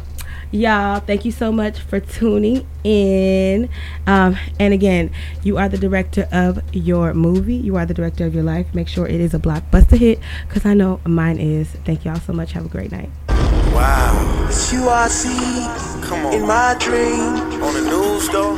y'all, 0.52 1.00
thank 1.00 1.24
you 1.24 1.32
so 1.32 1.50
much 1.50 1.78
for 1.80 2.00
tuning 2.00 2.66
in. 2.84 3.68
Um, 4.06 4.36
and 4.60 4.74
again, 4.74 5.10
you 5.42 5.56
are 5.56 5.68
the 5.68 5.78
director 5.78 6.28
of 6.32 6.60
your 6.74 7.14
movie. 7.14 7.54
You 7.56 7.76
are 7.76 7.86
the 7.86 7.94
director 7.94 8.26
of 8.26 8.34
your 8.34 8.44
life. 8.44 8.74
Make 8.74 8.88
sure 8.88 9.06
it 9.06 9.20
is 9.20 9.32
a 9.34 9.38
blockbuster 9.38 9.96
hit 9.96 10.20
because 10.46 10.66
I 10.66 10.74
know 10.74 11.00
mine 11.06 11.38
is. 11.38 11.70
Thank 11.84 12.04
y'all 12.04 12.20
so 12.20 12.32
much. 12.32 12.52
Have 12.52 12.66
a 12.66 12.68
great 12.68 12.92
night. 12.92 13.10
Wow. 13.72 14.46
It's 14.48 14.72
you 14.72 14.88
I 14.88 15.08
see 15.08 16.06
Come 16.06 16.26
on. 16.26 16.34
in 16.34 16.46
my 16.46 16.76
dream 16.78 17.62
On 17.62 17.74
the 17.74 17.80
news 17.80 18.28
though, 18.28 18.56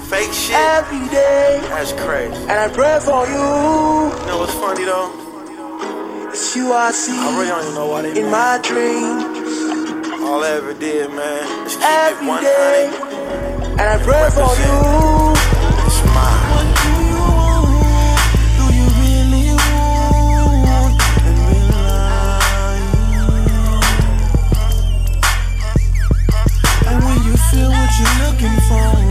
fake 0.00 0.32
shit. 0.32 0.54
every 0.56 0.98
day. 1.08 1.60
That's 1.62 1.92
crazy. 1.92 2.34
And 2.42 2.50
I 2.50 2.68
pray 2.68 2.98
for 3.00 3.24
you. 3.26 3.32
You 4.20 4.26
know 4.26 4.38
what's 4.40 4.52
funny 4.54 4.84
though? 4.84 5.24
It's 6.30 6.54
you 6.54 6.72
I 6.72 6.90
see 6.92 7.12
I 7.12 7.36
really 7.36 7.48
don't 7.48 7.62
even 7.62 7.74
know 7.74 7.86
why 7.86 8.02
they 8.02 8.10
in 8.10 8.14
mean. 8.14 8.30
my 8.30 8.60
dreams. 8.62 9.48
All 10.22 10.44
I 10.44 10.50
ever 10.58 10.74
did, 10.74 11.10
man, 11.10 11.66
is 11.66 11.76
keep 11.76 11.84
Every 11.84 12.26
it 12.26 12.28
one 12.28 12.42
Day, 12.42 12.90
and 13.78 13.80
I 13.80 13.98
pray 14.02 14.28
for 14.36 14.52
you. 14.60 15.86
It's 15.86 16.00
mine. 16.14 16.48
Feel 27.50 27.70
what 27.70 27.90
you're 27.98 28.16
looking 28.26 28.60
for 28.68 29.07